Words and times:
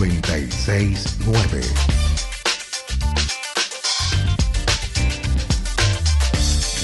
969. 0.00 1.60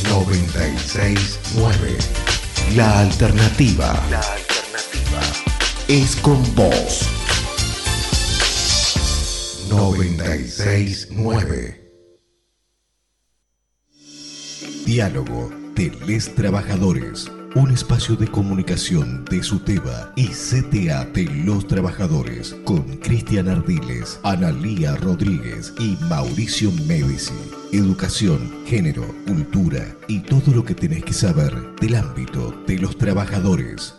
...969... 0.04 1.96
La 2.74 3.00
alternativa. 3.00 3.94
La 4.10 4.20
alternativa. 4.20 5.22
Es 5.88 6.14
con 6.16 6.42
vos. 6.54 7.06
969. 9.70 11.82
Diálogo 14.84 15.50
de 15.74 15.90
les 16.06 16.34
trabajadores. 16.34 17.30
Un 17.54 17.70
espacio 17.70 18.16
de 18.16 18.26
comunicación 18.26 19.24
de 19.24 19.42
SUTEBA 19.42 20.12
y 20.16 20.28
CTA 20.28 21.06
de 21.06 21.24
los 21.44 21.66
trabajadores 21.66 22.54
con 22.64 22.82
Cristian 22.98 23.48
Ardiles, 23.48 24.20
Analía 24.24 24.96
Rodríguez 24.96 25.72
y 25.78 25.96
Mauricio 26.08 26.70
Medici. 26.86 27.34
Educación, 27.72 28.52
género, 28.66 29.06
cultura 29.26 29.96
y 30.08 30.20
todo 30.20 30.52
lo 30.54 30.64
que 30.64 30.74
tenés 30.74 31.04
que 31.04 31.14
saber 31.14 31.54
del 31.80 31.94
ámbito 31.94 32.54
de 32.66 32.78
los 32.78 32.98
trabajadores. 32.98 33.94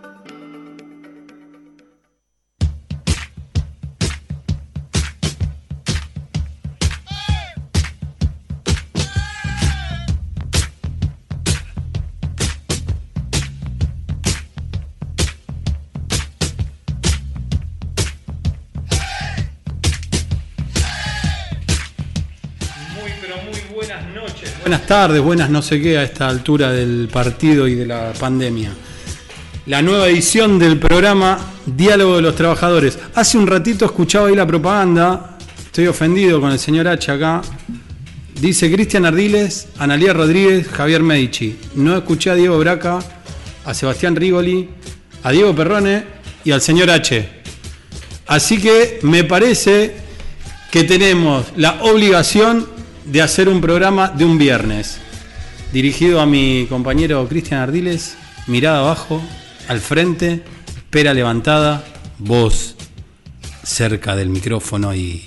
Tardes, 24.88 25.22
buenas 25.22 25.50
no 25.50 25.62
sé 25.62 25.82
qué 25.82 25.98
a 25.98 26.04
esta 26.04 26.30
altura 26.30 26.72
del 26.72 27.10
partido 27.12 27.68
y 27.68 27.76
de 27.76 27.86
la 27.86 28.14
pandemia. 28.18 28.72
La 29.66 29.82
nueva 29.82 30.08
edición 30.08 30.58
del 30.58 30.80
programa 30.80 31.38
Diálogo 31.66 32.16
de 32.16 32.22
los 32.22 32.36
Trabajadores. 32.36 32.98
Hace 33.14 33.38
un 33.38 33.48
ratito 33.48 33.84
escuchaba 33.84 34.30
ahí 34.30 34.36
la 34.36 34.48
propaganda, 34.48 35.38
estoy 35.66 35.88
ofendido 35.88 36.40
con 36.40 36.54
el 36.54 36.58
señor 36.58 36.88
H 36.88 37.12
acá. 37.12 37.42
Dice 38.40 38.72
Cristian 38.72 39.06
Ardiles, 39.06 39.68
Analía 39.78 40.14
Rodríguez, 40.14 40.70
Javier 40.70 41.04
Medici. 41.04 41.58
No 41.76 41.98
escuché 41.98 42.30
a 42.30 42.36
Diego 42.36 42.58
Braca, 42.58 43.00
a 43.66 43.74
Sebastián 43.74 44.16
Rigoli, 44.16 44.70
a 45.22 45.32
Diego 45.32 45.54
Perrone 45.54 46.06
y 46.46 46.52
al 46.52 46.62
señor 46.62 46.90
H. 46.92 47.30
Así 48.28 48.58
que 48.58 49.00
me 49.02 49.26
parece 49.26 49.98
que 50.72 50.86
tenemos 50.86 51.48
la 51.58 51.84
obligación 51.84 52.77
de 53.08 53.22
hacer 53.22 53.48
un 53.48 53.62
programa 53.62 54.10
de 54.10 54.26
un 54.26 54.38
viernes, 54.38 55.00
dirigido 55.72 56.20
a 56.20 56.26
mi 56.26 56.66
compañero 56.68 57.26
Cristian 57.28 57.62
Ardiles, 57.62 58.18
mirada 58.48 58.80
abajo, 58.80 59.22
al 59.68 59.80
frente, 59.80 60.44
espera 60.76 61.14
levantada, 61.14 61.84
voz 62.20 62.76
cerca 63.64 64.16
del 64.16 64.30
micrófono 64.30 64.94
y 64.94 65.24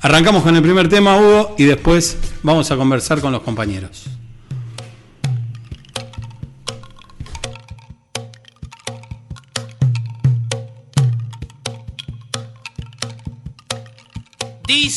arrancamos 0.00 0.42
con 0.42 0.54
el 0.56 0.62
primer 0.62 0.88
tema, 0.88 1.16
Hugo, 1.16 1.54
y 1.58 1.64
después 1.64 2.16
vamos 2.42 2.70
a 2.70 2.76
conversar 2.76 3.20
con 3.20 3.32
los 3.32 3.42
compañeros. 3.42 4.04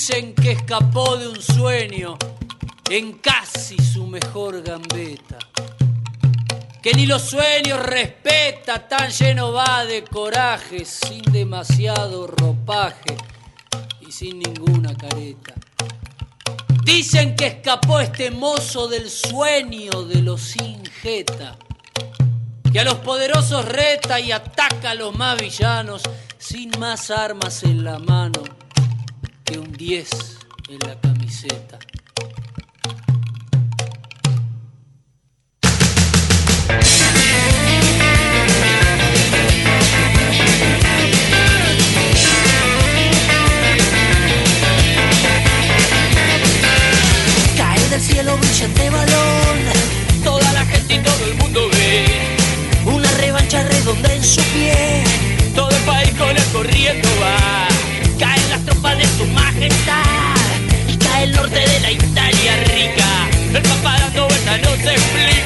Dicen 0.09 0.33
que 0.35 0.53
escapó 0.53 1.17
de 1.17 1.27
un 1.27 1.41
sueño 1.41 2.17
en 2.89 3.17
casi 3.17 3.75
su 3.77 4.07
mejor 4.07 4.63
gambeta. 4.63 5.37
Que 6.81 6.93
ni 6.93 7.05
los 7.05 7.23
sueños 7.23 7.85
respeta, 7.85 8.87
tan 8.87 9.09
lleno 9.09 9.51
va 9.51 9.83
de 9.83 10.05
coraje, 10.05 10.85
sin 10.85 11.21
demasiado 11.23 12.25
ropaje 12.25 13.17
y 13.99 14.13
sin 14.13 14.39
ninguna 14.39 14.95
careta. 14.95 15.55
Dicen 16.85 17.35
que 17.35 17.47
escapó 17.47 17.99
este 17.99 18.31
mozo 18.31 18.87
del 18.87 19.09
sueño 19.09 20.03
de 20.03 20.21
los 20.21 20.55
injeta, 20.55 21.57
que 22.71 22.79
a 22.79 22.85
los 22.85 22.99
poderosos 22.99 23.65
reta 23.65 24.21
y 24.21 24.31
ataca 24.31 24.91
a 24.91 24.95
los 24.95 25.13
más 25.13 25.37
villanos 25.37 26.01
sin 26.37 26.71
más 26.79 27.11
armas 27.11 27.63
en 27.63 27.83
la 27.83 27.99
mano 27.99 28.56
que 29.47 29.57
un 29.57 29.71
10 29.71 30.09
en 30.67 30.79
la 30.85 30.99
camiseta. 30.99 31.79
Cae 47.55 47.89
del 47.89 48.01
cielo 48.01 48.37
brillante 48.37 48.89
balón, 48.89 49.57
toda 50.25 50.51
la 50.51 50.65
gente 50.65 50.95
y 50.95 50.99
todo 50.99 51.25
el 51.25 51.35
mundo 51.35 51.69
ve 51.71 52.05
una 52.85 53.09
revancha 53.11 53.63
redonda 53.63 54.13
en 54.13 54.23
su 54.23 54.41
pie. 54.53 55.03
Todo 55.55 55.69
el 55.69 55.83
país 55.83 56.11
con 56.17 56.35
el 56.35 56.43
corriendo 56.51 57.07
va 57.21 57.76
de 58.95 59.05
su 59.17 59.25
majestad 59.27 60.35
y 60.87 60.95
cae 60.97 61.23
el 61.25 61.31
norte 61.33 61.59
de 61.59 61.79
la 61.81 61.91
Italia 61.91 62.55
rica. 62.65 63.29
El 63.53 63.61
vueltas 64.27 64.61
no 64.61 64.75
se 64.77 64.93
explica, 64.93 65.36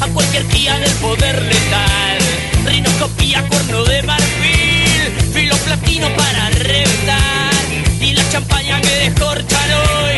a 0.00 0.06
cualquier 0.08 0.48
guía 0.48 0.76
del 0.78 0.90
poder 0.94 1.40
letal. 1.42 2.18
Rinoscopía, 2.66 3.46
cuerno 3.48 3.84
de 3.84 4.02
marfil, 4.02 5.12
filo 5.32 5.56
platino 5.58 6.08
para 6.16 6.50
reventar. 6.50 7.52
Y 8.00 8.12
la 8.14 8.28
champaña 8.30 8.80
que 8.80 9.10
descorchan 9.10 9.70
hoy, 9.72 10.16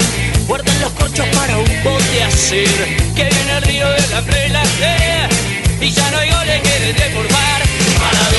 guardan 0.49 0.81
los 0.81 0.93
corchos 0.93 1.27
para 1.37 1.59
un 1.59 1.85
bote 1.85 2.23
hacer. 2.23 2.97
Que 3.15 3.25
viene 3.25 3.57
el 3.57 3.63
río 3.63 3.89
de 3.91 4.09
la 4.09 4.23
plena 4.23 4.63
y 5.81 5.91
ya 5.91 6.11
no 6.11 6.19
hay 6.19 6.31
goles 6.31 6.63
que 6.63 6.93
deformar. 6.95 7.63
Parado, 7.99 8.37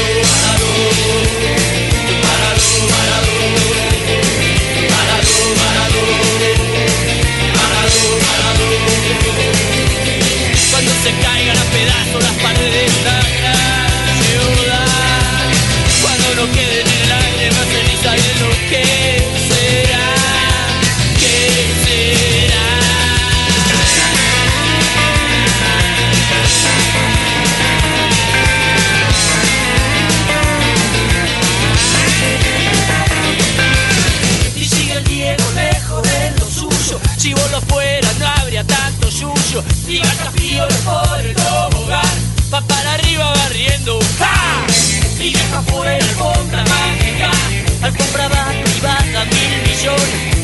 show 49.88 49.96
you. 50.18 50.37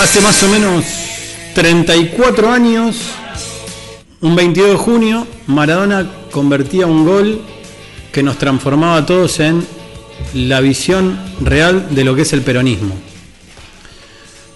Hace 0.00 0.20
más 0.20 0.42
o 0.42 0.48
menos 0.48 0.84
34 1.54 2.50
años, 2.50 2.96
un 4.20 4.34
22 4.34 4.70
de 4.70 4.76
junio, 4.76 5.26
Maradona 5.46 6.10
convertía 6.32 6.86
un 6.86 7.04
gol 7.04 7.40
que 8.12 8.22
nos 8.22 8.36
transformaba 8.36 8.96
a 8.98 9.06
todos 9.06 9.38
en 9.38 9.64
la 10.34 10.60
visión 10.60 11.16
real 11.40 11.94
de 11.94 12.04
lo 12.04 12.16
que 12.16 12.22
es 12.22 12.32
el 12.32 12.42
peronismo. 12.42 12.94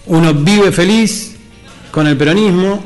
Uno 0.07 0.33
vive 0.33 0.73
feliz 0.73 1.37
con 1.89 2.05
el 2.05 2.17
peronismo, 2.17 2.83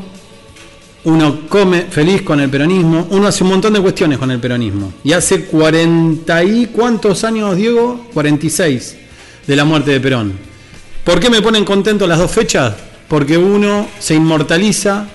uno 1.06 1.42
come 1.50 1.88
feliz 1.90 2.22
con 2.22 2.40
el 2.40 2.50
peronismo, 2.50 3.08
uno 3.10 3.28
hace 3.28 3.44
un 3.44 3.50
montón 3.50 3.74
de 3.74 3.82
cuestiones 3.82 4.20
con 4.20 4.30
el 4.30 4.40
peronismo. 4.40 4.94
Y 5.04 5.14
hace 5.14 5.46
40 5.46 6.44
y 6.44 6.68
cuántos 6.68 7.24
años, 7.24 7.58
Diego? 7.58 8.06
46 8.14 8.98
de 9.48 9.56
la 9.56 9.66
muerte 9.66 9.92
de 9.92 10.00
Perón. 10.00 10.53
¿Por 11.04 11.20
qué 11.20 11.30
me 11.30 11.42
ponen 11.42 11.66
contento 11.66 12.08
las 12.08 12.18
dos 12.18 12.32
fechas? 12.32 12.74
Porque 13.10 13.38
uno 13.38 13.90
se 14.00 14.16
inmortaliza 14.16 15.06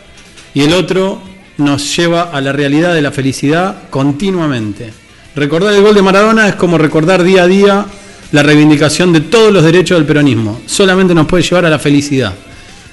y 0.52 0.62
el 0.62 0.75
otro 0.75 1.20
nos 1.56 1.96
lleva 1.96 2.31
a 2.31 2.40
la 2.43 2.52
realidad 2.52 2.94
de 2.94 3.00
la 3.00 3.11
felicidad 3.11 3.88
continuamente. 3.88 4.93
Recordar 5.35 5.73
el 5.73 5.82
gol 5.82 5.94
de 5.94 6.02
Maradona 6.02 6.46
es 6.46 6.56
como 6.56 6.76
recordar 6.76 7.23
día 7.23 7.44
a 7.44 7.46
día 7.46 7.87
la 8.32 8.43
reivindicación 8.43 9.14
de 9.14 9.23
todos 9.23 9.50
los 9.50 9.64
derechos 9.64 9.96
del 9.96 10.06
peronismo. 10.06 10.61
Solamente 10.67 11.14
nos 11.14 11.26
puede 11.26 11.43
llevar 11.43 11.64
a 11.64 11.70
la 11.70 11.79
felicidad. 11.79 12.34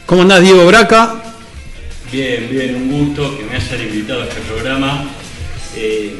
¿Cómo 0.05 0.21
andás, 0.21 0.41
Diego 0.41 0.65
Braca? 0.65 1.15
Bien, 2.11 2.47
bien, 2.49 2.75
un 2.75 2.91
gusto 2.91 3.37
que 3.37 3.43
me 3.43 3.55
hayan 3.55 3.81
invitado 3.89 4.21
a 4.21 4.25
este 4.25 4.39
programa. 4.41 5.03
Eh, 5.75 6.13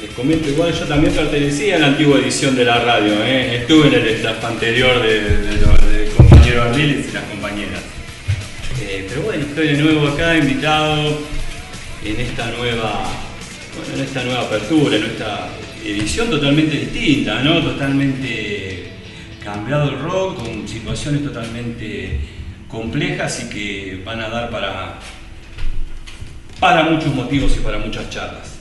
les 0.00 0.10
comento 0.12 0.48
igual, 0.48 0.72
yo 0.72 0.86
también 0.86 1.12
pertenecía 1.12 1.76
a 1.76 1.78
la 1.80 1.86
antigua 1.88 2.18
edición 2.18 2.56
de 2.56 2.64
la 2.64 2.78
radio, 2.78 3.12
¿eh? 3.22 3.56
estuve 3.56 3.88
en 3.88 3.94
el 3.94 4.08
staff 4.08 4.44
anterior 4.44 5.02
de, 5.02 5.20
de, 5.20 5.58
de 5.58 5.95
Ardiles 6.62 7.08
y 7.08 7.12
las 7.12 7.24
compañeras. 7.24 7.82
Eh, 8.80 9.06
pero 9.08 9.22
bueno, 9.22 9.44
estoy 9.44 9.68
de 9.68 9.82
nuevo 9.82 10.08
acá 10.08 10.36
invitado 10.36 11.18
en 12.04 12.20
esta 12.20 12.50
nueva, 12.52 13.04
bueno, 13.76 13.94
en 13.94 14.00
esta 14.04 14.22
nueva 14.24 14.42
apertura, 14.42 14.96
en 14.96 15.04
esta 15.04 15.48
edición 15.84 16.28
totalmente 16.30 16.76
distinta, 16.78 17.42
¿no? 17.42 17.62
Totalmente 17.62 18.90
cambiado 19.42 19.90
el 19.90 19.98
rock, 20.00 20.42
con 20.42 20.68
situaciones 20.68 21.24
totalmente 21.24 22.18
complejas 22.68 23.44
y 23.44 23.48
que 23.48 24.02
van 24.04 24.20
a 24.20 24.28
dar 24.28 24.50
para, 24.50 24.98
para 26.58 26.84
muchos 26.84 27.14
motivos 27.14 27.56
y 27.56 27.60
para 27.60 27.78
muchas 27.78 28.10
charlas. 28.10 28.58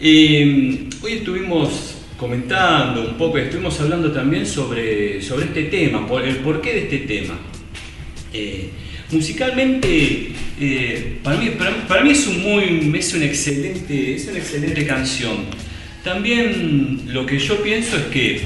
Eh, 0.00 0.88
hoy 1.02 1.12
estuvimos 1.12 2.01
comentando 2.22 3.04
un 3.04 3.14
poco, 3.14 3.36
estuvimos 3.36 3.80
hablando 3.80 4.12
también 4.12 4.46
sobre, 4.46 5.20
sobre 5.20 5.46
este 5.46 5.64
tema, 5.64 6.06
el 6.24 6.36
porqué 6.36 6.72
de 6.72 6.78
este 6.82 6.98
tema. 6.98 7.34
Eh, 8.32 8.70
musicalmente, 9.10 10.30
eh, 10.60 11.18
para, 11.20 11.36
mí, 11.36 11.50
para, 11.88 12.04
mí 12.04 12.10
es, 12.10 12.24
un 12.28 12.40
muy, 12.44 12.96
es, 12.96 13.12
una 13.14 13.24
excelente, 13.24 14.14
es 14.14 14.28
una 14.28 14.38
excelente 14.38 14.86
canción. 14.86 15.46
También 16.04 17.02
lo 17.08 17.26
que 17.26 17.40
yo 17.40 17.60
pienso 17.60 17.96
es 17.96 18.04
que 18.04 18.40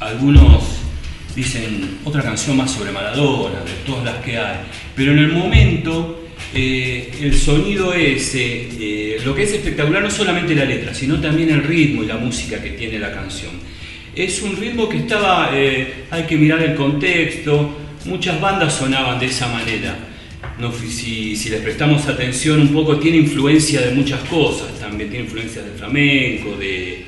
algunos 0.00 0.64
dicen 1.36 1.98
otra 2.02 2.22
canción 2.22 2.56
más 2.56 2.72
sobre 2.72 2.90
Maradona, 2.90 3.60
de 3.60 3.74
todas 3.86 4.04
las 4.06 4.24
que 4.24 4.38
hay, 4.38 4.56
pero 4.96 5.12
en 5.12 5.18
el 5.20 5.28
momento 5.28 6.20
eh, 6.52 7.12
el 7.20 7.34
sonido 7.38 7.94
ese, 7.94 8.68
eh, 8.80 9.20
lo 9.24 9.36
que 9.36 9.44
es 9.44 9.52
espectacular 9.52 10.02
no 10.02 10.10
solamente 10.10 10.52
la 10.54 10.64
letra, 10.64 10.92
sino 10.92 11.20
también 11.20 11.50
el 11.50 11.62
ritmo 11.62 12.02
y 12.02 12.06
la 12.06 12.16
música 12.16 12.60
que 12.60 12.70
tiene 12.70 12.98
la 12.98 13.12
canción. 13.12 13.52
Es 14.16 14.42
un 14.42 14.56
ritmo 14.56 14.88
que 14.88 14.98
estaba, 14.98 15.50
eh, 15.54 16.06
hay 16.10 16.24
que 16.24 16.36
mirar 16.36 16.60
el 16.62 16.74
contexto, 16.74 17.78
muchas 18.04 18.40
bandas 18.40 18.74
sonaban 18.74 19.20
de 19.20 19.26
esa 19.26 19.46
manera. 19.46 19.96
Si, 20.88 21.36
si, 21.36 21.50
les 21.50 21.60
prestamos 21.62 22.06
atención 22.06 22.60
un 22.60 22.68
poco, 22.68 22.98
tiene 22.98 23.18
influencia 23.18 23.80
de 23.80 23.92
muchas 23.92 24.20
cosas, 24.28 24.78
también 24.78 25.08
tiene 25.08 25.24
influencia 25.26 25.62
del 25.62 25.72
flamenco, 25.72 26.56
de 26.58 27.06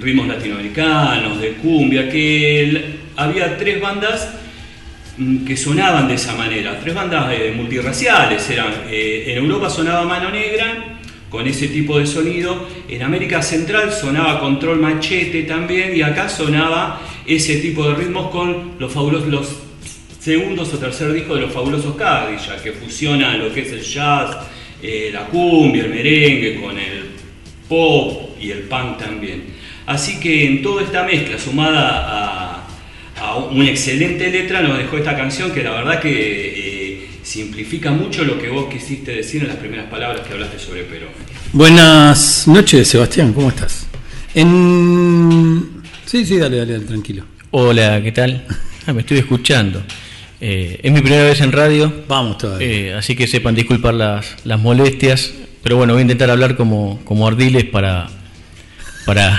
ritmos 0.00 0.26
latinoamericanos, 0.26 1.40
de 1.40 1.52
cumbia, 1.54 2.08
que 2.08 2.60
el, 2.60 2.84
había 3.16 3.56
tres 3.56 3.80
bandas 3.80 4.39
que 5.46 5.56
sonaban 5.56 6.08
de 6.08 6.14
esa 6.14 6.34
manera, 6.34 6.78
tres 6.80 6.94
bandas 6.94 7.32
eh, 7.32 7.52
multirraciales, 7.54 8.48
eran, 8.50 8.72
eh, 8.88 9.24
en 9.28 9.38
Europa 9.38 9.68
sonaba 9.68 10.04
Mano 10.04 10.30
Negra, 10.30 10.98
con 11.28 11.46
ese 11.46 11.68
tipo 11.68 11.98
de 11.98 12.06
sonido, 12.06 12.66
en 12.88 13.02
América 13.02 13.42
Central 13.42 13.92
sonaba 13.92 14.40
Control 14.40 14.80
Machete 14.80 15.42
también, 15.44 15.96
y 15.96 16.02
acá 16.02 16.28
sonaba 16.28 17.00
ese 17.26 17.56
tipo 17.58 17.86
de 17.88 17.94
ritmos 17.94 18.30
con 18.30 18.72
los 18.78 18.92
fabulosos, 18.92 19.28
los 19.28 19.56
segundos 20.18 20.72
o 20.74 20.78
tercer 20.78 21.12
disco 21.12 21.34
de 21.34 21.42
los 21.42 21.52
fabulosos 21.52 21.94
Cadillac, 21.96 22.62
que 22.62 22.72
fusionan 22.72 23.38
lo 23.38 23.52
que 23.52 23.60
es 23.60 23.72
el 23.72 23.82
jazz, 23.82 24.36
eh, 24.82 25.10
la 25.12 25.26
cumbia, 25.26 25.84
el 25.84 25.90
merengue, 25.90 26.60
con 26.60 26.78
el 26.78 27.10
pop 27.68 28.36
y 28.40 28.50
el 28.50 28.60
punk 28.60 28.98
también. 28.98 29.44
Así 29.86 30.18
que 30.18 30.46
en 30.46 30.62
toda 30.62 30.82
esta 30.82 31.04
mezcla, 31.04 31.38
sumada 31.38 32.58
a 32.58 32.59
a 33.20 33.36
una 33.36 33.68
excelente 33.68 34.30
letra 34.30 34.62
nos 34.62 34.78
dejó 34.78 34.96
esta 34.96 35.16
canción 35.16 35.52
que 35.52 35.62
la 35.62 35.72
verdad 35.72 36.00
que 36.00 36.12
eh, 36.12 37.08
simplifica 37.22 37.90
mucho 37.90 38.24
lo 38.24 38.38
que 38.38 38.48
vos 38.48 38.72
quisiste 38.72 39.12
decir 39.12 39.42
en 39.42 39.48
las 39.48 39.58
primeras 39.58 39.86
palabras 39.86 40.26
que 40.26 40.32
hablaste 40.32 40.58
sobre 40.58 40.84
Perón. 40.84 41.10
Buenas 41.52 42.48
noches, 42.48 42.88
Sebastián, 42.88 43.32
¿cómo 43.32 43.50
estás? 43.50 43.86
En... 44.34 45.82
Sí, 46.06 46.24
sí, 46.24 46.38
dale, 46.38 46.58
dale, 46.58 46.80
tranquilo. 46.80 47.24
Hola, 47.50 48.00
¿qué 48.02 48.12
tal? 48.12 48.44
Ah, 48.86 48.94
me 48.94 49.02
estoy 49.02 49.18
escuchando. 49.18 49.82
Eh, 50.40 50.80
es 50.82 50.90
mi 50.90 51.02
primera 51.02 51.24
vez 51.24 51.42
en 51.42 51.52
radio. 51.52 51.92
Vamos 52.08 52.38
todavía. 52.38 52.66
Eh, 52.66 52.94
así 52.94 53.14
que 53.14 53.26
sepan 53.26 53.54
disculpar 53.54 53.92
las, 53.92 54.36
las 54.44 54.58
molestias. 54.58 55.34
Pero 55.62 55.76
bueno, 55.76 55.92
voy 55.92 56.00
a 56.00 56.02
intentar 56.02 56.30
hablar 56.30 56.56
como, 56.56 56.98
como 57.04 57.28
Ardiles 57.28 57.64
para. 57.64 58.08
para. 59.04 59.38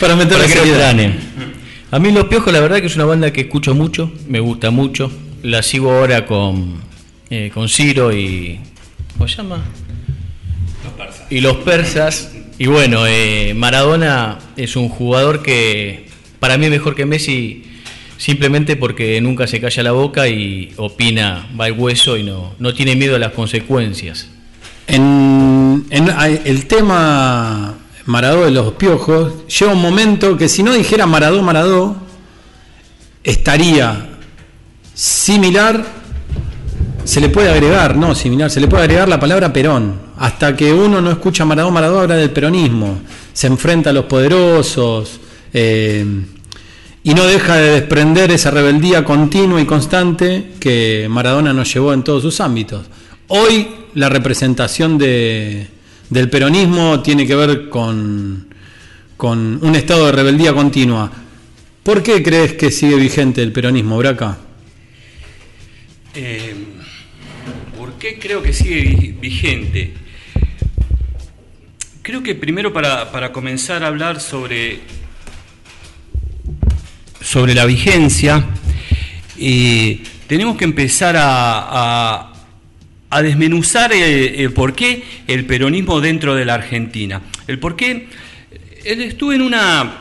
para 0.00 0.16
meter 0.16 0.38
para 0.38 0.48
que 0.48 0.56
no 0.56 1.51
a 1.92 1.98
mí 1.98 2.10
Los 2.10 2.24
Piojos, 2.24 2.50
la 2.54 2.60
verdad 2.60 2.80
que 2.80 2.86
es 2.86 2.96
una 2.96 3.04
banda 3.04 3.34
que 3.34 3.42
escucho 3.42 3.74
mucho, 3.74 4.10
me 4.26 4.40
gusta 4.40 4.70
mucho. 4.70 5.12
La 5.42 5.62
sigo 5.62 5.92
ahora 5.92 6.24
con, 6.24 6.80
eh, 7.28 7.50
con 7.52 7.68
Ciro 7.68 8.10
y. 8.12 8.58
¿Cómo 9.12 9.28
se 9.28 9.36
llama? 9.36 9.62
Los 10.82 10.92
persas. 10.94 11.26
Y 11.30 11.40
los 11.42 11.56
persas. 11.58 12.32
Y 12.58 12.66
bueno, 12.66 13.06
eh, 13.06 13.52
Maradona 13.54 14.38
es 14.56 14.74
un 14.74 14.88
jugador 14.88 15.42
que 15.42 16.06
para 16.40 16.56
mí 16.56 16.64
es 16.64 16.70
mejor 16.70 16.94
que 16.94 17.04
Messi 17.04 17.64
simplemente 18.16 18.76
porque 18.76 19.20
nunca 19.20 19.46
se 19.46 19.60
calla 19.60 19.82
la 19.82 19.92
boca 19.92 20.28
y 20.28 20.72
opina, 20.78 21.46
va 21.60 21.66
al 21.66 21.72
hueso 21.72 22.16
y 22.16 22.22
no, 22.22 22.54
no 22.58 22.72
tiene 22.72 22.96
miedo 22.96 23.16
a 23.16 23.18
las 23.18 23.32
consecuencias. 23.32 24.30
En, 24.86 25.84
en 25.90 26.08
el 26.46 26.66
tema 26.66 27.81
Maradó 28.06 28.44
de 28.44 28.50
los 28.50 28.72
Piojos, 28.72 29.46
llega 29.46 29.72
un 29.72 29.80
momento 29.80 30.36
que 30.36 30.48
si 30.48 30.62
no 30.62 30.72
dijera 30.72 31.06
Maradó, 31.06 31.42
Maradó, 31.42 31.96
estaría 33.22 34.08
similar, 34.92 35.84
se 37.04 37.20
le 37.20 37.28
puede 37.28 37.50
agregar, 37.50 37.96
no 37.96 38.14
similar, 38.14 38.50
se 38.50 38.60
le 38.60 38.66
puede 38.66 38.84
agregar 38.84 39.08
la 39.08 39.20
palabra 39.20 39.52
Perón. 39.52 40.00
Hasta 40.18 40.56
que 40.56 40.72
uno 40.72 41.00
no 41.00 41.10
escucha 41.10 41.44
Maradó, 41.44 41.70
Maradó 41.70 42.00
habla 42.00 42.16
del 42.16 42.30
peronismo, 42.30 43.00
se 43.32 43.46
enfrenta 43.46 43.90
a 43.90 43.92
los 43.92 44.04
poderosos 44.06 45.20
eh, 45.52 46.04
y 47.04 47.14
no 47.14 47.24
deja 47.24 47.56
de 47.56 47.70
desprender 47.80 48.30
esa 48.30 48.50
rebeldía 48.50 49.04
continua 49.04 49.60
y 49.60 49.64
constante 49.64 50.52
que 50.60 51.06
Maradona 51.08 51.52
nos 51.52 51.72
llevó 51.72 51.92
en 51.92 52.02
todos 52.02 52.22
sus 52.22 52.40
ámbitos. 52.40 52.86
Hoy 53.28 53.68
la 53.94 54.08
representación 54.08 54.98
de 54.98 55.68
del 56.12 56.28
peronismo 56.28 57.00
tiene 57.00 57.26
que 57.26 57.34
ver 57.34 57.70
con, 57.70 58.46
con 59.16 59.58
un 59.64 59.74
estado 59.74 60.06
de 60.06 60.12
rebeldía 60.12 60.52
continua. 60.52 61.10
¿Por 61.82 62.02
qué 62.02 62.22
crees 62.22 62.52
que 62.52 62.70
sigue 62.70 62.96
vigente 62.96 63.42
el 63.42 63.50
peronismo, 63.50 63.96
Braca? 63.96 64.36
Eh, 66.14 66.54
¿Por 67.78 67.94
qué 67.94 68.18
creo 68.18 68.42
que 68.42 68.52
sigue 68.52 69.16
vigente? 69.18 69.94
Creo 72.02 72.22
que 72.22 72.34
primero 72.34 72.74
para, 72.74 73.10
para 73.10 73.32
comenzar 73.32 73.82
a 73.82 73.86
hablar 73.86 74.20
sobre, 74.20 74.80
sobre 77.22 77.54
la 77.54 77.64
vigencia, 77.64 78.44
eh, 79.38 80.02
tenemos 80.26 80.58
que 80.58 80.64
empezar 80.64 81.16
a, 81.16 82.24
a 82.26 82.31
a 83.12 83.20
desmenuzar 83.20 83.92
el, 83.92 84.52
por 84.54 84.74
qué 84.74 85.02
el 85.26 85.44
peronismo 85.44 86.00
dentro 86.00 86.34
de 86.34 86.46
la 86.46 86.54
Argentina. 86.54 87.20
El 87.46 87.58
por 87.58 87.76
qué. 87.76 88.06
Estuve 88.84 89.34
en 89.34 89.42
una, 89.42 90.00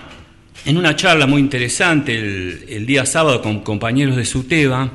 en 0.66 0.78
una 0.78 0.96
charla 0.96 1.28
muy 1.28 1.42
interesante 1.42 2.16
el, 2.16 2.86
día 2.86 3.06
sábado 3.06 3.42
con 3.42 3.60
compañeros 3.60 4.16
de 4.16 4.24
SUTEBA 4.24 4.92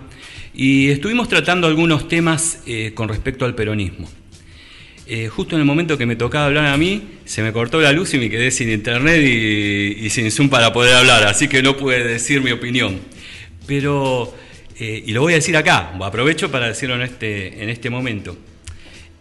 y 0.55 0.89
estuvimos 0.89 1.29
tratando 1.29 1.67
algunos 1.67 2.09
temas 2.09 2.63
eh, 2.67 2.93
con 2.95 3.11
respecto 3.11 3.45
al 3.45 3.55
peronismo. 3.55 4.09
Eh, 5.07 5.29
justo 5.29 5.55
en 5.55 5.61
el 5.61 5.67
momento 5.67 5.99
que 5.99 6.07
me 6.07 6.17
tocaba 6.17 6.47
hablar 6.47 6.67
a 6.67 6.77
mí, 6.79 7.03
se 7.27 7.43
me 7.43 7.53
cortó 7.53 7.83
la 7.83 7.93
luz 7.93 8.15
y 8.15 8.19
me 8.19 8.31
quedé 8.31 8.51
sin 8.51 8.71
internet 8.71 9.23
y, 9.23 10.07
y 10.07 10.11
sin 10.11 10.31
Zoom 10.31 10.49
para 10.49 10.73
poder 10.73 10.95
hablar, 10.95 11.25
así 11.25 11.49
que 11.49 11.63
no 11.63 11.77
pude 11.77 12.03
decir 12.03 12.41
mi 12.41 12.51
opinión. 12.51 12.99
Pero 13.67 14.35
Eh, 14.79 15.05
y 15.07 15.13
lo 15.13 15.23
voy 15.23 15.33
a 15.33 15.37
decir 15.37 15.57
acá, 15.57 15.95
aprovecho 16.01 16.51
para 16.51 16.69
decirlo 16.69 16.97
en 16.97 17.03
este, 17.03 17.63
en 17.63 17.71
este 17.71 17.89
momento. 17.89 18.37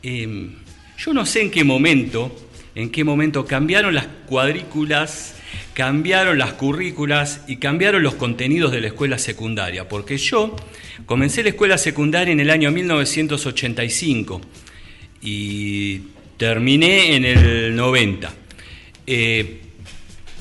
Em, 0.03 0.51
yo 0.97 1.13
no 1.13 1.25
sé 1.25 1.43
en 1.43 1.51
qué 1.51 1.63
momento, 1.63 2.35
en 2.75 2.89
qué 2.89 3.05
momento 3.05 3.45
cambiaron 3.45 3.95
las 3.95 4.05
cuadrículas, 4.27 5.35
cambiaron 5.73 6.37
las 6.37 6.53
currículas 6.53 7.41
y 7.47 7.55
cambiaron 7.55 8.03
los 8.03 8.15
contenidos 8.15 8.73
de 8.73 8.81
la 8.81 8.87
escuela 8.87 9.17
secundaria, 9.17 9.87
porque 9.87 10.17
yo 10.17 10.57
comencé 11.05 11.41
la 11.41 11.49
escuela 11.49 11.77
secundaria 11.77 12.33
en 12.33 12.41
el 12.41 12.49
año 12.49 12.69
1985 12.71 14.41
y 15.21 16.01
terminé 16.37 17.15
en 17.15 17.23
el 17.23 17.75
90. 17.77 18.33
Eh, 19.07 19.61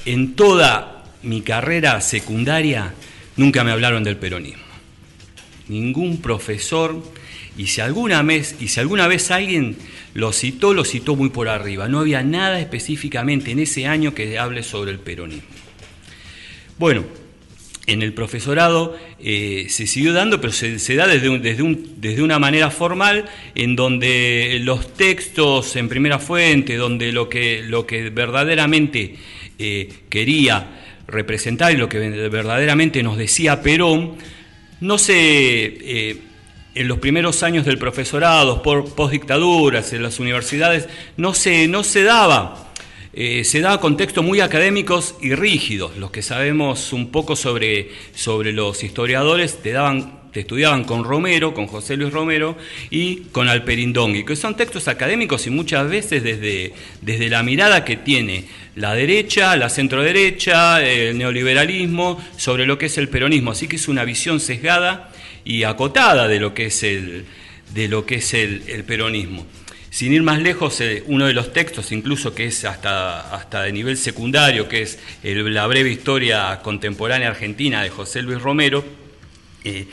en 0.07 0.35
toda 0.35 1.05
mi 1.23 1.43
carrera 1.43 2.01
secundaria 2.01 2.93
nunca 3.37 3.63
me 3.63 3.71
hablaron 3.71 4.03
del 4.03 4.17
peronismo. 4.17 4.64
Ningún 5.69 6.19
profesor, 6.19 7.03
y 7.57 7.69
si 7.69 7.81
alguna 7.81 8.23
vez, 8.23 8.57
y 8.61 8.69
si 8.69 8.81
alguna 8.81 9.07
vez 9.07 9.31
alguien 9.31 9.77
lo 10.15 10.33
citó, 10.33 10.75
lo 10.75 10.85
citó 10.85 11.17
muy 11.17 11.31
por 11.31 11.49
arriba. 11.49 11.89
No 11.89 12.01
había 12.01 12.23
nada 12.23 12.61
específicamente 12.61 13.51
en 13.51 13.61
ese 13.61 13.87
año 13.87 14.15
que 14.15 14.39
hable 14.39 14.63
sobre 14.63 14.91
el 14.91 14.99
peronismo. 14.99 15.49
Bueno, 16.79 17.05
en 17.87 18.03
el 18.03 18.15
profesorado 18.15 18.97
eh, 19.21 19.67
se 19.69 19.87
siguió 19.87 20.13
dando, 20.13 20.41
pero 20.41 20.53
se, 20.53 20.95
da 20.95 21.07
desde, 21.07 21.39
desde, 21.39 21.77
desde, 21.99 22.23
una 22.23 22.39
manera 22.39 22.71
formal, 22.71 23.27
en 23.55 23.77
donde 23.77 24.59
los 24.63 24.95
textos 24.95 25.77
en 25.77 25.89
primera 25.89 26.19
fuente, 26.19 26.77
donde 26.77 27.13
lo 27.13 27.29
que, 27.29 27.63
lo 27.63 27.87
que 27.87 28.11
verdaderamente 28.11 29.17
eh, 29.59 29.89
quería 30.09 30.81
representar 31.07 31.73
y 31.73 31.77
lo 31.77 31.89
que 31.89 31.99
verdaderamente 31.99 33.03
nos 33.03 33.19
decía 33.19 33.61
Perón, 33.61 34.17
no 34.85 34.99
se... 34.99 35.15
Eh, 35.17 36.21
en 36.77 36.89
los 36.89 36.99
primeros 36.99 37.45
años 37.45 37.65
del 37.65 37.79
profesorado, 37.79 38.61
por 38.61 38.97
postdictaduras, 38.97 39.93
en 39.93 40.03
las 40.03 40.19
universidades, 40.19 40.89
no 41.17 41.33
se, 41.33 41.69
no 41.69 41.85
se 41.85 42.03
daba 42.03 42.65
eh, 43.17 43.45
se 43.45 43.61
daba 43.61 43.79
contextos 43.79 44.25
muy 44.25 44.41
académicos 44.41 45.15
y 45.21 45.37
rígidos. 45.37 45.97
Los 45.99 46.11
que 46.11 46.21
sabemos 46.21 46.93
un 46.93 47.13
poco 47.13 47.37
sobre, 47.37 47.91
sobre 48.13 48.53
los 48.53 48.83
historiadores 48.83 49.63
te 49.63 49.71
daban 49.71 50.24
te 50.35 50.41
estudiaban 50.41 50.83
con 50.83 51.05
Romero, 51.05 51.55
con 51.55 51.69
José 51.69 51.97
Luis 51.97 52.13
Romero 52.13 52.59
y 52.91 53.19
con 53.31 53.49
Alperindongui, 53.49 54.25
que 54.25 54.35
son 54.35 54.57
textos 54.57 54.89
académicos 54.89 55.47
y 55.47 55.51
muchas 55.51 55.89
veces 55.89 56.25
desde, 56.25 56.75
desde 57.01 57.29
la 57.29 57.45
mirada 57.45 57.85
que 57.85 57.97
tiene 57.97 58.47
la 58.75 58.97
derecha, 58.97 59.57
la 59.57 59.71
centroderecha, 59.71 60.85
el 60.85 61.17
neoliberalismo, 61.17 62.21
sobre 62.37 62.67
lo 62.67 62.77
que 62.79 62.87
es 62.87 62.99
el 62.99 63.09
peronismo. 63.09 63.53
Así 63.53 63.69
que 63.69 63.77
es 63.77 63.87
una 63.87 64.05
visión 64.05 64.41
sesgada 64.41 65.13
y 65.45 65.63
acotada 65.63 66.27
de 66.27 66.41
lo 66.41 66.53
que 66.53 66.67
es 66.67 66.83
el, 66.83 67.27
de 67.73 67.87
lo 67.87 68.05
que 68.05 68.17
es 68.17 68.35
el 68.35 68.85
peronismo. 68.85 69.47
Sin 69.91 70.13
ir 70.13 70.25
más 70.25 70.43
lejos, 70.43 70.81
eh, 70.81 71.05
uno 71.07 71.29
de 71.29 71.35
los 71.35 71.53
textos, 71.53 71.93
incluso 71.93 72.35
que 72.35 72.47
es 72.47 72.65
hasta, 72.65 73.33
hasta 73.33 73.63
de 73.63 73.71
nivel 73.71 73.97
secundario, 73.97 74.69
que 74.69 74.83
es 74.83 74.99
la 75.23 75.69
breve 75.69 75.93
historia 75.93 76.59
contemporánea 76.65 77.29
argentina 77.29 77.85
de 77.85 77.91
José 77.91 78.23
Luis 78.23 78.43
Romero, 78.43 79.04
eh, 79.65 79.87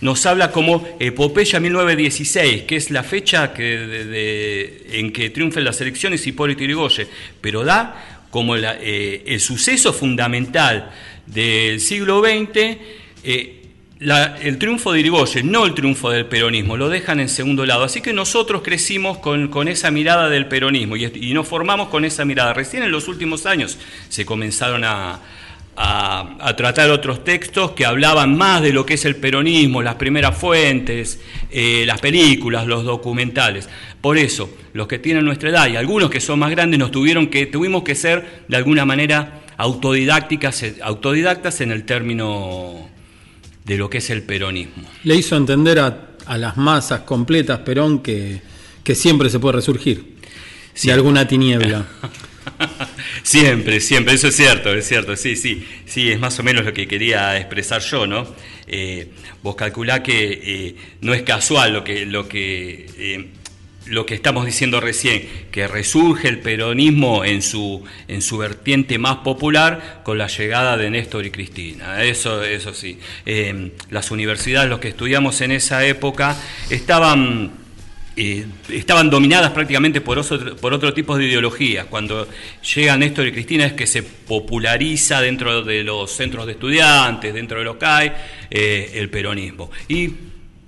nos 0.00 0.24
habla 0.26 0.50
como 0.50 0.96
Epopeya 0.98 1.60
1916, 1.60 2.62
que 2.62 2.76
es 2.76 2.90
la 2.90 3.02
fecha 3.02 3.52
en 3.56 5.12
que 5.12 5.30
triunfan 5.30 5.64
las 5.64 5.80
elecciones 5.80 6.26
Hipólito 6.26 6.62
Yrigoyen, 6.62 7.08
pero 7.40 7.64
da 7.64 8.24
como 8.30 8.56
eh, 8.56 9.22
el 9.26 9.40
suceso 9.40 9.92
fundamental 9.92 10.90
del 11.26 11.80
siglo 11.80 12.22
XX 12.22 12.78
el 14.00 14.58
triunfo 14.58 14.92
de 14.92 15.00
Irigoyen, 15.00 15.50
no 15.50 15.66
el 15.66 15.74
triunfo 15.74 16.10
del 16.10 16.26
peronismo, 16.26 16.76
lo 16.76 16.88
dejan 16.88 17.18
en 17.20 17.28
segundo 17.28 17.66
lado. 17.66 17.82
Así 17.84 18.00
que 18.00 18.12
nosotros 18.12 18.62
crecimos 18.62 19.18
con, 19.18 19.68
esa 19.68 19.90
mirada 19.90 20.28
del 20.28 20.46
peronismo 20.46 20.96
y, 20.96 21.32
nos 21.34 21.48
formamos 21.48 21.88
con 21.88 22.04
esa 22.04 22.24
mirada. 22.24 22.54
Recién 22.54 22.82
en 22.84 22.92
los 22.92 23.08
últimos 23.08 23.46
años 23.46 23.78
se 24.08 24.24
comenzaron 24.24 24.84
a, 24.84 25.20
tratar 26.56 26.90
otros 26.90 27.22
textos 27.22 27.72
que 27.72 27.86
hablaban 27.86 28.36
más 28.36 28.62
de 28.62 28.72
lo 28.72 28.84
que 28.84 28.94
es 28.94 29.04
el 29.04 29.16
peronismo, 29.16 29.82
las 29.82 29.94
primeras 29.94 30.36
fuentes, 30.36 31.20
eh, 31.50 31.84
las 31.86 32.00
películas, 32.00 32.66
los 32.66 32.84
documentales. 32.84 33.68
Por 34.00 34.18
eso, 34.18 34.50
los 34.72 34.88
que 34.88 34.98
tienen 34.98 35.24
nuestra 35.24 35.50
edad 35.50 35.68
y 35.68 35.76
algunos 35.76 36.10
que 36.10 36.20
son 36.20 36.40
más 36.40 36.50
grandes 36.50 36.80
nos 36.80 36.90
tuvieron 36.90 37.28
que, 37.28 37.46
tuvimos 37.46 37.84
que 37.84 37.94
ser 37.94 38.44
de 38.48 38.56
alguna 38.56 38.84
manera 38.84 39.42
autodidácticas, 39.56 40.64
autodidactas 40.82 41.60
en 41.60 41.70
el 41.70 41.84
término 41.84 42.88
de 43.64 43.76
lo 43.76 43.88
que 43.88 43.98
es 43.98 44.10
el 44.10 44.22
peronismo. 44.22 44.88
Le 45.04 45.14
hizo 45.14 45.36
entender 45.36 45.78
a, 45.78 46.04
las 46.36 46.56
masas 46.56 47.00
completas 47.00 47.60
Perón 47.60 48.00
que, 48.00 48.42
siempre 48.94 49.28
se 49.28 49.38
puede 49.38 49.56
resurgir 49.56 50.16
si 50.72 50.90
alguna 50.90 51.28
tiniebla. 51.28 51.86
siempre, 53.22 53.80
siempre, 53.80 54.14
eso 54.14 54.28
es 54.28 54.36
cierto, 54.36 54.74
es 54.74 54.86
cierto, 54.86 55.16
sí, 55.16 55.36
sí, 55.36 55.66
sí, 55.86 56.10
es 56.10 56.18
más 56.18 56.38
o 56.38 56.42
menos 56.42 56.64
lo 56.64 56.72
que 56.72 56.86
quería 56.86 57.36
expresar 57.36 57.80
yo, 57.82 58.06
¿no? 58.06 58.26
Eh, 58.66 59.08
vos 59.42 59.56
calculá 59.56 60.02
que 60.02 60.40
eh, 60.42 60.76
no 61.00 61.14
es 61.14 61.22
casual 61.22 61.72
lo 61.72 61.84
que, 61.84 62.04
lo 62.04 62.28
que 62.28 62.86
eh, 62.98 63.28
lo 63.86 64.04
que 64.04 64.14
estamos 64.14 64.44
diciendo 64.44 64.80
recién, 64.80 65.26
que 65.50 65.66
resurge 65.66 66.28
el 66.28 66.40
peronismo 66.40 67.24
en 67.24 67.40
su, 67.40 67.82
en 68.06 68.20
su 68.20 68.36
vertiente 68.36 68.98
más 68.98 69.18
popular 69.18 70.02
con 70.04 70.18
la 70.18 70.26
llegada 70.26 70.76
de 70.76 70.90
Néstor 70.90 71.24
y 71.24 71.30
Cristina. 71.30 72.02
Eso, 72.04 72.44
eso 72.44 72.74
sí. 72.74 72.98
Las 73.88 74.10
universidades, 74.10 74.68
los 74.68 74.80
que 74.80 74.88
estudiamos 74.88 75.40
en 75.40 75.52
esa 75.52 75.86
época, 75.86 76.36
estaban, 76.68 77.52
eh, 78.20 78.46
estaban 78.70 79.10
dominadas 79.10 79.52
prácticamente 79.52 80.00
por 80.00 80.18
otro, 80.18 80.56
por 80.56 80.74
otro 80.74 80.92
tipo 80.92 81.16
de 81.16 81.26
ideologías. 81.26 81.86
Cuando 81.86 82.26
llega 82.74 82.96
Néstor 82.96 83.28
y 83.28 83.32
Cristina 83.32 83.64
es 83.64 83.74
que 83.74 83.86
se 83.86 84.02
populariza 84.02 85.20
dentro 85.20 85.62
de 85.62 85.84
los 85.84 86.10
centros 86.10 86.44
de 86.46 86.52
estudiantes, 86.52 87.32
dentro 87.32 87.60
de 87.60 87.64
los 87.64 87.76
CAI, 87.76 88.12
eh, 88.50 88.90
el 88.94 89.08
peronismo. 89.08 89.70
Y 89.86 90.10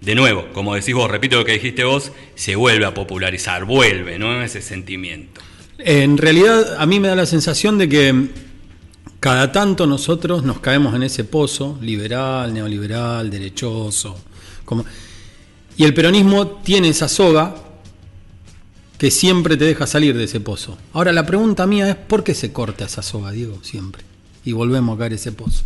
de 0.00 0.14
nuevo, 0.14 0.46
como 0.52 0.76
decís 0.76 0.94
vos, 0.94 1.10
repito 1.10 1.38
lo 1.38 1.44
que 1.44 1.54
dijiste 1.54 1.82
vos, 1.82 2.12
se 2.36 2.54
vuelve 2.54 2.84
a 2.84 2.94
popularizar, 2.94 3.64
vuelve, 3.64 4.16
¿no? 4.16 4.40
Ese 4.40 4.62
sentimiento. 4.62 5.40
En 5.78 6.18
realidad, 6.18 6.76
a 6.78 6.86
mí 6.86 7.00
me 7.00 7.08
da 7.08 7.16
la 7.16 7.26
sensación 7.26 7.78
de 7.78 7.88
que 7.88 8.28
cada 9.18 9.50
tanto 9.50 9.88
nosotros 9.88 10.44
nos 10.44 10.60
caemos 10.60 10.94
en 10.94 11.02
ese 11.02 11.24
pozo, 11.24 11.80
liberal, 11.82 12.54
neoliberal, 12.54 13.28
derechoso, 13.28 14.22
como... 14.64 14.84
y 15.80 15.84
el 15.84 15.94
peronismo 15.94 16.46
tiene 16.46 16.90
esa 16.90 17.08
soga 17.08 17.54
que 18.98 19.10
siempre 19.10 19.56
te 19.56 19.64
deja 19.64 19.86
salir 19.86 20.14
de 20.14 20.24
ese 20.24 20.38
pozo. 20.38 20.76
Ahora 20.92 21.10
la 21.10 21.24
pregunta 21.24 21.66
mía 21.66 21.88
es, 21.88 21.96
¿por 21.96 22.22
qué 22.22 22.34
se 22.34 22.52
corta 22.52 22.84
esa 22.84 23.00
soga, 23.00 23.30
Diego, 23.30 23.60
siempre? 23.62 24.02
Y 24.44 24.52
volvemos 24.52 24.94
a 24.94 24.98
caer 24.98 25.14
ese 25.14 25.32
pozo. 25.32 25.62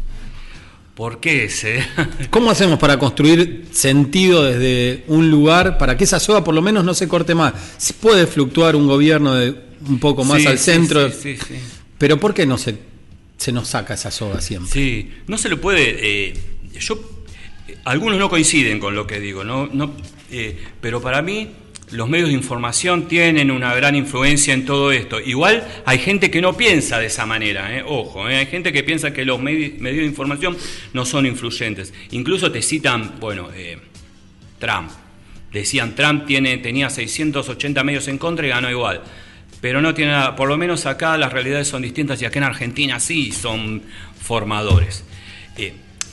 ¿Por 0.94 1.18
qué 1.18 1.46
ese? 1.46 1.84
¿Cómo 2.30 2.52
hacemos 2.52 2.78
para 2.78 2.96
construir 2.96 3.66
sentido 3.72 4.44
desde 4.44 5.02
un 5.08 5.32
lugar 5.32 5.78
para 5.78 5.96
que 5.96 6.04
esa 6.04 6.20
soga 6.20 6.44
por 6.44 6.54
lo 6.54 6.62
menos 6.62 6.84
no 6.84 6.94
se 6.94 7.08
corte 7.08 7.34
más? 7.34 7.52
Puede 8.00 8.28
fluctuar 8.28 8.76
un 8.76 8.86
gobierno 8.86 9.34
de 9.34 9.56
un 9.88 9.98
poco 9.98 10.22
más 10.22 10.46
al 10.46 10.60
centro, 10.60 11.10
sí, 11.10 11.36
sí, 11.36 11.56
pero 11.98 12.20
¿por 12.20 12.34
qué 12.34 12.46
no 12.46 12.56
se, 12.56 12.76
se 13.36 13.50
nos 13.50 13.66
saca 13.66 13.94
esa 13.94 14.12
soga 14.12 14.40
siempre? 14.40 14.72
Sí, 14.72 15.10
no 15.26 15.38
se 15.38 15.48
lo 15.48 15.60
puede... 15.60 16.28
Eh, 16.28 16.34
yo, 16.78 17.23
algunos 17.84 18.18
no 18.18 18.28
coinciden 18.28 18.80
con 18.80 18.94
lo 18.94 19.06
que 19.06 19.20
digo, 19.20 19.44
¿no? 19.44 19.68
no 19.72 19.94
eh, 20.30 20.58
pero 20.80 21.00
para 21.00 21.22
mí 21.22 21.48
los 21.90 22.08
medios 22.08 22.28
de 22.28 22.34
información 22.34 23.06
tienen 23.08 23.50
una 23.50 23.74
gran 23.74 23.94
influencia 23.94 24.54
en 24.54 24.64
todo 24.64 24.90
esto. 24.90 25.20
Igual 25.20 25.66
hay 25.84 25.98
gente 25.98 26.30
que 26.30 26.40
no 26.40 26.56
piensa 26.56 26.98
de 26.98 27.06
esa 27.06 27.26
manera, 27.26 27.76
¿eh? 27.76 27.84
ojo, 27.86 28.28
¿eh? 28.28 28.36
hay 28.36 28.46
gente 28.46 28.72
que 28.72 28.82
piensa 28.82 29.12
que 29.12 29.24
los 29.24 29.40
medios 29.40 29.80
de 29.80 30.04
información 30.04 30.56
no 30.92 31.04
son 31.04 31.26
influyentes. 31.26 31.92
Incluso 32.10 32.50
te 32.50 32.62
citan, 32.62 33.20
bueno, 33.20 33.48
Trump. 34.58 34.90
Decían, 35.52 35.94
Trump 35.94 36.26
tiene, 36.26 36.58
tenía 36.58 36.90
680 36.90 37.84
medios 37.84 38.08
en 38.08 38.18
contra 38.18 38.44
y 38.44 38.48
ganó 38.48 38.68
igual. 38.70 39.02
Pero 39.60 39.80
no 39.80 39.94
tiene 39.94 40.10
nada, 40.10 40.34
por 40.34 40.48
lo 40.48 40.56
menos 40.56 40.84
acá 40.86 41.16
las 41.16 41.32
realidades 41.32 41.68
son 41.68 41.82
distintas 41.82 42.20
y 42.20 42.24
acá 42.24 42.40
en 42.40 42.44
Argentina 42.44 42.98
sí 42.98 43.30
son 43.30 43.82
formadores. 44.20 45.04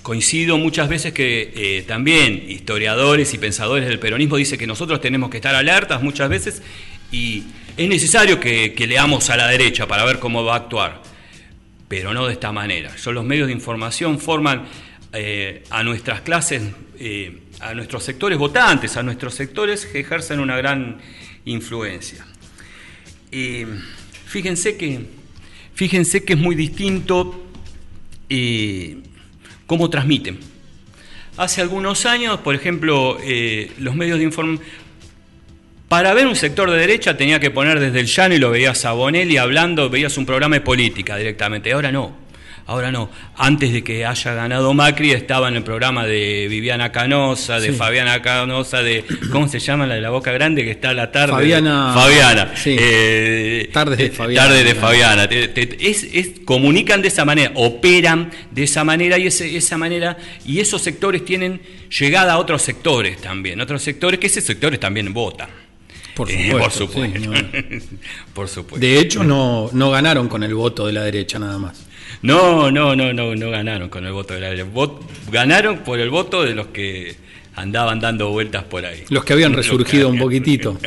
Coincido 0.02 0.58
muchas 0.58 0.90
veces 0.90 1.14
que 1.14 1.54
eh, 1.56 1.84
también 1.84 2.44
historiadores 2.48 3.36
y 3.36 3.38
pensadores 3.38 3.88
del 3.88 4.00
peronismo 4.00 4.38
dicen 4.38 4.58
que 4.58 4.66
nosotros 4.66 5.00
tenemos 5.00 5.30
que 5.30 5.38
estar 5.38 5.54
alertas 5.54 6.02
muchas 6.02 6.28
veces 6.28 6.64
y 7.12 7.44
es 7.78 7.88
necesario 7.88 8.40
que, 8.40 8.74
leamos 8.88 9.30
a 9.30 9.38
la 9.38 9.48
derecha 9.48 9.88
para 9.88 10.04
ver 10.04 10.18
cómo 10.18 10.44
va 10.44 10.54
a 10.54 10.58
actuar, 10.58 11.04
pero 11.88 12.16
no 12.16 12.26
de 12.26 12.34
esta 12.34 12.52
manera. 12.52 12.98
Son 12.98 13.14
los 13.14 13.24
medios 13.24 13.46
de 13.46 13.54
información 13.54 14.18
forman 14.18 14.66
eh, 15.14 15.64
a 15.70 15.84
nuestras 15.84 16.22
clases, 16.22 16.64
eh, 16.98 17.38
a 17.60 17.76
nuestros 17.76 18.04
sectores 18.04 18.40
votantes, 18.40 18.98
a 18.98 19.04
nuestros 19.04 19.36
sectores 19.36 19.86
que 19.86 20.00
ejercen 20.00 20.40
una 20.40 20.58
gran 20.58 20.98
influencia. 21.46 22.26
fíjense, 24.26 24.78
que, 24.78 25.02
fíjense 25.76 26.24
que 26.24 26.34
es 26.34 26.40
muy 26.40 26.56
distinto 26.56 27.46
cómo 29.72 29.90
transmiten. 29.90 30.38
hace 31.38 31.62
algunos 31.62 32.06
años, 32.06 32.42
por 32.42 32.56
ejemplo, 32.56 33.18
eh, 33.24 33.72
los 33.80 33.96
medios 33.96 34.18
de 34.18 34.26
información... 34.26 34.68
Para 35.88 36.14
ver 36.14 36.28
un 36.28 36.36
sector 36.36 36.70
de 36.70 36.78
derecha 36.78 37.16
tenía 37.16 37.40
que 37.40 37.52
poner 37.52 37.80
desde 37.80 38.02
el 38.02 38.08
llano 38.08 38.36
y 38.36 38.38
lo 38.38 38.52
veías 38.52 38.84
a 38.84 38.92
Bonelli 38.92 39.38
hablando, 39.38 39.90
veías 39.90 40.18
un 40.18 40.26
programa 40.26 40.58
de 40.58 40.62
política 40.62 41.16
directamente. 41.16 41.72
Ahora 41.72 41.90
no. 41.90 42.18
Ahora 42.68 42.92
no. 42.92 43.10
Antes 43.36 43.74
de 43.74 43.84
que 43.84 44.06
haya 44.06 44.34
ganado 44.34 44.74
Macri 44.74 45.12
estaba 45.12 45.48
en 45.50 45.56
el 45.56 45.64
programa 45.64 46.06
de 46.06 46.48
Viviana 46.50 46.92
Canosa, 46.92 47.60
de 47.60 47.70
Sí. 47.72 47.74
Fabiana 47.74 48.22
Canosa, 48.22 48.82
de 48.82 49.04
¿cómo 49.32 49.48
se 49.48 49.60
llama 49.60 49.86
la 49.88 49.96
de 49.96 50.02
la 50.02 50.10
Boca 50.10 50.32
Grande 50.32 50.64
que 50.64 50.72
está 50.72 50.90
a 50.92 50.94
la 50.94 51.12
tarde? 51.12 51.34
Fabiana- 51.34 51.94
Fabiana. 51.94 52.52
sí. 52.56 52.76
Eh, 52.80 53.70
Tardes 53.74 53.98
de 53.98 54.06
eh, 54.06 54.10
Fabiana. 54.12 54.48
Tardes 54.48 54.66
de 54.66 54.76
Fabiana. 54.76 55.28
Te- 55.28 55.48
te- 55.50 55.90
es- 55.90 56.04
es- 56.14 56.32
comunican 56.46 57.02
de 57.02 57.08
esa 57.10 57.26
manera, 57.26 57.52
operan 57.56 58.32
de 58.52 58.64
esa 58.64 58.84
manera 58.84 59.18
y 59.18 59.28
ese- 59.28 59.56
esa 59.58 59.78
manera 59.78 60.18
y 60.46 60.60
esos 60.60 60.82
sectores 60.82 61.26
tienen 61.26 61.62
llegada 62.00 62.34
a 62.34 62.38
otros 62.38 62.62
sectores 62.62 63.20
también, 63.20 63.60
otros 63.60 63.82
sectores 63.82 64.20
que 64.20 64.28
esos 64.28 64.44
sectores 64.44 64.80
también 64.80 65.12
votan. 65.14 65.50
Por 66.16 66.30
Eh, 66.30 66.46
supuesto. 66.52 66.60
por 66.62 66.72
supuesto. 66.72 67.20
sí, 67.20 67.28
no. 67.28 67.34
por 68.34 68.48
supuesto. 68.48 68.80
De 68.86 69.00
hecho, 69.00 69.24
no, 69.24 69.70
no 69.74 69.92
ganaron 69.92 70.28
con 70.28 70.44
el 70.44 70.54
voto 70.54 70.86
de 70.86 70.94
la 70.94 71.04
derecha 71.04 71.40
nada 71.40 71.58
más. 71.58 71.88
No, 72.22 72.72
no, 72.72 72.96
no, 72.96 73.14
no, 73.14 73.36
no 73.36 73.50
ganaron 73.50 73.90
con 73.90 74.06
el 74.06 74.12
voto 74.14 74.34
de 74.34 74.42
la 74.42 74.50
derecha. 74.50 74.68
Vot- 74.72 75.00
ganaron 75.32 75.80
por 75.80 76.00
el 76.00 76.10
voto 76.10 76.44
de 76.44 76.54
los 76.54 76.68
que 76.68 77.16
andaban 77.56 78.00
dando 78.00 78.30
vueltas 78.30 78.64
por 78.64 78.86
ahí. 78.86 79.04
Los 79.10 79.24
que 79.26 79.34
habían 79.34 79.54
resurgido 79.54 80.08
que- 80.08 80.14
un 80.14 80.20
poquitito 80.20 80.78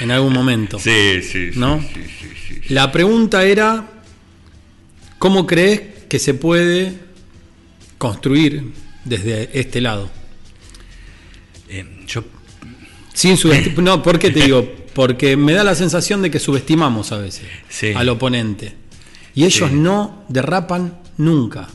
en 0.00 0.10
algún 0.10 0.32
momento. 0.32 0.78
Sí, 0.78 1.22
sí, 1.22 1.50
¿No? 1.54 1.80
sí, 1.80 2.00
sí, 2.20 2.28
sí. 2.68 2.74
La 2.74 2.92
pregunta 2.92 3.44
era, 3.44 3.88
¿cómo 5.18 5.46
crees 5.46 5.80
que 6.08 6.18
se 6.18 6.34
puede 6.34 6.92
construir 7.98 8.72
desde 9.04 9.50
este 9.58 9.80
lado? 9.80 10.10
Eh, 11.68 11.84
yo 12.06 12.24
Sin 13.12 13.36
subestim- 13.36 13.76
No, 13.82 14.02
¿por 14.02 14.18
qué 14.18 14.30
te 14.30 14.40
digo? 14.40 14.70
Porque 14.92 15.36
me 15.36 15.52
da 15.52 15.64
la 15.64 15.74
sensación 15.74 16.20
de 16.22 16.30
que 16.30 16.38
subestimamos 16.38 17.10
a 17.12 17.18
veces 17.18 17.46
Sí. 17.68 17.92
al 17.94 18.08
oponente. 18.08 18.74
Y 19.34 19.44
ellos 19.44 19.70
Sí. 19.70 19.76
no 19.76 20.24
derrapan 20.28 20.98
nunca. 21.16 21.68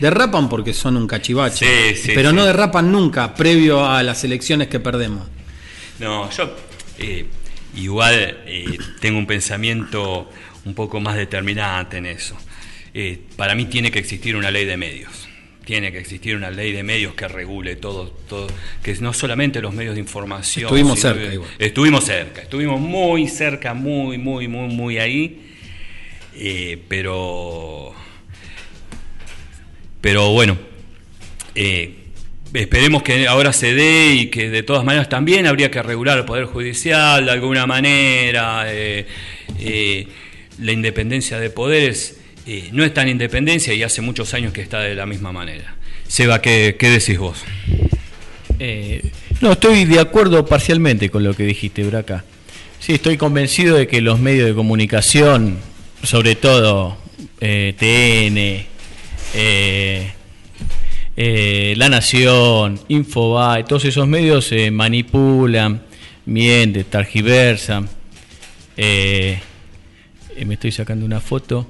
Derrapan 0.00 0.48
porque 0.48 0.72
son 0.72 0.96
un 0.96 1.06
cachivache, 1.06 1.94
Sí, 1.94 2.00
sí, 2.02 2.12
pero 2.14 2.32
no 2.32 2.44
derrapan 2.44 2.90
nunca 2.90 3.34
previo 3.34 3.86
a 3.86 4.02
las 4.02 4.24
elecciones 4.24 4.68
que 4.68 4.80
perdemos. 4.80 5.28
No, 6.00 6.28
yo 6.30 6.56
eh, 6.98 7.26
igual 7.76 8.38
eh, 8.46 8.78
tengo 9.00 9.18
un 9.18 9.26
pensamiento 9.26 10.28
un 10.64 10.74
poco 10.74 11.00
más 11.00 11.16
determinante 11.16 11.98
en 11.98 12.06
eso. 12.06 12.36
Eh, 12.94 13.20
para 13.36 13.54
mí 13.54 13.66
tiene 13.66 13.90
que 13.90 13.98
existir 13.98 14.34
una 14.36 14.50
ley 14.50 14.64
de 14.64 14.76
medios. 14.76 15.28
Tiene 15.64 15.92
que 15.92 15.98
existir 15.98 16.34
una 16.34 16.50
ley 16.50 16.72
de 16.72 16.82
medios 16.82 17.14
que 17.14 17.28
regule 17.28 17.76
todo, 17.76 18.08
todo, 18.28 18.48
que 18.82 18.94
no 18.96 19.12
solamente 19.12 19.60
los 19.60 19.72
medios 19.72 19.94
de 19.94 20.00
información. 20.00 20.64
Estuvimos 20.64 20.98
cerca 20.98 21.32
igual. 21.32 21.50
Estuvimos 21.58 22.04
cerca, 22.04 22.42
estuvimos 22.42 22.80
muy 22.80 23.28
cerca, 23.28 23.72
muy, 23.72 24.18
muy, 24.18 24.48
muy, 24.48 24.74
muy 24.74 24.98
ahí. 24.98 25.51
Eh, 26.34 26.82
pero, 26.88 27.92
pero 30.00 30.30
bueno, 30.32 30.58
eh, 31.54 31.94
esperemos 32.54 33.02
que 33.02 33.26
ahora 33.28 33.52
se 33.52 33.74
dé 33.74 34.14
y 34.14 34.26
que 34.26 34.50
de 34.50 34.62
todas 34.62 34.84
maneras 34.84 35.08
también 35.08 35.46
habría 35.46 35.70
que 35.70 35.82
regular 35.82 36.18
el 36.18 36.24
Poder 36.24 36.46
Judicial 36.46 37.26
de 37.26 37.30
alguna 37.30 37.66
manera. 37.66 38.64
eh, 38.72 39.06
eh, 39.58 40.08
la 40.58 40.72
independencia 40.72 41.40
de 41.40 41.50
poderes 41.50 42.20
no 42.72 42.84
es 42.84 42.92
tan 42.92 43.08
independencia 43.08 43.72
y 43.72 43.82
hace 43.82 44.02
muchos 44.02 44.34
años 44.34 44.52
que 44.52 44.60
está 44.60 44.80
de 44.80 44.94
la 44.94 45.06
misma 45.06 45.32
manera. 45.32 45.76
Seba, 46.06 46.42
¿qué, 46.42 46.76
qué 46.78 46.90
decís 46.90 47.18
vos? 47.18 47.42
No, 49.40 49.52
estoy 49.52 49.86
de 49.86 49.98
acuerdo 49.98 50.44
parcialmente 50.46 51.08
con 51.10 51.24
lo 51.24 51.34
que 51.34 51.44
dijiste, 51.44 51.82
Braca. 51.84 52.24
Sí, 52.78 52.92
estoy 52.94 53.16
convencido 53.16 53.76
de 53.76 53.86
que 53.86 54.00
los 54.00 54.20
medios 54.20 54.46
de 54.46 54.54
comunicación, 54.54 55.58
sobre 56.02 56.34
todo 56.34 56.96
eh, 57.40 57.74
TN, 57.78 58.66
eh, 59.34 60.12
eh, 61.16 61.74
La 61.76 61.88
Nación, 61.88 62.80
Infobae, 62.88 63.64
todos 63.64 63.84
esos 63.84 64.06
medios 64.06 64.46
se 64.46 64.70
manipulan, 64.70 65.82
mienten, 66.26 66.84
targiversan. 66.84 67.88
me 68.76 69.40
estoy 70.54 70.72
sacando 70.72 71.06
una 71.06 71.20
foto. 71.20 71.66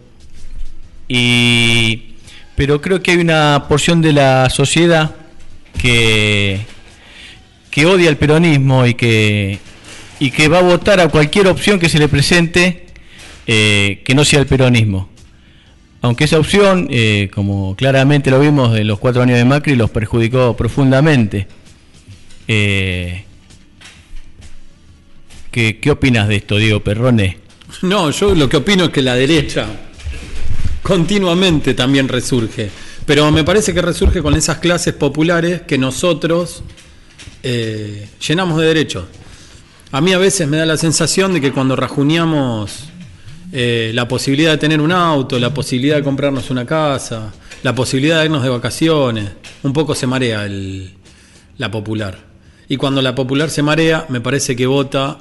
Y, 1.08 2.14
pero 2.56 2.80
creo 2.80 3.02
que 3.02 3.10
hay 3.12 3.18
una 3.18 3.66
porción 3.68 4.00
de 4.00 4.12
la 4.12 4.48
sociedad 4.48 5.14
que, 5.78 6.60
que 7.70 7.86
odia 7.86 8.08
el 8.08 8.16
peronismo 8.16 8.86
y 8.86 8.94
que, 8.94 9.58
y 10.20 10.30
que 10.30 10.48
va 10.48 10.58
a 10.58 10.62
votar 10.62 11.00
a 11.00 11.08
cualquier 11.08 11.48
opción 11.48 11.78
que 11.78 11.88
se 11.88 11.98
le 11.98 12.08
presente 12.08 12.81
eh, 13.46 14.02
que 14.04 14.14
no 14.14 14.24
sea 14.24 14.40
el 14.40 14.46
peronismo. 14.46 15.08
Aunque 16.00 16.24
esa 16.24 16.38
opción, 16.38 16.88
eh, 16.90 17.30
como 17.32 17.76
claramente 17.76 18.30
lo 18.30 18.40
vimos 18.40 18.76
en 18.76 18.86
los 18.86 18.98
cuatro 18.98 19.22
años 19.22 19.38
de 19.38 19.44
Macri, 19.44 19.76
los 19.76 19.90
perjudicó 19.90 20.56
profundamente. 20.56 21.46
Eh, 22.48 23.24
¿qué, 25.50 25.78
¿Qué 25.78 25.90
opinas 25.90 26.28
de 26.28 26.36
esto, 26.36 26.56
Diego 26.56 26.80
Perrone? 26.80 27.38
No, 27.82 28.10
yo 28.10 28.34
lo 28.34 28.48
que 28.48 28.58
opino 28.58 28.84
es 28.84 28.90
que 28.90 29.02
la 29.02 29.14
derecha 29.14 29.66
continuamente 30.82 31.74
también 31.74 32.08
resurge. 32.08 32.68
Pero 33.06 33.30
me 33.30 33.44
parece 33.44 33.72
que 33.72 33.82
resurge 33.82 34.22
con 34.22 34.34
esas 34.34 34.58
clases 34.58 34.94
populares 34.94 35.62
que 35.62 35.78
nosotros 35.78 36.62
llenamos 37.42 38.60
de 38.60 38.66
derechos. 38.66 39.04
A 39.90 40.00
mí 40.00 40.12
a 40.12 40.18
veces 40.18 40.48
me 40.48 40.56
da 40.56 40.66
la 40.66 40.76
sensación 40.76 41.34
de 41.34 41.40
que 41.40 41.52
cuando 41.52 41.74
rajuneamos 41.76 42.91
eh, 43.52 43.92
la 43.94 44.08
posibilidad 44.08 44.52
de 44.52 44.58
tener 44.58 44.80
un 44.80 44.92
auto, 44.92 45.38
la 45.38 45.52
posibilidad 45.52 45.96
de 45.96 46.02
comprarnos 46.02 46.50
una 46.50 46.64
casa, 46.64 47.32
la 47.62 47.74
posibilidad 47.74 48.20
de 48.20 48.24
irnos 48.26 48.42
de 48.42 48.48
vacaciones, 48.48 49.30
un 49.62 49.72
poco 49.72 49.94
se 49.94 50.06
marea 50.06 50.46
el- 50.46 50.90
la 51.58 51.70
popular. 51.70 52.18
Y 52.68 52.76
cuando 52.76 53.02
la 53.02 53.14
popular 53.14 53.50
se 53.50 53.62
marea, 53.62 54.06
me 54.08 54.20
parece 54.20 54.56
que 54.56 54.66
vota 54.66 55.18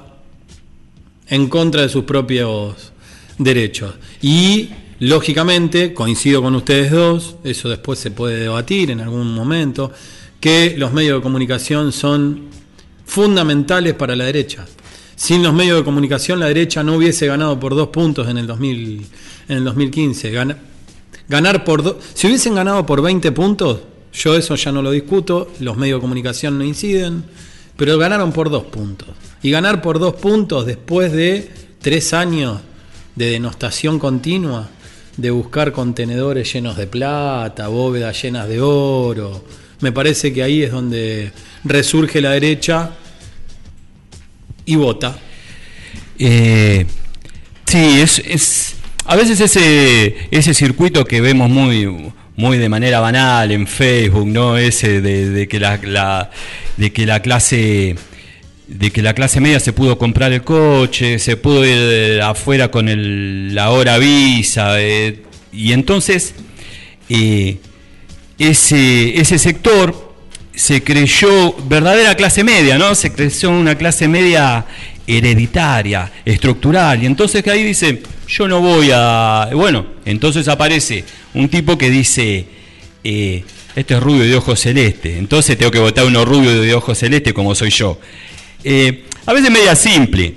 en 1.28 1.48
contra 1.48 1.82
de 1.82 1.88
sus 1.88 2.04
propios 2.04 2.92
derechos. 3.38 3.94
Y, 4.22 4.70
lógicamente, 4.98 5.92
coincido 5.92 6.42
con 6.42 6.54
ustedes 6.54 6.90
dos, 6.90 7.36
eso 7.44 7.68
después 7.68 7.98
se 7.98 8.10
puede 8.10 8.40
debatir 8.40 8.90
en 8.90 9.00
algún 9.00 9.34
momento, 9.34 9.92
que 10.40 10.74
los 10.78 10.92
medios 10.92 11.18
de 11.18 11.22
comunicación 11.22 11.92
son 11.92 12.48
fundamentales 13.04 13.94
para 13.94 14.16
la 14.16 14.24
derecha. 14.24 14.64
Sin 15.16 15.42
los 15.42 15.52
medios 15.54 15.78
de 15.78 15.84
comunicación 15.84 16.40
la 16.40 16.46
derecha 16.46 16.82
no 16.82 16.96
hubiese 16.96 17.26
ganado 17.26 17.58
por 17.60 17.74
dos 17.74 17.88
puntos 17.88 18.28
en 18.28 18.38
el, 18.38 18.46
2000, 18.46 19.06
en 19.48 19.56
el 19.58 19.64
2015. 19.64 20.30
Gana- 20.30 20.58
ganar 21.28 21.64
por 21.64 21.82
do- 21.82 21.98
si 22.14 22.26
hubiesen 22.26 22.54
ganado 22.54 22.84
por 22.86 23.02
20 23.02 23.30
puntos, 23.32 23.80
yo 24.12 24.36
eso 24.36 24.54
ya 24.56 24.72
no 24.72 24.82
lo 24.82 24.90
discuto, 24.90 25.50
los 25.60 25.76
medios 25.76 25.98
de 25.98 26.02
comunicación 26.02 26.58
no 26.58 26.64
inciden, 26.64 27.24
pero 27.76 27.98
ganaron 27.98 28.32
por 28.32 28.50
dos 28.50 28.64
puntos. 28.64 29.08
Y 29.42 29.50
ganar 29.50 29.80
por 29.82 29.98
dos 29.98 30.14
puntos 30.14 30.66
después 30.66 31.12
de 31.12 31.50
tres 31.80 32.12
años 32.14 32.60
de 33.14 33.30
denostación 33.30 33.98
continua, 33.98 34.68
de 35.16 35.30
buscar 35.30 35.72
contenedores 35.72 36.52
llenos 36.52 36.76
de 36.76 36.86
plata, 36.86 37.68
bóvedas 37.68 38.20
llenas 38.22 38.48
de 38.48 38.60
oro, 38.60 39.44
me 39.80 39.92
parece 39.92 40.32
que 40.32 40.42
ahí 40.42 40.62
es 40.62 40.72
donde 40.72 41.32
resurge 41.64 42.20
la 42.20 42.30
derecha 42.30 42.92
y 44.72 44.76
vota. 44.76 45.18
Eh, 46.18 46.86
sí, 47.66 48.00
es, 48.00 48.18
es 48.20 48.74
a 49.04 49.16
veces 49.16 49.40
ese, 49.40 50.14
ese 50.30 50.54
circuito 50.54 51.04
que 51.04 51.20
vemos 51.20 51.50
muy, 51.50 52.12
muy 52.36 52.58
de 52.58 52.68
manera 52.68 53.00
banal 53.00 53.50
en 53.50 53.66
Facebook, 53.66 54.26
¿no? 54.26 54.56
Ese 54.56 55.00
de, 55.00 55.48
que 55.48 55.58
la, 55.58 55.78
la- 55.82 56.30
de 56.76 56.92
que 56.92 57.06
la 57.06 57.20
clase 57.20 57.96
de 58.68 58.90
que 58.90 59.02
la 59.02 59.12
clase 59.12 59.38
media 59.40 59.60
se 59.60 59.74
pudo 59.74 59.98
comprar 59.98 60.32
el 60.32 60.42
coche, 60.44 61.18
se 61.18 61.36
pudo 61.36 61.66
ir 61.66 61.76
eh, 61.76 62.22
afuera 62.22 62.70
con 62.70 62.88
el, 62.88 63.54
la 63.54 63.70
hora 63.70 63.98
visa, 63.98 64.80
eh, 64.80 65.18
y 65.52 65.72
entonces 65.72 66.34
eh, 67.10 67.58
ese, 68.38 69.20
ese 69.20 69.38
sector 69.38 70.11
se 70.54 70.82
creyó 70.82 71.54
verdadera 71.66 72.14
clase 72.14 72.44
media, 72.44 72.78
¿no? 72.78 72.94
Se 72.94 73.12
creyó 73.12 73.50
una 73.50 73.76
clase 73.76 74.08
media 74.08 74.66
hereditaria, 75.06 76.10
estructural, 76.24 77.02
y 77.02 77.06
entonces 77.06 77.42
que 77.42 77.50
ahí 77.50 77.62
dice, 77.62 78.02
yo 78.28 78.46
no 78.48 78.60
voy 78.60 78.90
a... 78.92 79.48
Bueno, 79.52 79.86
entonces 80.04 80.48
aparece 80.48 81.04
un 81.34 81.48
tipo 81.48 81.76
que 81.76 81.90
dice, 81.90 82.46
eh, 83.02 83.44
este 83.74 83.94
es 83.94 84.02
rubio 84.02 84.24
de 84.24 84.36
ojos 84.36 84.60
celeste, 84.60 85.18
entonces 85.18 85.56
tengo 85.58 85.70
que 85.70 85.78
votar 85.78 86.04
uno 86.06 86.24
rubio 86.24 86.60
de 86.60 86.74
ojos 86.74 86.98
celeste 86.98 87.32
como 87.32 87.54
soy 87.54 87.70
yo. 87.70 87.98
Eh, 88.62 89.04
a 89.26 89.32
veces 89.32 89.50
media 89.50 89.74
simple, 89.74 90.34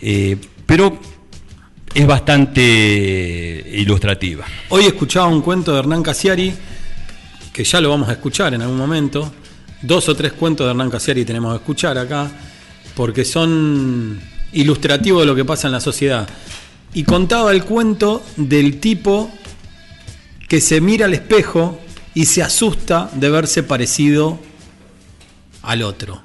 eh, 0.00 0.36
pero 0.64 0.98
es 1.94 2.06
bastante 2.06 3.64
ilustrativa. 3.74 4.46
Hoy 4.68 4.86
escuchaba 4.86 5.26
un 5.26 5.42
cuento 5.42 5.72
de 5.72 5.80
Hernán 5.80 6.02
Casiari, 6.02 6.52
que 7.52 7.64
ya 7.64 7.80
lo 7.80 7.90
vamos 7.90 8.08
a 8.08 8.12
escuchar 8.12 8.54
en 8.54 8.62
algún 8.62 8.78
momento, 8.78 9.32
dos 9.82 10.08
o 10.08 10.16
tres 10.16 10.32
cuentos 10.32 10.66
de 10.66 10.70
Hernán 10.70 10.90
Casiari 10.90 11.24
tenemos 11.24 11.52
que 11.52 11.58
escuchar 11.58 11.98
acá, 11.98 12.30
porque 12.94 13.24
son 13.24 14.20
ilustrativos 14.52 15.22
de 15.22 15.26
lo 15.26 15.34
que 15.34 15.44
pasa 15.44 15.68
en 15.68 15.72
la 15.72 15.80
sociedad. 15.80 16.28
Y 16.94 17.04
contaba 17.04 17.52
el 17.52 17.64
cuento 17.64 18.22
del 18.36 18.80
tipo 18.80 19.30
que 20.48 20.60
se 20.60 20.80
mira 20.80 21.06
al 21.06 21.14
espejo 21.14 21.78
y 22.14 22.24
se 22.24 22.42
asusta 22.42 23.10
de 23.14 23.30
verse 23.30 23.62
parecido 23.62 24.40
al 25.62 25.82
otro. 25.82 26.22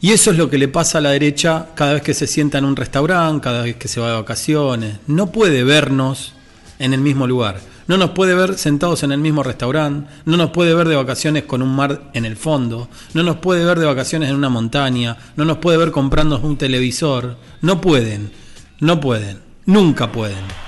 Y 0.00 0.12
eso 0.12 0.30
es 0.30 0.36
lo 0.36 0.48
que 0.48 0.58
le 0.58 0.68
pasa 0.68 0.98
a 0.98 1.00
la 1.00 1.10
derecha 1.10 1.70
cada 1.74 1.94
vez 1.94 2.02
que 2.02 2.14
se 2.14 2.26
sienta 2.26 2.58
en 2.58 2.64
un 2.64 2.76
restaurante, 2.76 3.42
cada 3.42 3.62
vez 3.62 3.76
que 3.76 3.88
se 3.88 4.00
va 4.00 4.10
de 4.10 4.16
vacaciones. 4.16 4.98
No 5.06 5.32
puede 5.32 5.64
vernos 5.64 6.32
en 6.78 6.94
el 6.94 7.00
mismo 7.00 7.26
lugar. 7.26 7.60
No 7.86 7.96
nos 7.96 8.10
puede 8.10 8.34
ver 8.34 8.58
sentados 8.58 9.02
en 9.02 9.12
el 9.12 9.18
mismo 9.18 9.42
restaurante, 9.42 10.10
no 10.24 10.36
nos 10.36 10.50
puede 10.50 10.74
ver 10.74 10.88
de 10.88 10.96
vacaciones 10.96 11.44
con 11.44 11.62
un 11.62 11.74
mar 11.74 12.10
en 12.14 12.24
el 12.24 12.36
fondo, 12.36 12.88
no 13.14 13.22
nos 13.22 13.36
puede 13.36 13.64
ver 13.64 13.78
de 13.78 13.86
vacaciones 13.86 14.30
en 14.30 14.36
una 14.36 14.48
montaña, 14.48 15.16
no 15.36 15.44
nos 15.44 15.58
puede 15.58 15.78
ver 15.78 15.92
comprando 15.92 16.38
un 16.40 16.56
televisor. 16.56 17.36
No 17.60 17.80
pueden, 17.80 18.32
no 18.80 19.00
pueden, 19.00 19.40
nunca 19.64 20.10
pueden. 20.12 20.65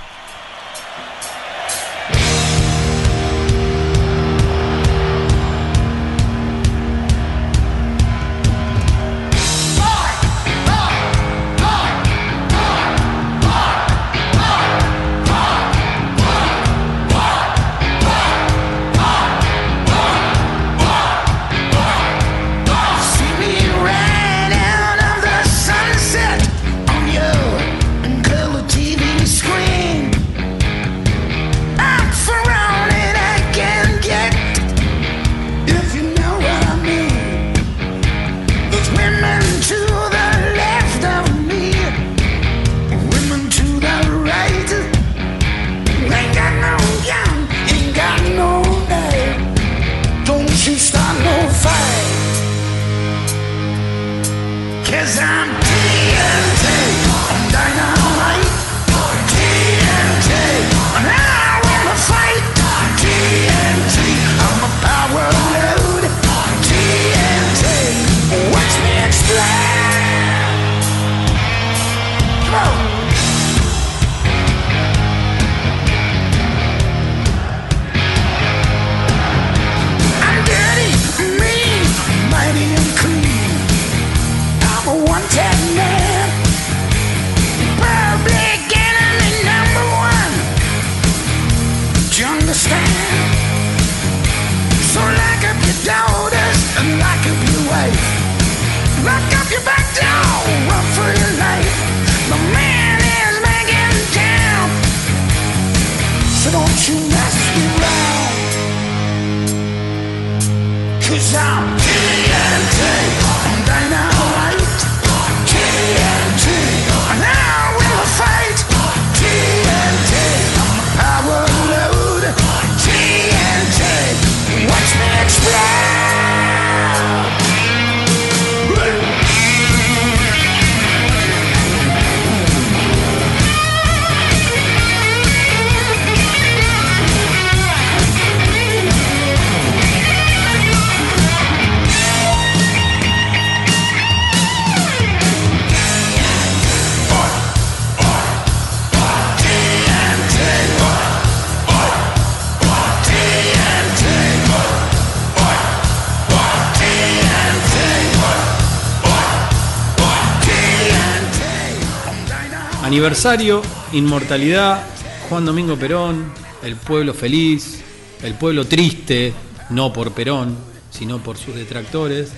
Aniversario, 162.99 163.63
inmortalidad, 163.93 164.85
Juan 165.29 165.45
Domingo 165.45 165.77
Perón, 165.79 166.33
el 166.65 166.75
pueblo 166.75 167.15
feliz, 167.15 167.81
el 168.25 168.35
pueblo 168.35 168.65
triste, 168.67 169.33
no 169.71 169.93
por 169.93 170.11
Perón, 170.15 170.59
sino 170.91 171.23
por 171.23 171.39
sus 171.39 171.55
detractores. 171.55 172.33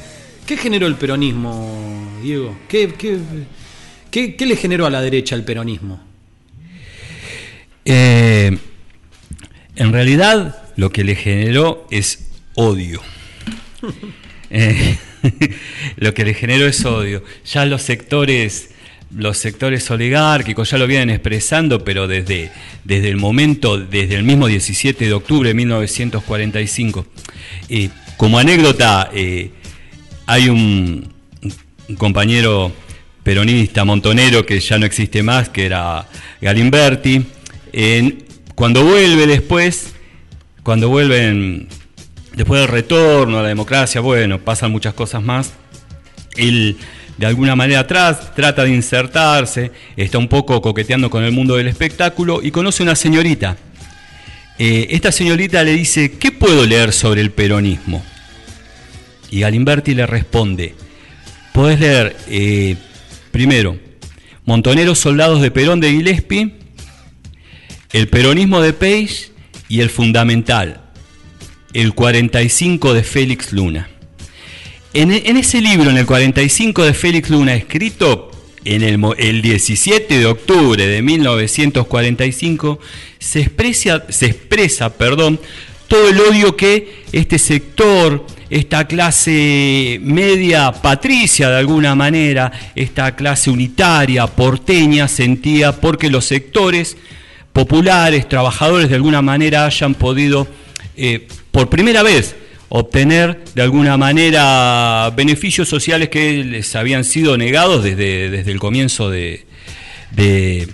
¿Qué 0.47 0.59
generó 0.59 0.87
el 0.87 0.97
peronismo, 0.97 2.19
Diego? 2.23 2.59
¿Qué, 2.69 2.93
qué, 2.93 3.17
qué- 4.11 4.37
qué 4.37 4.45
le 4.45 4.55
generó 4.55 4.85
a 4.85 4.91
la 4.91 5.01
derecha 5.01 5.35
el 5.35 5.45
peronismo? 5.45 5.99
Eh, 7.87 8.59
en 9.77 9.93
realidad 9.95 10.63
lo 10.77 10.93
que 10.93 11.05
le 11.05 11.15
generó 11.15 11.87
es 11.91 12.29
odio. 12.55 13.01
Eh, 14.53 14.99
lo 15.97 16.13
que 16.13 16.25
le 16.25 16.35
generó 16.35 16.67
es 16.67 16.85
odio. 16.85 17.23
Ya 17.51 17.65
los 17.67 17.83
sectores, 17.83 18.71
los 19.15 19.39
sectores 19.39 19.91
oligárquicos 19.91 20.71
ya 20.71 20.79
lo 20.79 20.87
vienen 20.87 21.11
expresando, 21.11 21.83
pero 21.85 22.07
desde, 22.07 22.51
desde 22.85 23.09
el 23.09 23.17
momento, 23.17 23.79
desde 23.79 24.15
el 24.15 24.23
mismo 24.23 24.47
17 24.47 25.05
de 25.05 25.13
octubre 25.13 25.49
de 25.49 25.55
1945. 25.55 27.07
Eh, 27.69 27.89
como 28.17 28.39
anécdota, 28.39 29.11
eh, 29.13 29.51
hay 30.27 30.49
un, 30.49 31.13
compañero 31.99 32.73
peronista 33.25 33.85
montonero 33.85 34.47
que 34.47 34.61
ya 34.61 34.79
no 34.79 34.87
existe 34.87 35.23
más, 35.23 35.49
que 35.49 35.67
era 35.67 36.07
Galimberti. 36.41 37.27
Cuando 38.55 38.85
vuelve 38.85 39.27
después, 39.27 39.95
cuando 40.63 40.89
vuelven 40.89 41.67
después 42.35 42.61
del 42.61 42.69
retorno 42.69 43.39
a 43.39 43.43
la 43.43 43.49
democracia, 43.49 44.01
bueno, 44.01 44.39
pasan 44.39 44.71
muchas 44.71 44.95
cosas 44.95 45.23
más. 45.23 45.55
Él 46.37 46.77
de 47.21 47.27
alguna 47.27 47.55
manera 47.55 47.81
atrás 47.81 48.35
trata 48.35 48.65
de 48.65 48.71
insertarse, 48.71 49.71
está 49.95 50.17
un 50.17 50.27
poco 50.27 50.63
coqueteando 50.63 51.11
con 51.11 51.23
el 51.23 51.33
mundo 51.33 51.55
del 51.57 51.69
espectáculo 51.69 52.41
y 52.43 52.51
conoce 52.51 52.83
una 52.83 52.97
señorita. 52.97 53.59
Eh, 54.59 54.87
esta 54.93 55.13
señorita 55.13 55.63
le 55.63 55.75
dice, 55.75 56.13
¿qué 56.13 56.33
puedo 56.33 56.65
leer 56.65 56.95
sobre 56.95 57.21
el 57.21 57.31
peronismo? 57.31 58.03
Y 59.31 59.41
Galimberti 59.41 59.95
le 59.95 60.07
responde, 60.07 60.75
podés 61.53 61.79
leer 61.79 62.17
eh, 62.27 62.77
primero 63.33 63.79
Montoneros 64.47 64.99
Soldados 64.99 65.43
de 65.43 65.51
Perón 65.51 65.81
de 65.81 65.91
Gillespie, 65.91 66.55
El 67.93 68.09
peronismo 68.09 68.63
de 68.63 68.73
Page 68.73 69.31
y 69.69 69.81
El 69.81 69.91
Fundamental, 69.91 70.81
El 71.75 71.93
45 71.93 72.95
de 72.95 73.03
Félix 73.03 73.53
Luna. 73.53 73.91
En, 74.93 75.13
ese 75.37 75.61
libro, 75.61 75.91
en 75.91 75.99
el 75.99 76.07
45 76.07 76.85
de 76.85 76.95
Félix 76.95 77.31
Luna, 77.31 77.55
escrito 77.55 78.31
en 78.65 78.83
el, 78.83 78.99
mo- 78.99 79.15
el 79.15 79.41
17 79.41 80.19
de 80.19 80.27
octubre 80.27 80.85
de 80.85 81.01
1945, 81.01 82.81
se 83.19 83.41
expresa, 83.41 84.03
todo 85.87 86.09
el 86.09 86.21
odio 86.21 86.57
que 86.57 87.03
este 87.13 87.39
sector, 87.39 88.27
esta 88.49 88.87
clase 88.89 89.99
media 90.03 90.73
patricia 90.73 91.49
de 91.51 91.59
alguna 91.59 91.95
manera, 91.95 92.51
esta 92.75 93.15
clase 93.15 93.51
unitaria, 93.51 94.27
porteña, 94.27 95.07
sentía 95.07 95.73
porque 95.81 96.11
los 96.11 96.25
sectores 96.25 96.97
populares, 97.53 98.29
trabajadores 98.29 98.89
de 98.89 98.97
alguna 98.97 99.23
manera 99.23 99.67
hayan 99.67 99.95
podido, 99.95 100.49
eh, 100.97 101.29
por 101.53 101.69
primera 101.69 102.03
vez, 102.03 102.35
obtener 102.71 103.43
de 103.55 103.63
alguna 103.63 103.97
manera 103.97 105.13
beneficios 105.17 105.69
sociales 105.69 106.09
que 106.09 106.45
les 106.45 106.75
habían 106.77 107.05
sido 107.05 107.37
negados 107.37 107.85
desde, 107.85 108.31
desde 108.31 108.53
el 108.53 108.59
comienzo 108.61 109.11
de, 109.11 109.45
de- 110.13 110.69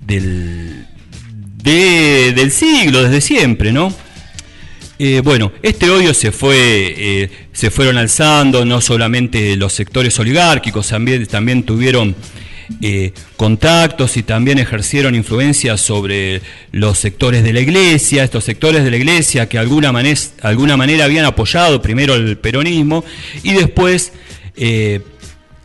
del, 0.00 0.84
de- 1.62 2.32
del 2.34 2.50
siglo, 2.50 3.02
desde 3.02 3.20
siempre, 3.20 3.72
¿no? 3.72 3.94
Eh, 4.98 5.20
bueno, 5.22 5.52
este 5.62 5.88
odio 5.90 6.12
se 6.12 6.32
fue, 6.32 6.56
eh, 6.96 7.30
se 7.52 7.70
fueron 7.70 7.98
alzando, 7.98 8.64
no 8.64 8.80
solamente 8.80 9.54
los 9.54 9.72
sectores 9.72 10.18
oligárquicos, 10.18 10.88
también, 10.88 11.24
también 11.26 11.62
tuvieron 11.62 12.16
eh, 12.82 13.12
contactos 13.36 14.16
y 14.16 14.22
también 14.22 14.58
ejercieron 14.58 15.14
influencia 15.14 15.76
sobre 15.76 16.42
los 16.70 16.98
sectores 16.98 17.42
de 17.42 17.52
la 17.52 17.60
iglesia, 17.60 18.24
estos 18.24 18.44
sectores 18.44 18.84
de 18.84 18.90
la 18.90 18.96
iglesia 18.98 19.48
que 19.48 19.58
alguna, 19.58 19.90
manera, 19.90 20.20
alguna 20.42 20.76
manera 20.76 21.04
habían 21.04 21.24
apoyado 21.24 21.80
primero 21.80 22.14
el 22.14 22.36
peronismo 22.36 23.04
y 23.42 23.52
después 23.52 24.12
eh, 24.56 25.00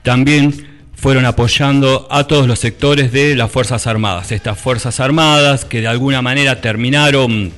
también 0.01 0.67
fueron 0.95 1.25
apoyando 1.25 2.07
a 2.09 2.25
todos 2.25 2.47
los 2.47 2.59
sectores 2.59 3.11
de 3.11 3.35
las 3.35 3.51
Fuerzas 3.51 3.85
Armadas, 3.87 4.31
estas 4.31 4.57
Fuerzas 4.57 5.01
Armadas 5.01 5.65
que 5.65 5.81
de 5.81 5.87
alguna 5.87 6.21
manera 6.21 6.61
terminaron 6.61 7.51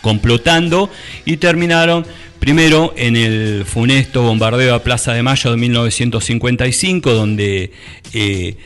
complotando 0.00 0.88
y 1.24 1.38
terminaron 1.38 2.06
primero 2.38 2.94
en 2.96 3.16
el 3.16 3.64
funesto 3.64 4.22
bombardeo 4.22 4.74
a 4.74 4.82
Plaza 4.82 5.12
de 5.12 5.22
Mayo 5.22 5.50
de 5.50 5.56
1955, 5.56 7.12
donde 7.12 7.72
eh, 8.12 8.56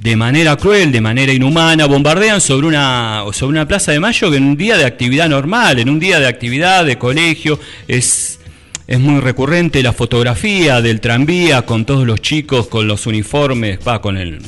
de 0.00 0.16
manera 0.16 0.56
cruel, 0.56 0.92
de 0.92 1.00
manera 1.00 1.32
inhumana, 1.32 1.86
bombardean 1.86 2.40
sobre 2.40 2.66
una, 2.66 3.24
sobre 3.32 3.52
una 3.52 3.66
Plaza 3.66 3.92
de 3.92 4.00
Mayo 4.00 4.30
que 4.30 4.36
en 4.36 4.44
un 4.44 4.56
día 4.56 4.76
de 4.76 4.84
actividad 4.84 5.28
normal, 5.28 5.78
en 5.78 5.88
un 5.88 5.98
día 5.98 6.20
de 6.20 6.26
actividad 6.26 6.84
de 6.84 6.98
colegio, 6.98 7.58
es, 7.88 8.38
es 8.86 9.00
muy 9.00 9.20
recurrente 9.20 9.82
la 9.82 9.92
fotografía 9.92 10.80
del 10.80 11.00
tranvía 11.00 11.62
con 11.62 11.84
todos 11.84 12.06
los 12.06 12.20
chicos 12.20 12.68
con 12.68 12.86
los 12.86 13.06
uniformes, 13.06 13.78
va, 13.86 14.00
con 14.00 14.16
el 14.16 14.40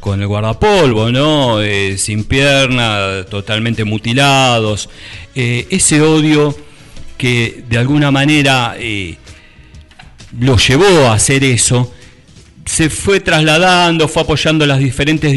con 0.00 0.20
el 0.20 0.28
guardapolvo, 0.28 1.10
¿no? 1.10 1.60
Eh, 1.60 1.98
sin 1.98 2.24
pierna, 2.24 3.24
totalmente 3.28 3.84
mutilados. 3.84 4.88
Eh, 5.34 5.66
ese 5.70 6.00
odio 6.00 6.56
que 7.18 7.64
de 7.68 7.76
alguna 7.76 8.10
manera 8.10 8.76
eh, 8.78 9.16
lo 10.40 10.56
llevó 10.56 11.08
a 11.08 11.14
hacer 11.14 11.44
eso, 11.44 11.92
se 12.64 12.90
fue 12.90 13.20
trasladando, 13.20 14.08
fue 14.08 14.22
apoyando 14.22 14.66
las 14.66 14.78
diferentes 14.78 15.36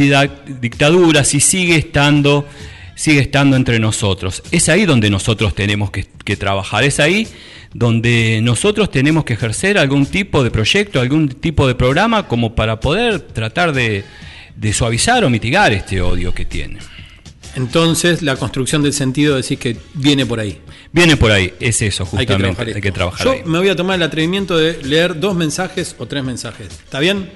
dictaduras 0.62 1.34
y 1.34 1.40
sigue 1.40 1.76
estando, 1.76 2.48
sigue 2.96 3.22
estando 3.22 3.56
entre 3.56 3.80
nosotros. 3.80 4.44
Es 4.52 4.70
ahí 4.70 4.86
donde 4.86 5.10
nosotros 5.10 5.56
tenemos 5.56 5.92
que, 5.92 6.06
trabajar, 6.36 6.84
es 6.84 7.00
ahí 7.00 7.28
donde 7.74 8.40
nosotros 8.42 8.92
tenemos 8.92 9.26
que 9.26 9.34
ejercer 9.34 9.78
algún 9.78 10.06
tipo 10.06 10.44
de 10.44 10.52
proyecto, 10.52 11.02
algún 11.02 11.30
tipo 11.30 11.68
de 11.68 11.76
programa 11.76 12.28
como 12.28 12.54
para 12.54 12.80
poder 12.80 13.20
tratar 13.20 13.74
de 13.74 14.04
suavizar 14.74 15.24
o 15.24 15.30
mitigar 15.30 15.74
este 15.74 16.02
odio 16.02 16.34
que 16.34 16.46
tiene. 16.46 16.80
Entonces, 17.56 18.22
la 18.22 18.36
construcción 18.38 18.82
del 18.82 18.94
sentido 18.94 19.36
decís 19.36 19.60
que 19.60 19.78
viene 19.94 20.26
por 20.26 20.40
ahí. 20.40 20.60
Viene 20.92 21.18
por 21.18 21.32
ahí, 21.32 21.54
es 21.60 21.82
eso, 21.82 22.04
Hay 22.16 22.26
que 22.26 22.34
justamente. 22.34 22.56
trabajar 22.56 22.76
Hay 22.76 22.82
que 22.82 22.92
trabajar 22.92 23.26
Yo 23.26 23.32
ahí. 23.34 23.42
me 23.46 23.60
voy 23.60 23.70
a 23.70 23.76
tomar 23.76 23.96
el 23.98 24.04
atrevimiento 24.04 24.58
de 24.58 24.82
leer 24.84 25.20
dos 25.20 25.36
mensajes 25.36 25.96
o 26.00 26.06
tres 26.06 26.24
mensajes. 26.24 26.68
¿Está 26.68 27.00
bien? 27.00 27.30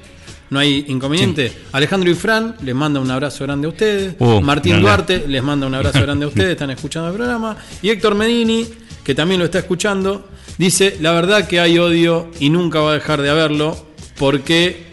¿No 0.49 0.59
hay 0.59 0.85
inconveniente? 0.87 1.51
Alejandro 1.71 2.09
y 2.09 2.13
Fran 2.13 2.55
les 2.61 2.75
manda 2.75 2.99
un 2.99 3.09
abrazo 3.11 3.43
grande 3.45 3.65
a 3.67 3.69
ustedes. 3.71 4.15
Uh, 4.19 4.41
Martín. 4.41 4.79
Duarte 4.79 5.25
les 5.27 5.41
manda 5.43 5.65
un 5.67 5.73
abrazo 5.73 6.01
grande 6.03 6.25
a 6.25 6.27
ustedes. 6.27 6.51
Están 6.51 6.69
escuchando 6.69 7.09
el 7.09 7.15
programa. 7.15 7.57
Y 7.81 7.89
Héctor 7.89 8.15
Medini, 8.15 8.65
que 9.03 9.15
también 9.15 9.39
lo 9.39 9.45
está 9.45 9.59
escuchando, 9.59 10.29
dice: 10.57 10.97
La 11.01 11.13
verdad 11.13 11.47
que 11.47 11.59
hay 11.59 11.79
odio 11.79 12.29
y 12.39 12.49
nunca 12.51 12.79
va 12.79 12.91
a 12.91 12.93
dejar 12.93 13.21
de 13.21 13.29
haberlo 13.31 13.85
porque 14.17 14.83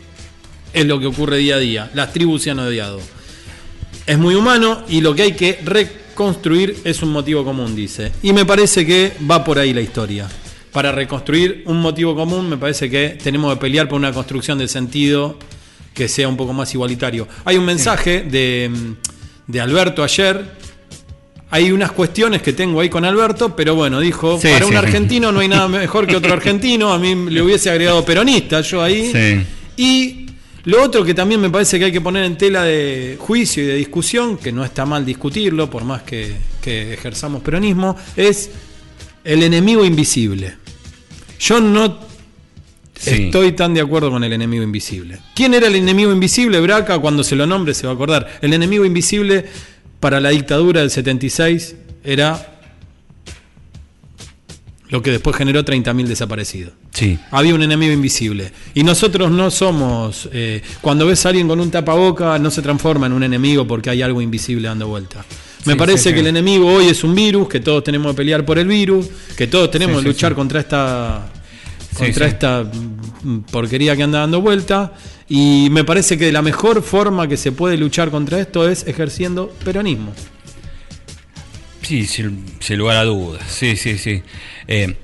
es 0.72 0.86
lo 0.86 0.98
que 0.98 1.06
ocurre 1.06 1.36
día 1.36 1.56
a 1.56 1.58
día. 1.58 1.90
Las 1.94 2.12
tribus 2.12 2.42
se 2.42 2.50
han 2.50 2.58
odiado. 2.58 2.98
Es 4.06 4.18
muy 4.18 4.34
humano 4.34 4.82
y 4.88 5.00
lo 5.00 5.14
que 5.14 5.22
hay 5.22 5.32
que 5.32 5.58
reconstruir 5.64 6.76
es 6.84 7.02
un 7.02 7.10
motivo 7.10 7.44
común, 7.44 7.74
dice. 7.76 8.12
Y 8.22 8.32
me 8.32 8.44
parece 8.44 8.84
que 8.84 9.12
va 9.30 9.44
por 9.44 9.58
ahí 9.58 9.72
la 9.72 9.80
historia. 9.80 10.28
Para 10.72 10.90
reconstruir 10.90 11.62
un 11.66 11.80
motivo 11.80 12.14
común, 12.14 12.48
me 12.48 12.56
parece 12.56 12.88
que 12.90 13.18
tenemos 13.22 13.52
que 13.54 13.60
pelear 13.60 13.88
por 13.88 13.98
una 13.98 14.12
construcción 14.12 14.58
del 14.58 14.68
sentido 14.68 15.38
que 15.94 16.08
sea 16.08 16.26
un 16.28 16.36
poco 16.36 16.52
más 16.52 16.72
igualitario. 16.74 17.28
Hay 17.44 17.56
un 17.58 17.64
mensaje 17.66 18.22
de, 18.22 18.70
de 19.46 19.60
Alberto 19.60 20.02
ayer. 20.02 20.62
Hay 21.50 21.70
unas 21.70 21.92
cuestiones 21.92 22.40
que 22.40 22.54
tengo 22.54 22.80
ahí 22.80 22.88
con 22.88 23.04
Alberto, 23.04 23.54
pero 23.54 23.74
bueno, 23.74 24.00
dijo, 24.00 24.38
Sí, 24.40 24.48
para 24.48 24.64
sí. 24.64 24.70
un 24.70 24.76
argentino 24.78 25.30
no 25.30 25.40
hay 25.40 25.48
nada 25.48 25.68
mejor 25.68 26.06
que 26.06 26.16
otro 26.16 26.32
argentino. 26.40 26.90
A 26.92 26.98
mí 26.98 27.14
le 27.30 27.42
hubiese 27.42 27.68
agregado 27.70 28.02
peronista 28.06 28.62
yo 28.62 28.82
ahí. 28.82 29.12
Sí. 29.12 29.46
Y 29.76 30.21
lo 30.64 30.82
otro 30.82 31.04
que 31.04 31.14
también 31.14 31.40
me 31.40 31.50
parece 31.50 31.78
que 31.78 31.86
hay 31.86 31.92
que 31.92 32.00
poner 32.00 32.24
en 32.24 32.36
tela 32.36 32.62
de 32.62 33.16
juicio 33.18 33.62
y 33.62 33.66
de 33.66 33.74
discusión, 33.76 34.36
que 34.38 34.52
no 34.52 34.64
está 34.64 34.86
mal 34.86 35.04
discutirlo, 35.04 35.68
por 35.68 35.84
más 35.84 36.02
que, 36.02 36.34
que 36.60 36.94
ejerzamos 36.94 37.42
peronismo, 37.42 37.96
es 38.16 38.50
el 39.24 39.42
enemigo 39.42 39.84
invisible. 39.84 40.54
Yo 41.40 41.60
no 41.60 42.12
Sí. 42.94 43.24
estoy 43.24 43.50
tan 43.52 43.74
de 43.74 43.80
acuerdo 43.80 44.12
con 44.12 44.22
el 44.22 44.32
enemigo 44.32 44.62
invisible. 44.62 45.18
¿Quién 45.34 45.54
era 45.54 45.66
el 45.66 45.74
enemigo 45.74 46.12
invisible? 46.12 46.60
Braca, 46.60 47.00
cuando 47.00 47.24
se 47.24 47.34
lo 47.34 47.46
nombre 47.46 47.74
se 47.74 47.84
va 47.86 47.92
a 47.92 47.94
acordar. 47.96 48.38
El 48.40 48.52
enemigo 48.52 48.84
invisible 48.84 49.46
para 49.98 50.20
la 50.20 50.28
dictadura 50.28 50.80
del 50.82 50.90
76 50.90 51.74
era 52.04 52.51
lo 54.92 55.02
que 55.02 55.10
después 55.10 55.34
generó 55.34 55.64
30.000 55.64 56.04
desaparecidos. 56.06 56.74
Sí. 56.92 57.18
Había 57.30 57.54
un 57.54 57.62
enemigo 57.62 57.92
invisible. 57.92 58.52
Y 58.74 58.84
nosotros 58.84 59.30
no 59.30 59.50
somos. 59.50 60.28
eh, 60.32 60.62
cuando 60.82 61.06
ves 61.06 61.24
a 61.26 61.30
alguien 61.30 61.48
con 61.48 61.58
un 61.58 61.70
tapaboca, 61.70 62.38
no 62.38 62.50
se 62.50 62.60
transforma 62.62 63.06
en 63.06 63.14
un 63.14 63.22
enemigo 63.22 63.66
porque 63.66 63.88
hay 63.90 64.02
algo 64.02 64.20
invisible 64.20 64.68
dando 64.68 64.86
vuelta. 64.86 65.24
Me 65.64 65.72
Sí, 65.72 65.78
parece 65.78 65.98
sí, 65.98 66.08
sí. 66.10 66.14
que 66.14 66.20
el 66.20 66.26
enemigo 66.26 66.66
hoy 66.70 66.88
es 66.88 67.02
un 67.04 67.14
virus, 67.14 67.48
que 67.48 67.60
todos 67.60 67.82
tenemos 67.82 68.12
que 68.12 68.16
pelear 68.18 68.44
por 68.44 68.58
el 68.58 68.66
virus, 68.66 69.06
que 69.36 69.46
todos 69.46 69.70
tenemos 69.70 70.02
que 70.02 70.08
luchar 70.08 70.34
contra 70.34 70.60
esta. 70.60 71.26
Contra 71.96 72.26
esta 72.26 72.64
mm, 72.64 73.38
porquería 73.50 73.96
que 73.96 74.02
anda 74.02 74.20
dando 74.20 74.40
vuelta. 74.42 74.92
Y 75.28 75.68
me 75.70 75.84
parece 75.84 76.18
que 76.18 76.30
la 76.32 76.42
mejor 76.42 76.82
forma 76.82 77.26
que 77.28 77.38
se 77.38 77.52
puede 77.52 77.78
luchar 77.78 78.10
contra 78.10 78.38
esto 78.40 78.68
es 78.68 78.86
ejerciendo 78.86 79.48
peronismo. 79.64 80.12
Sí, 81.82 82.06
sin, 82.06 82.78
lugar 82.78 82.96
a 82.96 83.04
dudas. 83.04 83.42
Sí, 83.48 83.76
sí, 83.76 83.98
sí. 83.98 84.22
Eh, 84.68 84.94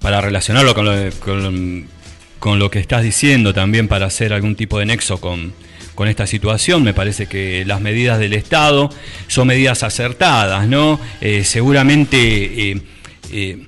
para 0.00 0.20
relacionarlo 0.20 0.74
con 0.74 2.58
lo, 2.58 2.70
que 2.70 2.78
estás 2.78 3.02
diciendo, 3.02 3.52
también 3.52 3.88
para 3.88 4.06
hacer 4.06 4.32
algún 4.32 4.54
tipo 4.54 4.78
de 4.78 4.86
nexo 4.86 5.20
con, 5.20 5.52
con 5.94 6.08
esta 6.08 6.26
situación, 6.26 6.82
me 6.82 6.94
parece 6.94 7.26
que 7.26 7.64
las 7.66 7.80
medidas 7.80 8.18
del 8.18 8.32
Estado 8.32 8.90
son 9.26 9.48
medidas 9.48 9.82
acertadas, 9.82 10.66
¿no? 10.66 10.98
Eh, 11.20 11.44
seguramente 11.44 12.72
eh, 13.32 13.66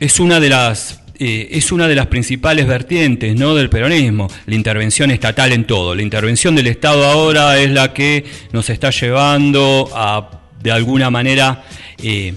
es 0.00 0.20
una 0.20 0.40
de 0.40 0.48
las 0.48 1.00
es 1.16 1.70
una 1.70 1.86
de 1.86 1.94
las 1.94 2.08
principales 2.08 2.66
vertientes 2.66 3.36
¿no? 3.36 3.54
del 3.54 3.70
peronismo, 3.70 4.28
la 4.46 4.54
intervención 4.56 5.12
estatal 5.12 5.52
en 5.52 5.64
todo. 5.64 5.94
La 5.94 6.02
intervención 6.02 6.56
del 6.56 6.66
Estado 6.66 7.06
ahora 7.06 7.56
es 7.60 7.70
la 7.70 7.94
que 7.94 8.24
nos 8.50 8.68
está 8.68 8.90
llevando 8.90 9.88
a, 9.94 10.43
de 10.64 10.72
alguna 10.72 11.10
manera, 11.10 11.62
eh, 12.02 12.34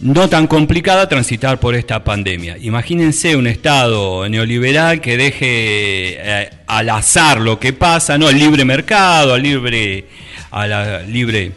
no 0.00 0.26
tan 0.30 0.46
complicada 0.46 1.06
transitar 1.06 1.60
por 1.60 1.74
esta 1.74 2.02
pandemia. 2.02 2.56
Imagínense 2.56 3.36
un 3.36 3.46
Estado 3.46 4.26
neoliberal 4.26 5.02
que 5.02 5.18
deje 5.18 6.16
eh, 6.18 6.50
al 6.66 6.88
azar 6.88 7.42
lo 7.42 7.60
que 7.60 7.74
pasa, 7.74 8.16
no 8.16 8.26
al 8.26 8.38
libre 8.38 8.64
mercado, 8.64 9.34
al 9.34 9.42
libre, 9.42 10.06
a 10.50 10.66
la 10.66 11.02
libre 11.02 11.52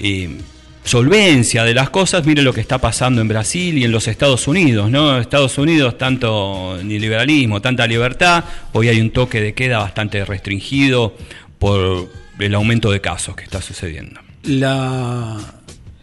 eh, 0.00 0.28
solvencia 0.82 1.62
de 1.62 1.74
las 1.74 1.88
cosas. 1.90 2.26
Mire 2.26 2.42
lo 2.42 2.52
que 2.52 2.60
está 2.60 2.78
pasando 2.78 3.20
en 3.20 3.28
Brasil 3.28 3.78
y 3.78 3.84
en 3.84 3.92
los 3.92 4.08
Estados 4.08 4.48
Unidos, 4.48 4.90
¿no? 4.90 5.20
Estados 5.20 5.56
Unidos, 5.56 5.96
tanto 5.96 6.80
ni 6.82 6.98
liberalismo, 6.98 7.62
tanta 7.62 7.86
libertad. 7.86 8.42
Hoy 8.72 8.88
hay 8.88 9.00
un 9.00 9.10
toque 9.10 9.40
de 9.40 9.54
queda 9.54 9.78
bastante 9.78 10.24
restringido 10.24 11.16
por 11.60 12.10
el 12.40 12.54
aumento 12.56 12.90
de 12.90 13.00
casos 13.00 13.36
que 13.36 13.44
está 13.44 13.62
sucediendo. 13.62 14.25
La, 14.46 15.36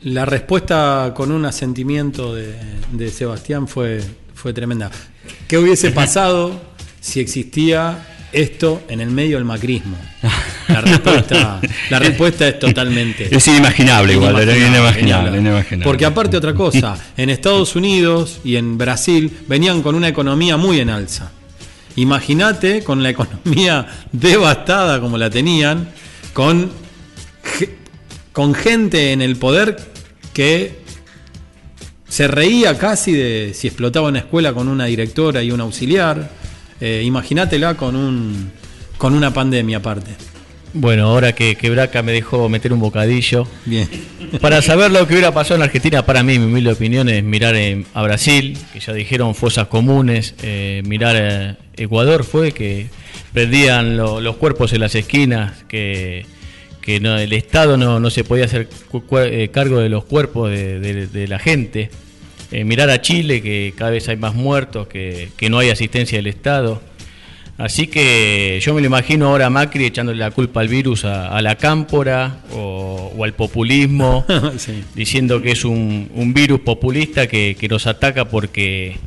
la 0.01 0.25
respuesta 0.25 1.13
con 1.15 1.31
un 1.31 1.45
asentimiento 1.45 2.35
de, 2.35 2.55
de 2.91 3.09
Sebastián 3.09 3.67
fue, 3.67 4.01
fue 4.33 4.53
tremenda. 4.53 4.91
¿Qué 5.47 5.57
hubiese 5.57 5.91
pasado 5.93 6.61
si 6.99 7.19
existía 7.19 8.05
esto 8.33 8.81
en 8.89 8.99
el 8.99 9.11
medio 9.11 9.37
del 9.37 9.45
macrismo? 9.45 9.95
La 10.67 10.81
respuesta, 10.81 11.61
la 11.89 11.99
respuesta 11.99 12.47
es 12.47 12.59
totalmente. 12.59 13.33
Es 13.33 13.47
inimaginable 13.47 14.13
igual, 14.13 14.39
era 14.39 14.55
inimaginable, 14.55 14.99
inimaginable. 14.99 15.39
inimaginable. 15.39 15.85
Porque 15.85 16.05
aparte 16.05 16.37
otra 16.37 16.53
cosa, 16.53 16.97
en 17.15 17.29
Estados 17.29 17.75
Unidos 17.75 18.39
y 18.43 18.55
en 18.55 18.77
Brasil 18.77 19.31
venían 19.47 19.81
con 19.81 19.95
una 19.95 20.07
economía 20.07 20.57
muy 20.57 20.79
en 20.79 20.89
alza. 20.89 21.31
Imagínate 21.95 22.83
con 22.83 23.03
la 23.03 23.09
economía 23.09 23.87
devastada 24.11 24.99
como 24.99 25.17
la 25.17 25.29
tenían, 25.29 25.89
con, 26.33 26.71
con 28.33 28.53
gente 28.53 29.13
en 29.13 29.21
el 29.21 29.37
poder 29.37 29.77
que 30.33 30.83
se 32.07 32.27
reía 32.27 32.77
casi 32.77 33.11
de 33.13 33.53
si 33.55 33.67
explotaba 33.67 34.09
una 34.09 34.19
escuela 34.19 34.53
con 34.53 34.67
una 34.67 34.85
directora 34.85 35.41
y 35.41 35.51
un 35.51 35.61
auxiliar. 35.61 36.29
Eh, 36.81 37.03
imagínatela 37.05 37.75
con, 37.75 37.95
un, 37.95 38.51
con 38.97 39.13
una 39.13 39.33
pandemia 39.33 39.77
aparte. 39.77 40.11
Bueno, 40.75 41.05
ahora 41.07 41.33
que, 41.33 41.55
que 41.55 41.69
Braca 41.69 42.01
me 42.01 42.11
dejó 42.11 42.49
meter 42.49 42.73
un 42.73 42.79
bocadillo. 42.79 43.47
Bien. 43.65 43.87
Para 44.41 44.61
saber 44.63 44.91
lo 44.91 45.07
que 45.07 45.13
hubiera 45.13 45.31
pasado 45.33 45.57
en 45.57 45.61
Argentina, 45.63 46.03
para 46.05 46.23
mí, 46.23 46.39
mi 46.39 46.45
humilde 46.45 46.71
opinión 46.71 47.07
es 47.09 47.23
mirar 47.23 47.55
eh, 47.55 47.85
a 47.93 48.01
Brasil, 48.01 48.57
que 48.73 48.79
ya 48.79 48.91
dijeron 48.93 49.35
fosas 49.35 49.67
comunes, 49.67 50.33
eh, 50.41 50.81
mirar 50.85 51.15
a 51.15 51.57
Ecuador 51.77 52.23
fue 52.23 52.51
que 52.53 52.87
perdían 53.33 53.95
lo- 53.97 54.19
los 54.19 54.35
cuerpos 54.37 54.73
en 54.73 54.79
las 54.81 54.95
esquinas, 54.95 55.63
que, 55.67 56.25
que 56.83 56.99
no- 56.99 57.17
el 57.17 57.33
Estado 57.33 57.77
no, 57.77 57.99
no 57.99 58.09
se 58.11 58.23
podía 58.23 58.45
hacer 58.45 58.67
eh, 59.23 59.49
cargo 59.51 59.79
de 59.79 59.89
los 59.89 60.03
cuerpos 60.03 60.51
de, 60.51 60.79
de- 60.79 61.07
de 61.07 61.27
la 61.27 61.39
gente. 61.39 61.89
Eh, 62.51 62.65
mirar 62.65 62.89
a 62.91 63.01
Chile, 63.01 63.41
que 63.41 63.73
cada 63.75 63.89
vez 63.89 64.07
hay 64.09 64.17
más 64.17 64.35
muertos, 64.35 64.87
que, 64.87 65.29
que 65.37 65.49
no 65.49 65.57
hay 65.59 65.69
asistencia 65.71 66.17
del 66.19 66.27
Estado. 66.27 66.81
Así 67.57 67.87
que 67.87 68.59
yo 68.61 68.73
me 68.73 68.81
lo 68.81 68.87
imagino 68.87 69.27
ahora 69.27 69.45
a 69.45 69.49
Macri 69.49 69.85
echándole 69.85 70.17
la 70.19 70.31
culpa 70.31 70.59
al 70.61 70.67
virus 70.67 71.05
a, 71.05 71.35
a 71.35 71.41
la 71.41 71.55
cámpora 71.55 72.39
o, 72.51 73.11
o 73.15 73.23
al 73.23 73.33
populismo, 73.33 74.25
Sí. 74.57 74.83
diciendo 74.95 75.41
que 75.41 75.51
es 75.51 75.63
un, 75.63 76.09
un 76.15 76.33
virus 76.33 76.59
populista 76.61 77.27
que, 77.27 77.55
que 77.59 77.67
nos 77.67 77.85
ataca 77.87 78.25
porque, 78.27 78.97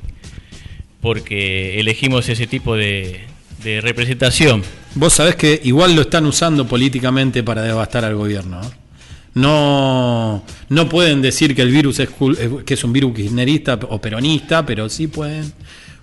porque 1.00 1.78
elegimos 1.80 2.28
ese 2.28 2.46
tipo 2.46 2.76
de, 2.76 3.20
de 3.66 3.80
representación. 3.80 4.62
Vos 4.94 5.14
sabés 5.14 5.34
que 5.34 5.60
igual 5.64 5.96
lo 5.96 6.02
están 6.02 6.24
usando 6.24 6.68
políticamente 6.68 7.42
para 7.42 7.62
devastar 7.62 8.04
al 8.04 8.14
gobierno. 8.14 8.60
¿no? 8.60 8.70
No, 9.34 10.44
no 10.68 10.88
pueden 10.88 11.20
decir 11.20 11.54
que 11.56 11.62
el 11.62 11.72
virus 11.72 11.98
es, 11.98 12.08
eh, 12.38 12.58
que 12.64 12.74
es 12.74 12.84
un 12.84 12.92
virus 12.92 13.14
kirchnerista 13.14 13.74
o 13.88 14.00
peronista, 14.00 14.64
pero 14.64 14.88
sí 14.88 15.08
pueden 15.08 15.52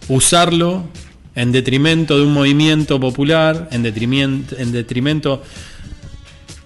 usarlo 0.10 0.84
en 1.36 1.54
detrimento 1.54 2.18
de 2.18 2.24
un 2.24 2.34
movimiento 2.34 3.00
popular, 3.00 3.70
en 3.72 3.82
detrimento, 3.82 4.58
en 4.58 4.74
detrimento 4.74 5.42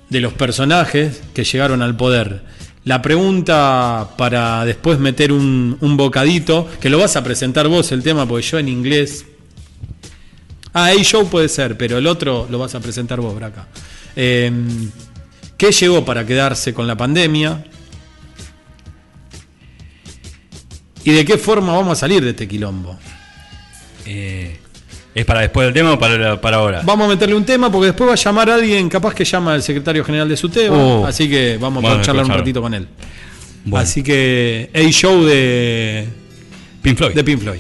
de 0.10 0.20
los 0.20 0.34
personajes 0.34 1.22
que 1.34 1.44
llegaron 1.44 1.84
al 1.84 1.96
poder. 1.96 2.42
La 2.86 3.04
pregunta 3.04 4.16
para 4.18 4.66
después 4.66 4.98
meter 4.98 5.32
un 5.32 5.96
bocadito, 5.96 6.68
que 6.82 6.90
lo 6.90 6.98
vas 6.98 7.16
a 7.18 7.24
presentar 7.24 7.68
vos 7.68 7.92
el 7.92 8.02
tema, 8.02 8.28
porque 8.28 8.48
yo 8.48 8.58
en 8.58 8.68
inglés 8.68 9.26
Ah, 10.74 10.88
A-Show 10.88 11.28
puede 11.30 11.50
ser, 11.50 11.78
pero 11.78 11.98
el 11.98 12.08
otro 12.08 12.48
lo 12.50 12.60
vas 12.60 12.76
a 12.76 12.80
presentar 12.80 13.20
vos, 13.20 13.34
Braca. 13.36 13.68
Eh, 14.16 14.52
¿Qué 15.58 15.72
llegó 15.72 16.06
para 16.06 16.26
quedarse 16.26 16.74
con 16.74 16.86
la 16.86 16.96
pandemia? 16.96 17.64
¿Y 21.04 21.12
de 21.12 21.26
qué 21.26 21.38
forma 21.38 21.74
vamos 21.74 21.94
a 21.94 21.96
salir 22.02 22.24
de 22.24 22.32
este 22.32 22.48
quilombo? 22.48 22.98
Eh, 24.06 24.58
¿Es 25.16 25.26
para 25.26 25.42
después 25.42 25.66
del 25.66 25.74
tema 25.74 25.94
o 25.94 26.00
para, 26.00 26.40
para 26.40 26.58
ahora? 26.58 26.82
Vamos 26.84 27.08
a 27.08 27.10
meterle 27.10 27.34
un 27.34 27.46
tema 27.46 27.72
porque 27.72 27.88
después 27.88 28.10
va 28.10 28.14
a 28.14 28.18
llamar 28.18 28.50
a 28.52 28.56
alguien, 28.56 28.88
capaz 28.90 29.16
que 29.16 29.26
llama 29.26 29.54
al 29.54 29.64
secretario 29.64 30.04
general 30.04 30.30
de 30.30 30.38
SUTEBA, 30.38 30.76
Oh. 30.78 31.06
así 31.08 31.28
que 31.30 31.58
vamos 31.60 31.84
a 31.84 31.88
Vamos 31.88 32.04
a 32.04 32.06
charlar 32.06 32.26
un 32.26 32.32
ratito 32.32 32.62
con 32.62 32.74
él. 32.74 32.88
Bueno. 33.66 33.84
Así 33.84 34.04
que 34.04 34.70
A-Show 34.74 35.24
de, 35.26 36.08
Pink 36.82 36.98
Floyd. 36.98 37.16
de 37.16 37.24
Pink 37.24 37.40
Floyd. 37.42 37.60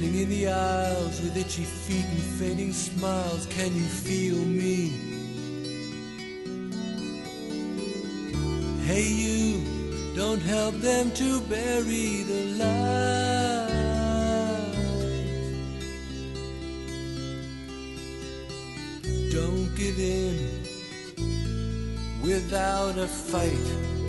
Standing 0.00 0.22
in 0.22 0.28
the 0.30 0.48
aisles 0.48 1.20
with 1.20 1.36
itchy 1.36 1.64
feet 1.64 2.04
and 2.04 2.22
fading 2.38 2.72
smiles. 2.72 3.46
Can 3.46 3.74
you 3.74 3.82
feel 3.82 4.36
me? 4.36 4.92
Hey, 8.86 9.06
you 9.06 9.62
don't 10.16 10.40
help 10.40 10.74
them 10.76 11.10
to 11.12 11.40
bury 11.42 12.22
the 12.22 12.44
light. 12.58 13.68
Don't 19.30 19.74
give 19.76 19.98
in 19.98 20.64
without 22.22 22.96
a 22.96 23.06
fight. 23.06 23.99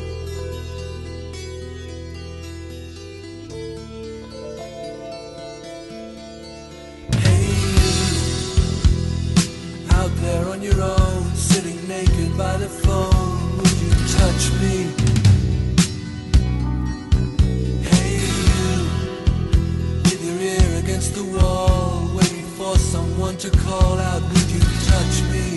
There 10.21 10.47
on 10.49 10.61
your 10.61 10.79
own, 10.81 11.23
sitting 11.35 11.87
naked 11.87 12.37
by 12.37 12.55
the 12.57 12.67
phone, 12.67 13.57
would 13.57 13.77
you 13.83 13.89
touch 14.17 14.43
me? 14.61 14.75
Hey, 17.89 18.11
you, 18.21 18.83
with 20.03 20.21
your 20.23 20.39
ear 20.39 20.79
against 20.79 21.15
the 21.15 21.23
wall, 21.23 22.11
waiting 22.15 22.45
for 22.57 22.75
someone 22.77 23.35
to 23.37 23.49
call 23.49 23.97
out, 23.99 24.21
would 24.21 24.49
you 24.51 24.61
touch 24.91 25.15
me? 25.33 25.47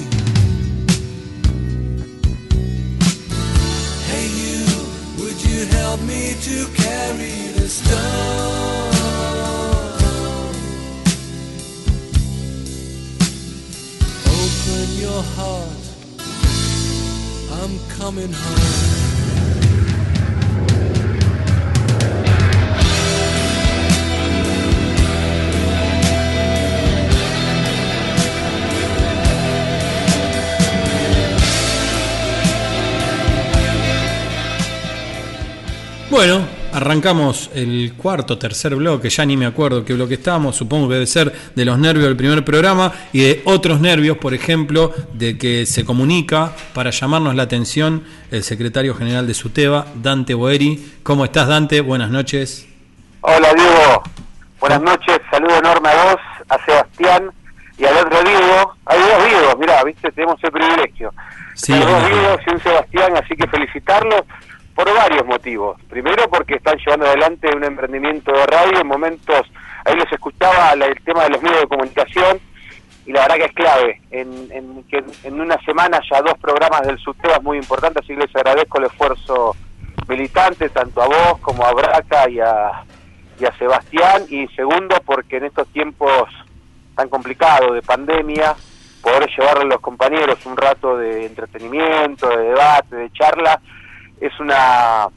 Hey, 4.10 4.26
you, 4.42 4.60
would 5.18 5.38
you 5.44 5.66
help 5.76 6.00
me 6.02 6.34
to 6.40 6.66
carry 6.74 7.52
the 7.58 7.68
stone? 7.68 8.63
Your 15.14 15.22
heart, 15.22 15.68
I'm 17.52 17.78
coming 17.98 18.32
home. 18.32 19.04
Bueno, 36.10 36.53
arrancamos 36.74 37.50
el 37.54 37.94
cuarto, 37.96 38.36
tercer 38.36 38.74
bloque, 38.74 39.08
ya 39.08 39.24
ni 39.24 39.36
me 39.36 39.46
acuerdo 39.46 39.84
qué 39.84 39.94
bloque 39.94 40.14
estamos, 40.14 40.56
supongo 40.56 40.88
que 40.88 40.94
debe 40.94 41.06
ser 41.06 41.32
de 41.54 41.64
los 41.64 41.78
nervios 41.78 42.06
del 42.06 42.16
primer 42.16 42.44
programa 42.44 42.92
y 43.12 43.20
de 43.20 43.42
otros 43.44 43.80
nervios, 43.80 44.18
por 44.18 44.34
ejemplo, 44.34 44.92
de 45.12 45.38
que 45.38 45.66
se 45.66 45.84
comunica 45.84 46.52
para 46.74 46.90
llamarnos 46.90 47.36
la 47.36 47.44
atención 47.44 48.02
el 48.32 48.42
secretario 48.42 48.96
general 48.96 49.28
de 49.28 49.34
SUTEBA, 49.34 49.86
Dante 49.94 50.34
Boeri. 50.34 50.94
¿Cómo 51.04 51.24
estás, 51.24 51.46
Dante? 51.46 51.80
Buenas 51.80 52.10
noches. 52.10 52.66
Hola 53.20 53.54
Diego, 53.54 54.02
buenas 54.58 54.82
noches, 54.82 55.20
saludo 55.30 55.56
enorme 55.58 55.88
a 55.88 56.04
vos, 56.04 56.20
a 56.48 56.64
Sebastián 56.66 57.30
y 57.78 57.84
al 57.84 57.96
otro 57.98 58.20
Diego. 58.24 58.74
Hay 58.86 58.98
dos 58.98 59.24
Diegos, 59.24 59.58
mirá, 59.60 59.84
viste, 59.84 60.10
tenemos 60.10 60.42
el 60.42 60.50
privilegio. 60.50 61.14
Sí, 61.54 61.72
Hay 61.72 61.80
dos. 61.80 62.06
Diegos 62.08 62.40
y 62.48 62.50
un 62.50 62.60
Sebastián, 62.60 63.16
así 63.16 63.36
que 63.36 63.46
felicitarlos 63.46 64.22
por 64.74 64.92
varios 64.92 65.24
motivos. 65.26 65.80
Primero 65.88 66.28
porque 66.28 66.56
están 66.56 66.78
llevando 66.78 67.06
adelante 67.06 67.48
un 67.54 67.64
emprendimiento 67.64 68.32
de 68.32 68.46
radio 68.46 68.80
en 68.80 68.86
momentos, 68.86 69.46
ahí 69.84 69.96
les 69.96 70.12
escuchaba 70.12 70.72
el 70.72 71.00
tema 71.02 71.24
de 71.24 71.30
los 71.30 71.42
medios 71.42 71.60
de 71.60 71.68
comunicación, 71.68 72.40
y 73.06 73.12
la 73.12 73.22
verdad 73.22 73.36
que 73.36 73.44
es 73.44 73.52
clave. 73.52 74.00
En, 74.10 74.50
en, 74.50 74.84
que 74.84 75.04
en 75.24 75.40
una 75.40 75.58
semana 75.64 76.00
ya 76.10 76.22
dos 76.22 76.38
programas 76.38 76.86
del 76.86 76.98
SUTEBA 76.98 77.40
muy 77.40 77.58
importantes, 77.58 78.02
así 78.02 78.14
que 78.14 78.26
les 78.26 78.36
agradezco 78.36 78.78
el 78.78 78.86
esfuerzo 78.86 79.56
militante, 80.08 80.68
tanto 80.70 81.02
a 81.02 81.06
vos 81.06 81.40
como 81.40 81.64
a 81.66 81.72
Braca 81.72 82.28
y 82.28 82.40
a, 82.40 82.84
y 83.38 83.44
a 83.44 83.52
Sebastián. 83.58 84.22
Y 84.28 84.48
segundo, 84.48 84.96
porque 85.04 85.36
en 85.36 85.44
estos 85.44 85.68
tiempos 85.68 86.30
tan 86.96 87.08
complicados 87.08 87.74
de 87.74 87.82
pandemia, 87.82 88.54
poder 89.02 89.28
llevarle 89.36 89.64
a 89.64 89.66
los 89.66 89.80
compañeros 89.80 90.46
un 90.46 90.56
rato 90.56 90.96
de 90.96 91.26
entretenimiento, 91.26 92.28
de 92.28 92.38
debate, 92.38 92.96
de 92.96 93.12
charla, 93.12 93.60
es 94.26 94.40
una 94.40 95.08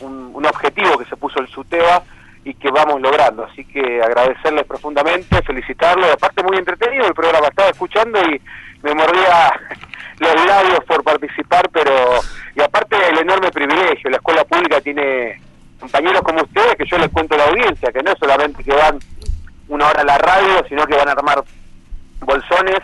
un, 0.00 0.46
objetivo 0.46 0.98
que 0.98 1.04
se 1.04 1.16
puso 1.16 1.40
el 1.40 1.48
SUTEBA 1.48 2.02
y 2.44 2.54
que 2.54 2.70
vamos 2.70 3.00
logrando. 3.00 3.44
Así 3.44 3.64
que 3.64 4.02
agradecerles 4.02 4.64
profundamente, 4.64 5.42
felicitarlos. 5.42 6.10
Aparte 6.12 6.42
muy 6.42 6.56
entretenido 6.56 7.06
el 7.06 7.14
programa, 7.14 7.48
estaba 7.48 7.68
escuchando 7.68 8.18
y 8.22 8.40
me 8.82 8.94
mordía 8.94 9.52
los 10.18 10.46
labios 10.46 10.84
por 10.86 11.02
participar, 11.04 11.68
pero 11.70 11.92
y 12.56 12.62
aparte 12.62 12.96
el 13.10 13.18
enorme 13.18 13.50
privilegio, 13.50 14.10
la 14.10 14.16
escuela 14.16 14.44
pública 14.44 14.80
tiene 14.80 15.40
compañeros 15.78 16.22
como 16.22 16.42
ustedes 16.42 16.76
que 16.76 16.86
yo 16.86 16.98
les 16.98 17.08
cuento 17.10 17.34
a 17.34 17.38
la 17.38 17.44
audiencia, 17.44 17.92
que 17.92 18.02
no 18.02 18.12
es 18.12 18.18
solamente 18.18 18.64
que 18.64 18.74
van 18.74 18.98
una 19.68 19.88
hora 19.88 20.02
a 20.02 20.04
la 20.04 20.18
radio, 20.18 20.64
sino 20.68 20.86
que 20.86 20.96
van 20.96 21.08
a 21.08 21.12
armar 21.12 21.42
bolsones, 22.20 22.80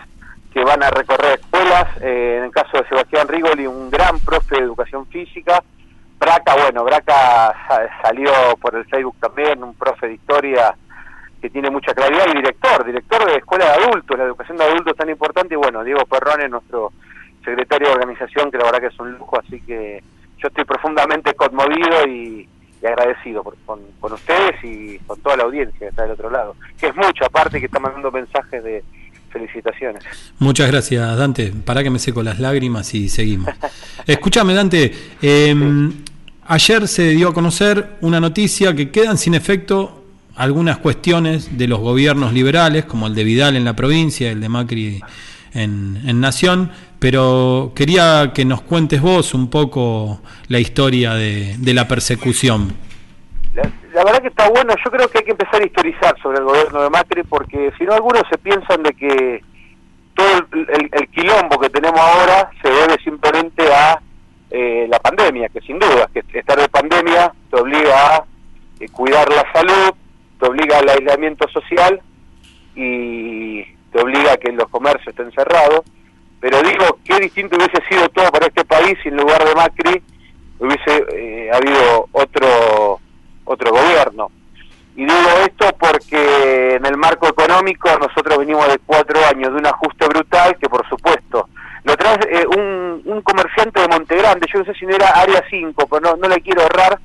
que 0.57 0.65
van 0.65 0.83
a 0.83 0.89
recorrer 0.89 1.39
escuelas, 1.39 1.87
eh, 2.01 2.37
en 2.39 2.45
el 2.45 2.51
caso 2.51 2.79
de 2.79 2.89
Sebastián 2.89 3.29
Rigoli, 3.29 3.67
un 3.67 3.91
gran 3.91 4.19
profe 4.21 4.57
de 4.57 4.63
educación 4.63 5.07
física, 5.09 5.63
Braca, 6.19 6.55
bueno, 6.57 6.83
Braca 6.83 7.55
sa- 7.69 7.87
salió 8.01 8.33
por 8.59 8.75
el 8.75 8.87
Facebook 8.87 9.17
también, 9.21 9.63
un 9.63 9.75
profe 9.75 10.07
de 10.09 10.15
historia 10.15 10.75
que 11.43 11.51
tiene 11.51 11.69
mucha 11.69 11.93
claridad 11.93 12.25
y 12.33 12.37
director, 12.39 12.87
director 12.87 13.27
de 13.27 13.37
escuela 13.37 13.67
de 13.67 13.85
adultos, 13.85 14.17
la 14.17 14.25
educación 14.25 14.57
de 14.57 14.65
adultos 14.65 14.97
tan 14.97 15.11
importante. 15.11 15.53
Y 15.53 15.59
bueno, 15.59 15.85
Diego 15.85 16.07
Perrón 16.07 16.41
es 16.41 16.49
nuestro 16.51 16.91
secretario 17.45 17.89
de 17.89 17.95
organización 17.97 18.51
que 18.51 18.57
la 18.57 18.65
verdad 18.65 18.81
que 18.81 18.87
es 18.87 18.99
un 18.99 19.13
lujo, 19.13 19.39
así 19.39 19.61
que 19.61 20.03
yo 20.39 20.49
estoy 20.49 20.65
profundamente 20.65 21.35
conmovido 21.35 22.09
y, 22.09 22.49
y 22.83 22.87
agradecido 22.87 23.43
por- 23.45 23.59
con, 23.67 23.81
con 24.01 24.15
ustedes 24.15 24.57
y 24.65 24.99
con 25.01 25.21
toda 25.21 25.37
la 25.37 25.43
audiencia 25.45 25.79
que 25.79 25.89
está 25.89 26.05
del 26.05 26.13
otro 26.13 26.31
lado, 26.31 26.57
que 26.81 26.87
es 26.87 26.97
mucha 26.97 27.27
aparte 27.27 27.61
que 27.61 27.67
está 27.67 27.79
mandando 27.79 28.11
mensajes 28.11 28.65
de 28.65 28.83
felicitaciones. 29.31 30.03
Muchas 30.39 30.69
gracias, 30.71 31.17
Dante. 31.17 31.53
Para 31.65 31.83
que 31.83 31.91
me 31.91 31.99
seco 31.99 32.23
las 32.23 32.39
lágrimas 32.39 32.93
y 32.95 33.09
seguimos. 33.09 33.51
Escúchame, 34.07 34.55
Dante. 34.55 34.93
eh, 35.23 35.55
ayer 36.47 36.89
se 36.89 37.11
dio 37.11 37.29
a 37.29 37.35
conocer 37.35 37.97
una 38.01 38.21
noticia 38.21 38.75
que 38.75 38.91
quedan 38.91 39.19
sin 39.19 39.35
efecto 39.35 40.05
algunas 40.37 40.79
cuestiones 40.79 41.57
de 41.57 41.67
los 41.67 41.81
gobiernos 41.81 42.33
liberales, 42.33 42.85
como 42.85 43.07
el 43.07 43.15
de 43.15 43.25
Vidal 43.25 43.57
en 43.57 43.65
la 43.65 43.75
provincia, 43.75 44.31
el 44.31 44.41
de 44.41 44.49
Macri 44.49 45.01
en, 45.55 46.03
en 46.07 46.21
Nación, 46.21 46.71
pero 46.99 47.73
quería 47.75 48.33
que 48.35 48.45
nos 48.45 48.61
cuentes 48.61 49.01
vos 49.01 49.33
un 49.33 49.49
poco 49.49 50.21
la 50.49 50.59
historia 50.61 51.15
de, 51.15 51.57
de 51.59 51.75
la 51.75 51.89
persecución. 51.89 52.75
La, 53.55 53.63
la 53.97 54.05
verdad 54.05 54.21
que 54.21 54.29
está 54.29 54.51
bueno, 54.51 54.75
yo 54.85 54.91
creo 54.91 55.09
que 55.09 55.19
hay 55.19 55.25
que 55.25 55.31
empezar 55.31 55.63
a 55.63 55.65
historizar 55.65 56.21
sobre 56.21 56.37
el 56.37 56.45
gobierno 56.45 56.83
de 56.83 56.91
Macri 56.91 57.23
porque 57.23 57.73
si 57.79 57.85
no 57.85 57.95
algunos 57.95 58.25
se 58.29 58.37
piensan 58.37 58.83
de 58.83 58.93
que 58.93 59.43
todo 60.13 60.47
el, 60.53 61.09
quilombo 61.09 61.59
que 61.59 61.71
tenemos 61.71 61.99
ahora 61.99 62.51
se 62.61 62.69
debe 62.69 63.03
simplemente 63.03 63.73
a 63.73 63.99
eh, 64.51 64.87
la 64.91 64.99
pandemia, 64.99 65.49
que 65.49 65.63
sin 65.63 65.79
duda, 65.79 66.11
que 66.13 66.23
estar 66.39 66.61
de 66.61 66.69
pandemia 66.69 67.33
te 67.51 67.59
obliga 67.59 68.17
a 68.17 68.25
eh, 68.81 68.89
cuidar 68.91 69.31
la 69.31 69.51
salud, 69.51 69.95
te 70.39 70.47
obliga 70.47 70.79
al 70.79 70.91
aislamiento 70.91 71.49
social 71.49 71.99
y 72.75 73.65
te 73.65 73.99
obliga 73.99 74.35
a 74.35 74.37
que 74.37 74.53
los 74.53 74.69
comercios 74.69 75.09
estén 75.09 75.33
cerrados. 75.33 75.81
Pero 76.39 76.63
digo, 76.63 76.99
qué 77.03 77.19
distinto 77.19 77.57
hubiese 77.57 77.83
sido 77.89 78.07
todo 78.11 78.31
para 78.31 78.49
este 78.49 78.67
país 78.67 78.99
si 79.03 79.09
en 79.09 79.17
lugar 79.17 79.43
de 79.43 79.55
Macri 79.55 80.03
hubiese 80.59 81.07
eh, 81.15 81.51
habido 81.51 82.09
otro 82.13 83.01
otro 83.47 83.71
gobierno. 83.71 84.31
Y 84.95 85.05
digo 85.05 85.31
esto 85.45 85.69
porque 85.79 86.77
en 86.77 86.87
el 86.87 86.97
marco 86.97 87.29
económico 87.29 87.89
nosotros 87.99 88.39
venimos 88.39 88.67
de 88.69 88.79
cuatro 88.85 89.19
años 89.27 89.53
de 89.53 89.59
un 89.59 89.67
ajuste 89.67 90.07
brutal 90.07 90.57
que 90.59 90.69
por 90.69 90.89
supuesto 90.89 91.49
lo 91.87 91.97
trae 91.97 92.19
eh, 92.31 92.47
un, 92.49 93.03
un 93.05 93.23
comerciante 93.23 93.81
de 93.81 93.89
Montegrande, 93.89 94.49
yo 94.53 94.59
no 94.59 94.65
sé 94.65 94.75
si 94.75 94.87
no 94.87 94.95
era 94.97 95.09
Área 95.11 95.43
5, 95.49 95.87
pero 95.87 96.01
no, 96.01 96.17
no 96.17 96.29
le 96.29 96.41
quiero 96.41 96.63
errar, 96.63 96.99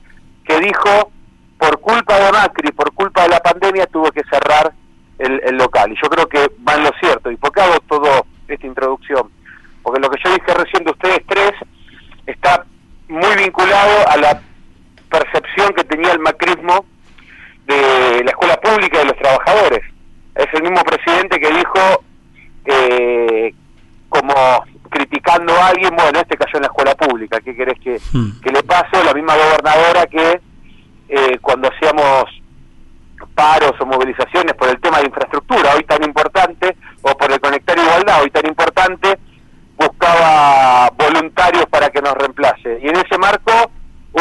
que 0.44 0.60
dijo 0.60 1.12
por 1.60 1.80
culpa 1.80 2.18
de 2.18 2.32
Macri, 2.32 2.72
por 2.72 2.92
culpa 2.94 3.22
de 3.22 3.30
la 3.30 3.40
pandemia 3.40 3.86
tuvo 3.86 4.12
que 4.12 4.24
cerrar 4.24 4.74
el, 5.20 5.40
el 5.46 5.56
local. 5.56 5.92
Y 5.92 5.96
yo 6.02 6.10
creo 6.10 6.28
que 6.28 6.52
va 6.68 6.74
en 6.74 6.84
lo 6.86 6.90
cierto. 7.00 7.30
¿Y 7.30 7.38
por 7.38 7.52
qué 7.52 7.62
hago 7.62 7.80
toda 7.88 8.24
esta 8.48 8.66
introducción? 8.66 9.30
Porque 9.84 10.00
lo 10.00 10.10
que 10.10 10.20
yo 10.24 10.34
dije 10.34 10.52
recién 10.52 10.84
de 10.84 10.92
ustedes 10.92 11.20
tres 11.28 11.52
está 12.26 12.66
muy 13.08 13.36
vinculado 13.36 14.10
a 14.10 14.18
la 14.18 14.42
percepción 15.12 15.74
que 15.74 15.84
tenía 15.84 16.14
el 16.14 16.20
macrismo 16.20 16.86
de 17.66 18.24
la 18.24 18.32
escuela 18.32 18.60
pública 18.60 18.98
y 18.98 19.00
de 19.00 19.06
los 19.06 19.18
trabajadores. 19.18 19.82
Es 20.36 20.48
el 20.54 20.64
mismo 20.64 20.82
presidente 20.84 21.40
que 21.40 21.50
dijo, 21.50 22.04
eh, 22.66 23.54
como 24.10 24.34
criticando 24.90 25.54
a 25.54 25.68
alguien, 25.68 25.96
bueno, 25.96 26.20
este 26.20 26.38
cayó 26.38 26.56
en 26.56 26.62
la 26.62 26.68
escuela 26.68 26.96
pública, 26.96 27.40
¿qué 27.42 27.56
querés 27.56 27.80
que, 27.80 28.00
que 28.44 28.52
le 28.52 28.64
pase? 28.64 29.04
La 29.06 29.14
misma 29.14 29.36
gobernadora 29.36 30.06
que 30.08 30.42
eh, 31.10 31.38
cuando 31.42 31.70
hacíamos 31.70 32.26
paros 33.36 33.74
o 33.80 33.86
movilizaciones 33.86 34.54
por 34.56 34.70
el 34.70 34.80
tema 34.80 35.00
de 35.00 35.08
infraestructura, 35.08 35.76
hoy 35.76 35.84
tan 35.84 36.04
importante, 36.04 36.76
o 37.02 37.12
por 37.18 37.32
el 37.32 37.40
conectar 37.40 37.78
igualdad, 37.78 38.22
hoy 38.22 38.32
tan 38.32 38.46
importante, 38.48 39.20
buscaba 39.78 40.90
voluntarios 40.98 41.66
para 41.68 41.90
que 41.90 42.02
nos 42.02 42.14
reemplace. 42.14 42.80
Y 42.82 42.88
en 42.88 42.96
ese 42.96 43.18
marco 43.18 43.72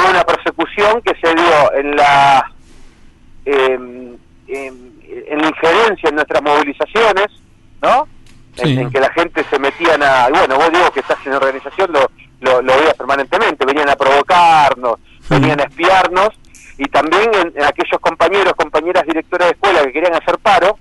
hubo 0.01 0.11
una 0.11 0.25
persecución 0.25 1.03
que 1.03 1.15
se 1.21 1.35
dio 1.35 1.73
en 1.75 1.97
la 1.97 2.51
em, 3.45 4.17
en 4.49 5.39
la 5.41 5.49
injerencia 5.49 6.09
en 6.09 6.15
nuestras 6.17 6.43
movilizaciones, 6.43 7.27
¿no? 7.83 8.07
En, 8.57 8.67
Sí. 8.67 8.79
en 8.81 8.91
que 8.91 9.01
la 9.01 9.11
gente 9.13 9.45
se 9.49 9.59
metían 9.59 10.03
a, 10.03 10.29
bueno, 10.29 10.57
vos 10.57 10.71
digo 10.73 10.91
que 10.91 11.01
estás 11.01 11.19
en 11.25 11.35
organización, 11.35 11.93
lo, 11.93 12.11
lo, 12.41 12.61
lo 12.63 12.77
veías 12.77 12.95
permanentemente, 12.95 13.65
venían 13.65 13.89
a 13.89 13.97
provocarnos, 13.97 14.97
venían 15.29 15.61
a 15.61 15.65
espiarnos, 15.65 16.31
y 16.77 16.85
también 16.87 17.31
en, 17.35 17.53
en 17.55 17.65
aquellos 17.65 18.01
compañeros, 18.01 18.53
compañeras 18.57 19.05
directoras 19.07 19.49
de 19.49 19.53
escuela 19.55 19.83
que 19.85 19.93
querían 19.93 20.15
hacer 20.15 20.37
paro, 20.39 20.77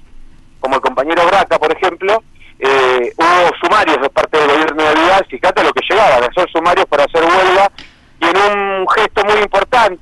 como 0.59 0.75
el 0.75 0.81
compañero 0.81 1.25
Braca, 1.27 1.59
por 1.59 1.71
ejemplo, 1.71 2.23
eh, 2.57 3.13
hubo 3.15 3.55
sumarios 3.61 4.01
de 4.01 4.09
parte 4.09 4.37
del 4.39 4.47
gobierno 4.49 4.83
de 4.83 4.95
Vidal, 4.95 5.25
fíjate 5.29 5.63
lo 5.63 5.71
que 5.71 5.85
llegaban, 5.87 6.23
a 6.23 6.25
hacer 6.25 6.49
sumarios 6.51 6.85
para 6.87 7.03
hacer 7.05 7.23
huelga, 7.23 7.71
y 8.19 8.25
en 8.25 8.37
un 8.81 8.87
gesto 8.89 9.23
muy 9.25 9.37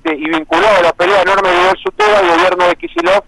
y 0.06 0.30
vinculado 0.30 0.78
a 0.78 0.82
la 0.82 0.94
pelea 0.94 1.22
enorme 1.22 1.50
de 1.50 1.72
Sutera, 1.84 2.20
el 2.20 2.30
gobierno 2.30 2.68
de 2.68 2.76
Kicillof 2.76 3.24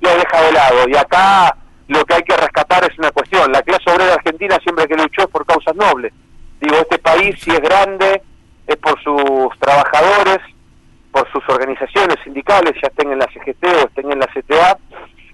lo 0.00 0.10
deja 0.10 0.42
de 0.42 0.52
lado. 0.52 0.88
Y 0.88 0.96
acá 0.96 1.56
lo 1.88 2.04
que 2.04 2.14
hay 2.14 2.22
que 2.22 2.36
rescatar 2.36 2.84
es 2.84 2.98
una 2.98 3.10
cuestión, 3.10 3.50
la 3.52 3.62
clase 3.62 3.90
obrera 3.90 4.14
argentina 4.14 4.58
siempre 4.62 4.86
que 4.86 4.96
luchó 4.96 5.22
es 5.22 5.28
por 5.28 5.46
causas 5.46 5.74
nobles. 5.76 6.12
Digo, 6.60 6.76
este 6.76 6.98
país 6.98 7.36
si 7.40 7.50
es 7.50 7.60
grande 7.60 8.22
es 8.66 8.76
por 8.76 9.00
sus 9.02 9.58
trabajadores, 9.60 10.38
por 11.12 11.30
sus 11.30 11.42
organizaciones 11.48 12.16
sindicales, 12.24 12.74
ya 12.82 12.88
estén 12.88 13.12
en 13.12 13.18
la 13.18 13.26
CGT 13.26 13.64
o 13.64 13.86
estén 13.86 14.10
en 14.10 14.18
la 14.18 14.26
CTA, 14.26 14.78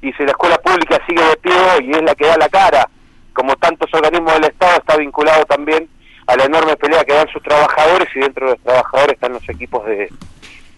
y 0.03 0.13
si 0.13 0.25
la 0.25 0.33
escuela 0.33 0.59
pública 0.59 0.99
sigue 1.07 1.25
de 1.25 1.37
pie 1.37 1.55
y 1.83 1.91
es 1.93 2.03
la 2.03 2.15
que 2.15 2.27
da 2.27 2.37
la 2.37 2.49
cara, 2.49 2.89
como 3.33 3.57
tantos 3.57 3.89
organismos 3.95 4.35
del 4.35 4.45
Estado, 4.45 4.77
está 4.77 4.97
vinculado 4.97 5.45
también 5.47 5.89
a 6.27 6.37
la 6.37 6.45
enorme 6.45 6.77
pelea 6.77 7.05
que 7.05 7.15
dan 7.15 7.29
sus 7.29 7.43
trabajadores 7.43 8.09
y 8.15 8.21
dentro 8.21 8.47
de 8.47 8.53
los 8.53 8.63
trabajadores 8.63 9.15
están 9.15 9.33
los 9.33 9.49
equipos 9.49 9.85
de, 9.87 10.11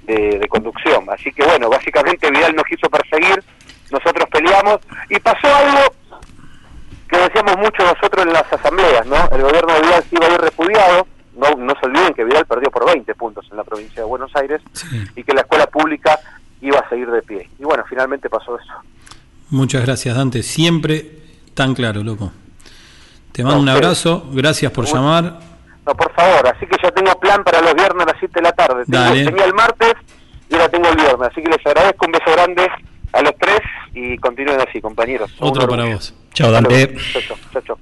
de, 0.07 0.39
de 0.39 0.49
conducción. 0.49 1.05
Así 1.11 1.33
que 1.33 1.45
bueno, 1.45 1.69
básicamente 1.69 2.31
Vidal 2.31 2.55
nos 2.55 2.65
quiso 2.65 2.89
perseguir, 2.89 3.43
nosotros 3.91 4.29
peleamos 4.31 4.79
y 5.11 5.19
pasó 5.21 5.47
algo 5.55 5.95
que 7.09 7.17
decíamos 7.19 7.57
mucho 7.59 7.83
nosotros 7.85 8.27
en 8.27 8.33
las 8.33 8.51
asambleas, 8.53 9.07
¿no? 9.07 9.17
El 9.33 9.43
gobierno 9.43 9.75
de 9.75 9.81
Vidal 9.83 10.05
se 10.09 10.17
iba 10.17 10.27
a 10.27 10.31
ir 10.35 10.41
repudiado, 10.41 11.07
no, 11.37 11.51
no 11.57 11.75
se 11.81 11.87
olviden 11.87 12.15
que 12.15 12.25
Vidal 12.25 12.47
perdió 12.47 12.71
por 12.71 12.87
20 12.87 13.15
puntos 13.15 13.47
en 13.51 13.57
la 13.57 13.65
provincia 13.65 14.03
de 14.03 14.09
Buenos 14.09 14.35
Aires 14.37 14.61
y 15.17 15.23
que 15.25 15.33
la 15.35 15.43
escuela 15.43 15.67
pública 15.67 16.19
iba 16.61 16.79
a 16.79 16.89
seguir 16.89 17.11
de 17.11 17.23
pie. 17.23 17.51
Y 17.59 17.65
bueno, 17.65 17.85
finalmente 17.89 18.31
pasó 18.31 18.59
eso. 18.59 18.73
Muchas 19.51 19.85
gracias, 19.85 20.17
Dante. 20.17 20.43
Siempre 20.43 21.19
tan 21.53 21.75
claro, 21.75 22.03
loco. 22.03 22.33
Te 23.33 23.43
mando 23.45 23.61
un 23.61 23.69
abrazo. 23.69 24.29
Gracias 24.33 24.73
por 24.73 24.85
Bueno. 24.85 25.01
llamar. 25.01 25.41
No, 25.87 25.95
por 25.95 26.13
favor, 26.15 26.47
así 26.49 26.67
que 26.67 26.77
ya 26.83 26.91
tengo 26.91 27.13
plan 27.21 27.45
para 27.45 27.61
los 27.61 27.75
viernes 27.75 28.03
a 28.07 28.11
las 28.11 28.17
7 28.19 28.33
de 28.35 28.43
la 28.43 28.53
tarde. 28.53 28.85
Dale. 28.87 29.25
tenía 29.25 29.45
el 29.45 29.55
martes 29.55 29.95
y 30.51 30.55
ahora 30.55 30.69
tengo 30.71 30.89
el 30.89 30.97
viernes. 30.97 31.29
Así 31.31 31.43
que 31.43 31.49
les 31.51 31.67
agradezco 31.67 32.07
un 32.07 32.13
beso 32.13 32.33
grande 32.33 32.67
a 33.13 33.23
los 33.23 33.33
tres 33.39 33.61
y 33.95 34.17
continúen 34.19 34.61
así, 34.61 34.81
compañeros. 34.81 35.31
Otro 35.39 35.69
para 35.69 35.85
vos. 35.85 36.15
Chao, 36.33 36.51
Dante. 36.51 36.97
chau. 37.67 37.77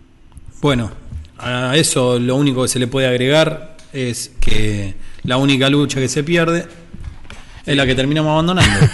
Bueno, 0.60 0.90
a 1.38 1.76
eso 1.76 2.18
lo 2.18 2.36
único 2.36 2.62
que 2.62 2.68
se 2.68 2.78
le 2.78 2.86
puede 2.86 3.06
agregar 3.08 3.76
es 3.92 4.32
que 4.40 4.94
la 5.24 5.36
única 5.36 5.68
lucha 5.70 6.00
que 6.00 6.08
se 6.08 6.22
pierde 6.24 6.66
es 7.64 7.76
la 7.76 7.86
que 7.86 7.94
terminamos 7.94 8.30
abandonando. 8.32 8.86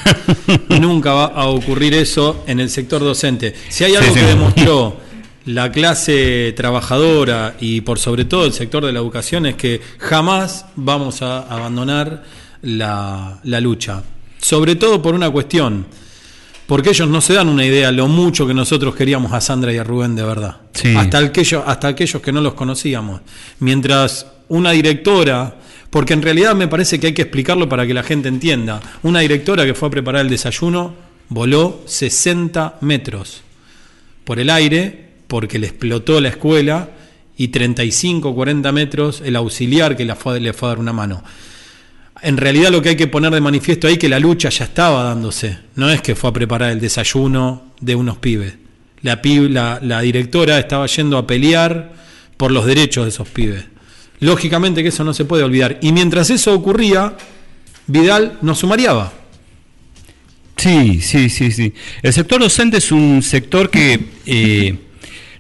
y 0.69 0.79
nunca 0.81 1.13
va 1.15 1.25
a 1.27 1.47
ocurrir 1.47 1.95
eso 1.95 2.45
en 2.47 2.61
el 2.61 2.69
sector 2.71 3.01
docente. 3.01 3.55
Si 3.69 3.85
hay 3.85 3.97
algo 3.97 4.13
Sí, 4.13 4.21
que 4.21 4.27
demostró 4.27 4.97
la 5.49 5.73
clase 5.73 6.53
trabajadora 6.55 7.55
y 7.59 7.81
por 7.81 7.99
sobre 7.99 8.27
todo 8.27 8.45
el 8.45 8.53
sector 8.53 8.85
de 8.85 8.93
la 8.93 8.99
educación 8.99 9.47
es 9.47 9.55
que 9.55 9.81
jamás 9.99 10.67
vamos 10.77 11.23
a 11.23 11.39
abandonar 11.39 12.23
la, 12.61 13.41
la 13.45 13.61
lucha. 13.61 14.03
Sobre 14.39 14.77
todo 14.77 15.01
por 15.01 15.15
una 15.15 15.31
cuestión, 15.31 15.87
porque 16.67 16.91
ellos 16.91 17.09
no 17.09 17.23
se 17.23 17.33
dan 17.33 17.49
una 17.49 17.65
idea 17.65 17.91
lo 17.91 18.09
mucho 18.09 18.47
que 18.47 18.53
nosotros 18.53 18.95
queríamos 18.95 19.33
a 19.33 19.41
Sandra 19.41 19.73
y 19.73 19.79
a 19.79 19.85
Rubén 19.85 20.15
de 20.15 20.23
verdad. 20.23 20.59
Sí. 20.75 20.95
Hasta, 20.95 21.17
aquellos, 21.17 21.63
hasta 21.65 21.89
aquellos 21.89 22.21
que 22.21 22.31
no 22.31 22.43
los 22.43 22.53
conocíamos. 22.53 23.23
Mientras 23.61 24.27
una 24.49 24.73
directora, 24.73 25.57
porque 25.89 26.13
en 26.13 26.21
realidad 26.21 26.55
me 26.57 26.69
parece 26.69 27.01
que 27.01 27.07
hay 27.07 27.15
que 27.15 27.23
explicarlo 27.23 27.71
para 27.71 27.87
que 27.87 27.95
la 27.95 28.03
gente 28.03 28.29
entienda, 28.29 28.83
una 29.03 29.21
directora 29.21 29.65
que 29.65 29.73
fue 29.73 29.89
a 29.89 29.93
preparar 29.93 30.21
el 30.21 30.31
desayuno 30.31 30.95
voló 31.31 31.81
60 31.87 32.77
metros 32.83 33.41
por 34.25 34.39
el 34.39 34.51
aire 34.51 35.08
porque 35.29 35.59
le 35.61 35.69
explotó 35.69 36.21
la 36.21 36.31
escuela 36.31 36.91
y 37.37 37.49
35 37.49 38.35
40 38.35 38.73
metros 38.73 39.23
el 39.25 39.37
auxiliar 39.37 39.97
que 39.97 40.05
le 40.05 40.15
fue 40.17 40.33
a 40.33 40.69
dar 40.71 40.79
una 40.81 40.93
mano. 40.93 41.23
En 42.21 42.37
realidad 42.37 42.71
lo 42.73 42.83
que 42.83 42.89
hay 42.89 42.97
que 42.97 43.07
poner 43.07 43.31
de 43.33 43.41
manifiesto 43.41 43.87
ahí 43.87 43.97
que 43.97 44.09
la 44.09 44.19
lucha 44.19 44.49
ya 44.49 44.65
estaba 44.65 45.05
dándose. 45.05 45.57
No 45.77 45.89
es 45.89 46.03
que 46.03 46.17
fue 46.17 46.31
a 46.31 46.33
preparar 46.33 46.73
el 46.73 46.81
desayuno 46.81 47.71
de 47.81 47.95
unos 47.95 48.19
pibes. 48.19 48.55
La, 49.03 49.23
pi- 49.23 49.49
la, 49.49 49.79
la 49.81 50.01
directora 50.01 50.59
estaba 50.59 50.87
yendo 50.89 51.17
a 51.17 51.29
pelear 51.29 51.93
por 52.37 52.51
los 52.51 52.67
derechos 52.67 53.05
de 53.05 53.11
esos 53.11 53.29
pibes. 53.29 53.65
Lógicamente 54.19 54.83
que 54.83 54.89
eso 54.89 55.05
no 55.05 55.15
se 55.15 55.25
puede 55.27 55.45
olvidar. 55.45 55.79
Y 55.81 55.93
mientras 55.93 56.31
eso 56.31 56.53
ocurría, 56.53 57.17
Vidal 57.87 58.39
nos 58.43 58.59
sumariaba. 58.59 59.13
Sí, 60.57 61.01
sí, 61.01 61.29
sí, 61.31 61.53
sí. 61.53 61.73
El 62.03 62.13
sector 62.13 62.41
docente 62.41 62.79
es 62.79 62.91
un 62.91 63.23
sector 63.23 63.71
que 63.71 64.07
eh, 64.27 64.77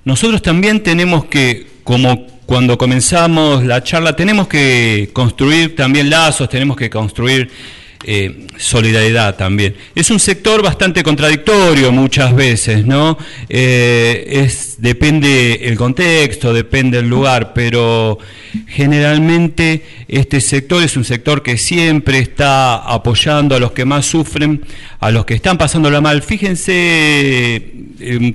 nosotros 0.04 0.42
también 0.42 0.82
tenemos 0.82 1.24
que, 1.26 1.66
como 1.84 2.26
cuando 2.46 2.78
comenzamos 2.78 3.64
la 3.64 3.82
charla, 3.82 4.16
tenemos 4.16 4.48
que 4.48 5.10
construir 5.12 5.76
también 5.76 6.08
lazos, 6.08 6.48
tenemos 6.48 6.76
que 6.76 6.88
construir 6.88 7.50
eh, 8.04 8.46
solidaridad 8.56 9.36
también. 9.36 9.74
Es 9.94 10.10
un 10.10 10.20
sector 10.20 10.62
bastante 10.62 11.02
contradictorio 11.02 11.90
muchas 11.90 12.34
veces, 12.34 12.86
¿no? 12.86 13.18
Eh, 13.48 14.48
depende 14.78 15.60
el 15.64 15.76
contexto, 15.76 16.52
depende 16.52 17.00
el 17.00 17.08
lugar, 17.08 17.52
pero 17.52 18.18
generalmente 18.68 19.84
este 20.06 20.40
sector 20.40 20.82
es 20.82 20.96
un 20.96 21.04
sector 21.04 21.42
que 21.42 21.58
siempre 21.58 22.20
está 22.20 22.76
apoyando 22.76 23.56
a 23.56 23.58
los 23.58 23.72
que 23.72 23.84
más 23.84 24.06
sufren, 24.06 24.62
a 25.00 25.10
los 25.10 25.24
que 25.24 25.34
están 25.34 25.58
pasándola 25.58 26.00
mal. 26.00 26.22
Fíjense, 26.22 27.56
em, 27.98 28.34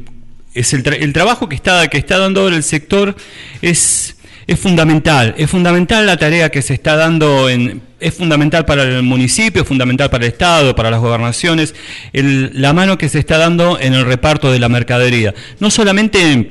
es 0.53 0.73
el, 0.73 0.83
tra- 0.83 0.97
el 0.99 1.13
trabajo 1.13 1.49
que 1.49 1.55
está, 1.55 1.87
que 1.87 1.97
está 1.97 2.17
dando 2.17 2.41
ahora 2.41 2.55
el 2.55 2.63
sector 2.63 3.15
es, 3.61 4.15
es 4.47 4.59
fundamental, 4.59 5.33
es 5.37 5.49
fundamental 5.49 6.05
la 6.05 6.17
tarea 6.17 6.49
que 6.49 6.61
se 6.61 6.73
está 6.73 6.95
dando, 6.95 7.49
en, 7.49 7.81
es 7.99 8.13
fundamental 8.13 8.65
para 8.65 8.83
el 8.83 9.03
municipio, 9.03 9.61
es 9.61 9.67
fundamental 9.67 10.09
para 10.09 10.25
el 10.25 10.31
Estado, 10.31 10.75
para 10.75 10.91
las 10.91 10.99
gobernaciones, 10.99 11.73
el- 12.13 12.51
la 12.61 12.73
mano 12.73 12.97
que 12.97 13.09
se 13.09 13.19
está 13.19 13.37
dando 13.37 13.79
en 13.79 13.93
el 13.93 14.05
reparto 14.05 14.51
de 14.51 14.59
la 14.59 14.69
mercadería. 14.69 15.33
No 15.59 15.71
solamente 15.71 16.49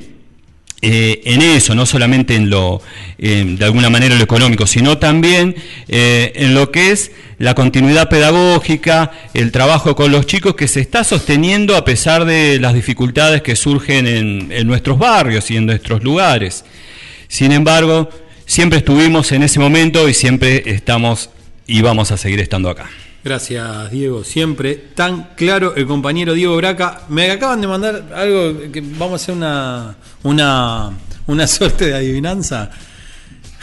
eh, 0.85 1.21
en 1.23 1.41
eso, 1.41 1.75
no 1.75 1.85
solamente 1.85 2.35
en 2.35 2.49
lo, 2.49 2.81
de 3.17 3.57
alguna 3.63 3.89
manera, 3.89 4.15
lo 4.15 4.23
económico, 4.23 4.67
sino 4.67 4.97
también 4.97 5.55
eh, 5.87 6.33
en 6.35 6.53
lo 6.53 6.71
que 6.71 6.91
es 6.91 7.13
la 7.37 7.55
continuidad 7.55 8.09
pedagógica, 8.09 9.11
el 9.33 9.53
trabajo 9.53 9.95
con 9.95 10.11
los 10.11 10.25
chicos 10.25 10.55
que 10.55 10.67
se 10.67 10.81
está 10.81 11.05
sosteniendo 11.05 11.77
a 11.77 11.85
pesar 11.85 12.25
de 12.25 12.59
las 12.59 12.73
dificultades 12.73 13.41
que 13.41 13.55
surgen 13.55 14.07
en, 14.07 14.51
en 14.51 14.67
nuestros 14.67 14.99
barrios 14.99 15.49
y 15.51 15.55
en 15.55 15.67
nuestros 15.67 16.03
lugares. 16.03 16.65
Sin 17.29 17.53
embargo, 17.53 18.09
siempre 18.45 18.79
estuvimos 18.79 19.31
en 19.31 19.43
ese 19.43 19.61
momento 19.61 20.09
y 20.09 20.13
siempre 20.13 20.63
estamos 20.65 21.29
y 21.67 21.81
vamos 21.81 22.11
a 22.11 22.17
seguir 22.17 22.39
estando 22.39 22.69
acá. 22.69 22.89
Gracias, 23.23 23.89
Diego. 23.91 24.23
Siempre 24.23 24.75
tan 24.75 25.29
claro 25.35 25.75
el 25.75 25.87
compañero 25.87 26.33
Diego 26.33 26.57
Braca. 26.57 27.03
Me 27.07 27.31
acaban 27.31 27.61
de 27.61 27.67
mandar 27.67 28.11
algo 28.13 28.71
que 28.71 28.81
vamos 28.81 29.13
a 29.13 29.15
hacer 29.15 29.35
una, 29.35 29.95
una, 30.23 30.91
una 31.27 31.47
suerte 31.47 31.85
de 31.85 31.95
adivinanza. 31.95 32.69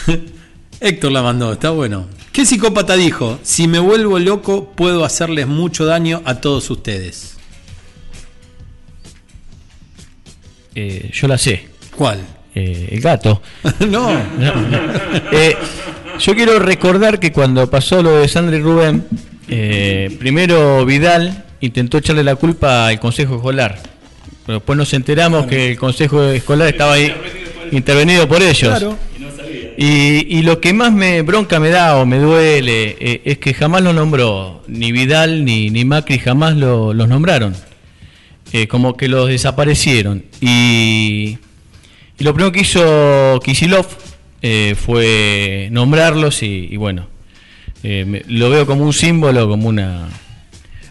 Héctor 0.80 1.12
la 1.12 1.22
mandó, 1.22 1.52
está 1.52 1.70
bueno. 1.70 2.06
¿Qué 2.32 2.46
psicópata 2.46 2.96
dijo? 2.96 3.38
Si 3.42 3.68
me 3.68 3.78
vuelvo 3.78 4.18
loco, 4.18 4.72
puedo 4.72 5.04
hacerles 5.04 5.46
mucho 5.46 5.84
daño 5.84 6.22
a 6.24 6.40
todos 6.40 6.70
ustedes. 6.70 7.36
Eh, 10.74 11.10
yo 11.12 11.28
la 11.28 11.36
sé. 11.36 11.68
¿Cuál? 11.94 12.20
Eh, 12.54 12.88
el 12.92 13.00
gato. 13.00 13.42
no. 13.88 14.10
Eh, 15.32 15.56
yo 16.20 16.34
quiero 16.34 16.58
recordar 16.58 17.18
que 17.18 17.32
cuando 17.32 17.68
pasó 17.70 18.02
lo 18.02 18.16
de 18.18 18.28
Sandra 18.28 18.56
y 18.56 18.60
Rubén, 18.60 19.06
eh, 19.48 20.14
primero 20.18 20.84
Vidal 20.84 21.44
intentó 21.60 21.98
echarle 21.98 22.22
la 22.24 22.36
culpa 22.36 22.86
al 22.88 23.00
consejo 23.00 23.36
escolar. 23.36 23.78
Pero 24.46 24.58
después 24.58 24.76
nos 24.76 24.92
enteramos 24.94 25.46
que 25.46 25.72
el 25.72 25.78
consejo 25.78 26.22
escolar 26.24 26.68
estaba 26.68 26.94
ahí 26.94 27.12
intervenido 27.72 28.26
por 28.28 28.42
ellos. 28.42 28.70
Claro. 28.78 28.96
Y, 29.76 30.26
y 30.38 30.42
lo 30.42 30.60
que 30.60 30.72
más 30.74 30.92
me 30.92 31.22
bronca 31.22 31.58
me 31.58 31.70
da 31.70 31.96
o 31.96 32.04
me 32.04 32.18
duele 32.18 32.96
eh, 33.00 33.22
es 33.24 33.38
que 33.38 33.54
jamás 33.54 33.82
lo 33.82 33.92
nombró, 33.94 34.62
ni 34.68 34.92
Vidal 34.92 35.44
ni, 35.44 35.70
ni 35.70 35.84
Macri 35.86 36.18
jamás 36.18 36.54
lo- 36.56 36.92
los 36.92 37.08
nombraron. 37.08 37.54
Eh, 38.52 38.66
como 38.66 38.96
que 38.96 39.08
los 39.08 39.28
desaparecieron. 39.28 40.24
Y, 40.40 41.38
y 42.18 42.24
lo 42.24 42.34
primero 42.34 42.52
que 42.52 42.60
hizo 42.60 43.40
Kisilov 43.44 43.86
eh, 44.42 44.74
fue 44.76 45.68
nombrarlos 45.70 46.42
y, 46.42 46.68
y 46.70 46.76
bueno, 46.76 47.06
eh, 47.82 48.04
me- 48.06 48.22
lo 48.28 48.50
veo 48.50 48.66
como 48.66 48.84
un 48.84 48.92
símbolo, 48.92 49.48
como 49.48 49.68
una 49.68 50.08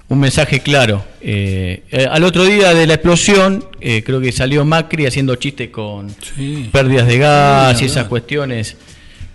un 0.08 0.20
mensaje 0.20 0.60
claro. 0.62 1.06
Eh, 1.22 1.84
eh, 1.92 2.08
al 2.10 2.24
otro 2.24 2.44
día 2.44 2.74
de 2.74 2.88
la 2.88 2.96
explosión, 2.96 3.64
eh, 3.80 4.02
creo 4.04 4.20
que 4.20 4.32
salió 4.32 4.66
Macri 4.66 5.06
haciendo 5.06 5.36
chistes 5.36 5.70
con 5.70 6.08
pérdidas 6.72 7.06
de 7.08 7.18
gas 7.20 7.78
Sí, 7.78 7.84
y 7.84 7.88
esas 7.88 8.08
cuestiones. 8.08 8.76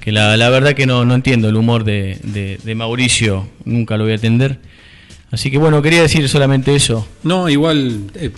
Que 0.01 0.11
la, 0.13 0.37
la 0.37 0.51
verdad 0.51 0.75
que 0.75 0.85
no, 0.85 1.05
no 1.05 1.15
entiendo 1.15 1.49
el 1.49 1.57
humor 1.57 1.85
de, 1.85 2.19
de- 2.25 2.59
de 2.63 2.75
Mauricio, 2.75 3.49
nunca 3.65 3.97
lo 3.97 4.03
voy 4.05 4.13
a 4.13 4.17
entender. 4.17 4.59
Así 5.35 5.51
que 5.51 5.59
bueno, 5.59 5.83
quería 5.83 6.03
decir 6.03 6.29
solamente 6.29 6.75
eso. 6.75 7.07
No, 7.23 7.49
igual 7.49 8.11
eh, 8.15 8.31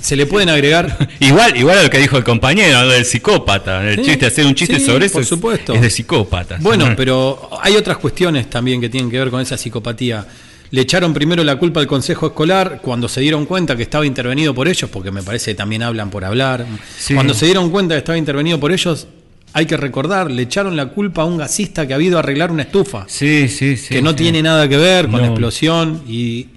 se 0.00 0.16
le 0.16 0.26
pueden 0.26 0.48
agregar. 0.48 1.08
Igual, 1.20 1.56
igual 1.56 1.78
a 1.78 1.82
lo 1.84 1.90
que 1.90 1.98
dijo 1.98 2.16
el 2.16 2.24
compañero, 2.24 2.82
lo 2.84 2.90
del 2.90 3.04
psicópata. 3.04 3.88
El 3.88 3.96
Sí, 3.96 4.02
chiste, 4.04 4.26
hacer 4.26 4.46
un 4.46 4.54
chiste 4.54 4.78
sí, 4.80 4.86
sobre 4.86 5.06
eso 5.06 5.12
por 5.14 5.22
es- 5.22 5.28
supuesto. 5.28 5.72
es 5.74 5.80
de 5.82 5.90
psicópatas. 5.90 6.62
Bueno, 6.62 6.92
pero 6.96 7.50
hay 7.62 7.76
otras 7.76 7.98
cuestiones 7.98 8.48
también 8.50 8.80
que 8.80 8.88
tienen 8.88 9.10
que 9.10 9.18
ver 9.18 9.30
con 9.30 9.40
esa 9.40 9.56
psicopatía. 9.56 10.26
Le 10.70 10.82
echaron 10.82 11.14
primero 11.14 11.42
la 11.44 11.56
culpa 11.56 11.80
al 11.80 11.86
consejo 11.86 12.26
escolar 12.26 12.80
cuando 12.82 13.08
se 13.08 13.20
dieron 13.22 13.46
cuenta 13.46 13.74
que 13.76 13.82
estaba 13.84 14.04
intervenido 14.04 14.54
por 14.54 14.68
ellos, 14.68 14.90
porque 14.90 15.10
me 15.10 15.22
parece 15.22 15.52
que 15.52 15.54
también 15.54 15.82
hablan 15.82 16.10
por 16.10 16.24
hablar. 16.24 16.66
Sí. 16.98 17.14
Cuando 17.14 17.32
se 17.34 17.46
dieron 17.46 17.70
cuenta 17.70 17.94
que 17.94 17.98
estaba 18.00 18.18
intervenido 18.18 18.60
por 18.60 18.70
ellos, 18.72 19.06
hay 19.52 19.66
que 19.66 19.76
recordar, 19.76 20.30
le 20.30 20.42
echaron 20.42 20.76
la 20.76 20.86
culpa 20.86 21.22
a 21.22 21.24
un 21.24 21.36
gasista 21.38 21.86
que 21.86 21.94
ha 21.94 22.00
ido 22.00 22.16
a 22.16 22.20
arreglar 22.20 22.50
una 22.50 22.62
estufa. 22.62 23.04
Sí, 23.08 23.48
sí, 23.48 23.76
sí. 23.76 23.94
que 23.94 24.02
no 24.02 24.10
sí. 24.10 24.16
tiene 24.16 24.42
nada 24.42 24.68
que 24.68 24.76
ver 24.76 25.08
con 25.08 25.20
la 25.20 25.28
explosión 25.28 26.02
y 26.06 26.48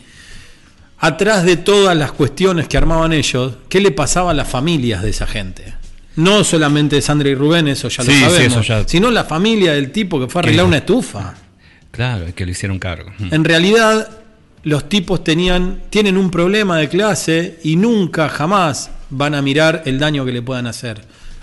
atrás 1.00 1.44
de 1.46 1.58
todas 1.58 1.96
las 1.98 2.12
cuestiones 2.12 2.68
que 2.68 2.78
armaban 2.78 3.14
ellos, 3.14 3.54
¿qué 3.70 3.80
le 3.80 3.92
pasaba 3.92 4.32
a 4.32 4.34
las 4.34 4.48
familias 4.48 5.02
de 5.02 5.10
esa 5.10 5.26
gente? 5.28 5.74
No 6.18 6.44
solamente 6.44 6.98
de 6.98 7.02
Sandra 7.02 7.30
y 7.30 7.36
Rubén, 7.36 7.68
eso 7.70 7.88
ya 7.88 8.04
Sí, 8.04 8.10
lo 8.12 8.16
sí, 8.16 8.22
sabemos, 8.22 8.52
eso 8.58 8.62
ya- 8.62 8.88
sino 8.88 9.10
la 9.10 9.24
familia 9.24 9.74
del 9.74 9.92
tipo 9.92 10.20
que 10.20 10.28
fue 10.28 10.40
a 10.40 10.44
arreglar 10.44 10.66
una 10.66 10.78
estufa. 10.78 11.34
Claro, 11.90 12.26
es 12.28 12.34
que 12.34 12.46
le 12.46 12.52
hicieron 12.52 12.80
cargo. 12.80 13.12
En 13.32 13.44
realidad, 13.44 14.10
los 14.64 14.88
tipos 14.90 15.24
tenían, 15.24 15.82
tienen 15.90 16.18
un 16.18 16.30
problema 16.30 16.78
de 16.78 16.88
clase 16.90 17.60
y 17.64 17.76
nunca, 17.78 18.30
jamás 18.30 18.92
van 19.10 19.36
a 19.36 19.42
mirar 19.42 19.84
el 19.86 20.00
daño 20.00 20.24
que 20.26 20.32
le 20.32 20.42
puedan 20.42 20.68
hacer 20.68 21.02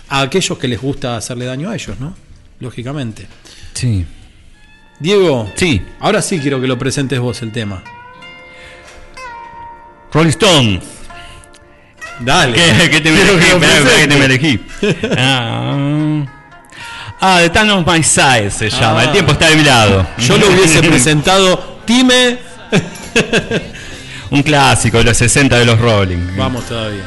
a 0.09 0.21
aquellos 0.21 0.57
que 0.57 0.67
les 0.67 0.81
gusta 0.81 1.17
hacerle 1.17 1.45
daño 1.45 1.69
a 1.69 1.75
ellos, 1.75 1.99
¿no? 1.99 2.15
Lógicamente. 2.59 3.27
Sí. 3.73 4.05
Diego, 4.99 5.49
Sí. 5.55 5.81
ahora 5.99 6.21
sí 6.21 6.39
quiero 6.39 6.59
que 6.59 6.67
lo 6.67 6.77
presentes 6.77 7.19
vos 7.19 7.41
el 7.41 7.51
tema. 7.51 7.81
Rolling 10.11 10.29
Stone. 10.29 10.81
Dale. 12.19 12.53
¿Qué, 12.53 12.89
qué 12.89 13.01
te 13.01 13.11
me 13.11 13.21
elegí? 13.21 13.37
que 13.39 13.53
que 13.53 14.07
te 14.07 14.17
me 14.17 14.25
presentes. 14.25 14.25
elegí. 14.25 14.59
Ah, 15.17 16.25
ah, 17.21 17.39
The 17.41 17.49
Town 17.49 17.69
of 17.69 17.87
My 17.87 18.03
Side 18.03 18.51
se 18.51 18.69
llama. 18.69 19.01
Ah. 19.01 19.03
El 19.05 19.11
tiempo 19.11 19.31
está 19.31 19.49
de 19.49 19.55
mi 19.55 19.63
lado. 19.63 20.05
Yo 20.17 20.37
lo 20.37 20.47
hubiese 20.49 20.81
presentado 20.89 21.79
Time. 21.85 22.37
Un 24.31 24.43
clásico 24.43 24.97
de 24.97 25.05
los 25.05 25.17
60 25.17 25.57
de 25.57 25.65
los 25.65 25.79
Rolling. 25.79 26.35
Vamos 26.37 26.65
todavía. 26.65 27.03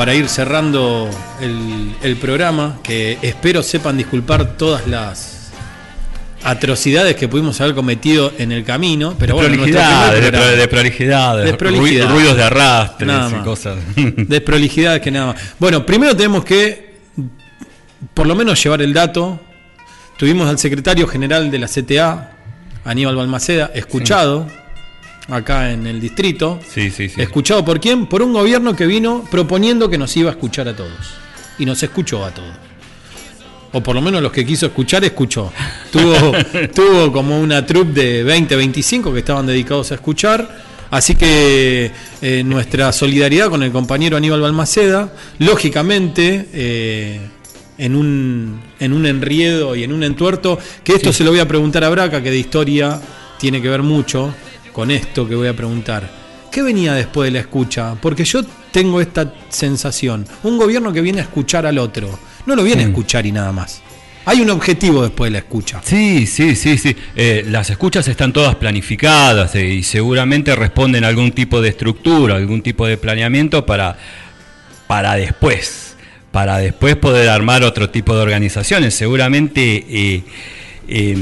Para 0.00 0.14
ir 0.14 0.30
cerrando 0.30 1.10
el, 1.42 1.94
el 2.02 2.16
programa, 2.16 2.78
que 2.82 3.18
espero 3.20 3.62
sepan 3.62 3.98
disculpar 3.98 4.56
todas 4.56 4.86
las 4.86 5.50
atrocidades 6.42 7.16
que 7.16 7.28
pudimos 7.28 7.60
haber 7.60 7.74
cometido 7.74 8.32
en 8.38 8.50
el 8.50 8.64
camino, 8.64 9.14
pero 9.18 9.34
bueno, 9.34 9.50
de, 9.50 9.56
programa. 9.58 10.10
pro- 10.30 10.46
de 10.56 10.68
prolijidad, 10.68 11.36
de 11.44 11.52
ru- 12.08 12.14
ruidos 12.14 12.36
de 12.38 12.42
arrastres 12.44 13.06
Nada 13.06 13.38
y 13.40 13.44
cosas. 13.44 13.76
Desprolijidades 14.16 15.02
que 15.02 15.10
nada 15.10 15.26
más. 15.34 15.36
Bueno, 15.58 15.84
primero 15.84 16.16
tenemos 16.16 16.46
que 16.46 16.94
por 18.14 18.26
lo 18.26 18.34
menos 18.34 18.62
llevar 18.64 18.80
el 18.80 18.94
dato. 18.94 19.38
Tuvimos 20.16 20.48
al 20.48 20.58
secretario 20.58 21.06
general 21.06 21.50
de 21.50 21.58
la 21.58 21.66
CTA, 21.66 22.30
Aníbal 22.86 23.16
Balmaceda, 23.16 23.70
escuchado 23.74 24.46
acá 25.30 25.70
en 25.70 25.86
el 25.86 26.00
distrito. 26.00 26.60
Sí, 26.68 26.90
sí, 26.90 27.08
sí. 27.08 27.20
¿Escuchado 27.20 27.64
por 27.64 27.80
quién? 27.80 28.06
Por 28.06 28.22
un 28.22 28.32
gobierno 28.32 28.74
que 28.74 28.86
vino 28.86 29.24
proponiendo 29.30 29.88
que 29.88 29.98
nos 29.98 30.16
iba 30.16 30.30
a 30.30 30.32
escuchar 30.32 30.68
a 30.68 30.76
todos. 30.76 31.14
Y 31.58 31.64
nos 31.64 31.82
escuchó 31.82 32.24
a 32.24 32.30
todos. 32.30 32.50
O 33.72 33.80
por 33.82 33.94
lo 33.94 34.02
menos 34.02 34.20
los 34.22 34.32
que 34.32 34.44
quiso 34.44 34.66
escuchar, 34.66 35.04
escuchó. 35.04 35.52
Tuvo, 35.92 36.32
tuvo 36.74 37.12
como 37.12 37.40
una 37.40 37.64
troupe 37.64 37.92
de 37.92 38.22
20, 38.24 38.56
25 38.56 39.12
que 39.12 39.20
estaban 39.20 39.46
dedicados 39.46 39.92
a 39.92 39.94
escuchar. 39.94 40.70
Así 40.90 41.14
que 41.14 41.92
eh, 42.20 42.42
nuestra 42.44 42.92
solidaridad 42.92 43.48
con 43.48 43.62
el 43.62 43.70
compañero 43.70 44.16
Aníbal 44.16 44.40
Balmaceda, 44.40 45.12
lógicamente, 45.38 46.48
eh, 46.52 47.20
en, 47.78 47.94
un, 47.94 48.60
en 48.80 48.92
un 48.92 49.06
enriedo 49.06 49.76
y 49.76 49.84
en 49.84 49.92
un 49.92 50.02
entuerto, 50.02 50.58
que 50.82 50.94
esto 50.94 51.12
se 51.12 51.22
lo 51.22 51.30
voy 51.30 51.38
a 51.38 51.46
preguntar 51.46 51.84
a 51.84 51.90
Braca, 51.90 52.20
que 52.20 52.30
de 52.30 52.38
historia 52.38 53.00
tiene 53.38 53.62
que 53.62 53.68
ver 53.68 53.82
mucho 53.82 54.34
con 54.72 54.90
esto 54.90 55.28
que 55.28 55.34
voy 55.34 55.48
a 55.48 55.56
preguntar. 55.56 56.08
¿Qué 56.50 56.62
venía 56.62 56.94
después 56.94 57.28
de 57.28 57.32
la 57.32 57.40
escucha? 57.40 57.94
Porque 58.00 58.24
yo 58.24 58.42
tengo 58.72 59.00
esta 59.00 59.32
sensación. 59.50 60.26
Un 60.42 60.58
gobierno 60.58 60.92
que 60.92 61.00
viene 61.00 61.20
a 61.20 61.22
escuchar 61.22 61.64
al 61.66 61.78
otro. 61.78 62.18
No 62.46 62.56
lo 62.56 62.64
viene 62.64 62.82
a 62.84 62.86
escuchar 62.86 63.24
y 63.26 63.32
nada 63.32 63.52
más. 63.52 63.82
Hay 64.26 64.40
un 64.40 64.50
objetivo 64.50 65.02
después 65.02 65.28
de 65.28 65.32
la 65.32 65.38
escucha. 65.38 65.80
Sí, 65.84 66.26
sí, 66.26 66.54
sí, 66.56 66.76
sí. 66.76 66.94
Eh, 67.16 67.44
las 67.48 67.70
escuchas 67.70 68.06
están 68.08 68.32
todas 68.32 68.54
planificadas 68.56 69.54
eh, 69.54 69.66
y 69.66 69.82
seguramente 69.82 70.54
responden 70.56 71.04
a 71.04 71.08
algún 71.08 71.32
tipo 71.32 71.60
de 71.60 71.68
estructura, 71.70 72.36
algún 72.36 72.62
tipo 72.62 72.86
de 72.86 72.96
planeamiento 72.96 73.64
para, 73.64 73.96
para 74.86 75.14
después, 75.14 75.96
para 76.32 76.58
después 76.58 76.96
poder 76.96 77.28
armar 77.28 77.62
otro 77.62 77.90
tipo 77.90 78.14
de 78.14 78.22
organizaciones. 78.22 78.94
Seguramente, 78.94 79.86
eh, 79.88 80.22
eh, 80.88 81.16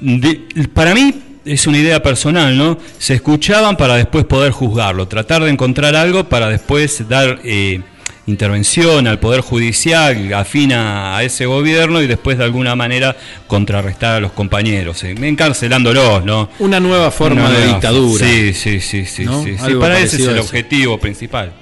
de- 0.00 0.68
para 0.72 0.94
mí 0.94 1.14
es 1.44 1.66
una 1.66 1.78
idea 1.78 2.02
personal, 2.02 2.56
¿no? 2.56 2.78
Se 2.98 3.14
escuchaban 3.14 3.76
para 3.76 3.96
después 3.96 4.24
poder 4.24 4.52
juzgarlo, 4.52 5.06
tratar 5.08 5.42
de 5.44 5.50
encontrar 5.50 5.94
algo 5.96 6.24
para 6.28 6.48
después 6.48 7.08
dar 7.08 7.40
eh, 7.44 7.80
intervención 8.26 9.06
al 9.06 9.18
Poder 9.20 9.42
Judicial 9.42 10.32
afina 10.32 11.16
a 11.16 11.22
ese 11.22 11.44
gobierno 11.46 12.00
y 12.00 12.06
después 12.06 12.38
de 12.38 12.44
alguna 12.44 12.74
manera 12.74 13.14
contrarrestar 13.46 14.16
a 14.16 14.20
los 14.20 14.32
compañeros, 14.32 15.04
eh, 15.04 15.14
encarcelándolos, 15.20 16.24
¿no? 16.24 16.48
Una 16.58 16.80
nueva 16.80 17.10
forma 17.10 17.42
Una 17.48 17.58
de 17.58 17.66
dictadura. 17.66 18.26
Sí, 18.26 18.54
sí, 18.54 18.80
sí, 18.80 19.04
sí, 19.04 19.24
¿No? 19.24 19.44
sí, 19.44 19.56
Para 19.78 19.98
ese 20.00 20.16
es 20.16 20.26
el 20.26 20.38
objetivo 20.38 20.98
principal. 20.98 21.52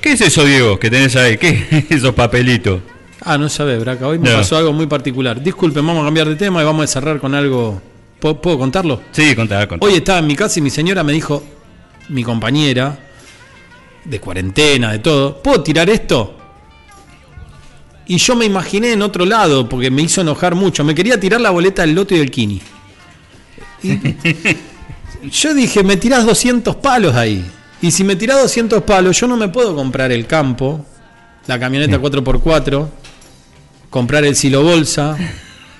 ¿Qué 0.00 0.12
es 0.12 0.20
eso, 0.20 0.44
Diego, 0.44 0.78
que 0.78 0.90
tenés 0.90 1.16
ahí? 1.16 1.36
¿Qué 1.36 1.66
es 1.70 1.84
esos 1.90 2.14
papelitos? 2.14 2.80
Ah, 3.20 3.36
no 3.36 3.48
sabés, 3.48 3.80
Braca. 3.80 4.06
Hoy 4.06 4.20
me 4.20 4.30
No. 4.30 4.36
pasó 4.36 4.56
algo 4.56 4.72
muy 4.72 4.86
particular. 4.86 5.42
Disculpen, 5.42 5.84
vamos 5.84 6.02
a 6.02 6.04
cambiar 6.06 6.28
de 6.28 6.36
tema 6.36 6.62
y 6.62 6.64
vamos 6.64 6.84
a 6.84 6.86
cerrar 6.86 7.18
con 7.18 7.34
algo. 7.34 7.82
¿Puedo, 8.20 8.40
puedo 8.40 8.58
contarlo? 8.58 9.00
Sí, 9.12 9.34
contá, 9.34 9.66
contá. 9.68 9.86
Hoy 9.86 9.94
estaba 9.94 10.18
en 10.18 10.26
mi 10.26 10.34
casa 10.34 10.58
y 10.58 10.62
mi 10.62 10.70
señora 10.70 11.04
me 11.04 11.12
dijo, 11.12 11.42
mi 12.08 12.24
compañera, 12.24 12.98
de 14.04 14.20
cuarentena, 14.20 14.92
de 14.92 14.98
todo, 14.98 15.40
¿puedo 15.42 15.62
tirar 15.62 15.88
esto? 15.88 16.34
Y 18.06 18.16
yo 18.16 18.34
me 18.34 18.46
imaginé 18.46 18.92
en 18.92 19.02
otro 19.02 19.24
lado, 19.26 19.68
porque 19.68 19.90
me 19.90 20.02
hizo 20.02 20.22
enojar 20.22 20.54
mucho. 20.54 20.82
Me 20.82 20.94
quería 20.94 21.20
tirar 21.20 21.40
la 21.40 21.50
boleta 21.50 21.82
del 21.82 21.94
loto 21.94 22.14
y 22.14 22.18
del 22.18 22.30
Kini. 22.30 22.60
Y 23.82 23.98
yo 25.30 25.52
dije, 25.52 25.82
me 25.82 25.98
tirás 25.98 26.24
200 26.24 26.76
palos 26.76 27.14
ahí. 27.14 27.44
Y 27.82 27.90
si 27.90 28.04
me 28.04 28.16
tirás 28.16 28.40
200 28.40 28.82
palos, 28.82 29.20
yo 29.20 29.28
no 29.28 29.36
me 29.36 29.48
puedo 29.48 29.76
comprar 29.76 30.10
el 30.10 30.26
campo, 30.26 30.84
la 31.46 31.60
camioneta 31.60 32.00
4x4, 32.00 32.88
comprar 33.90 34.24
el 34.24 34.34
silo 34.34 34.62
bolsa 34.62 35.16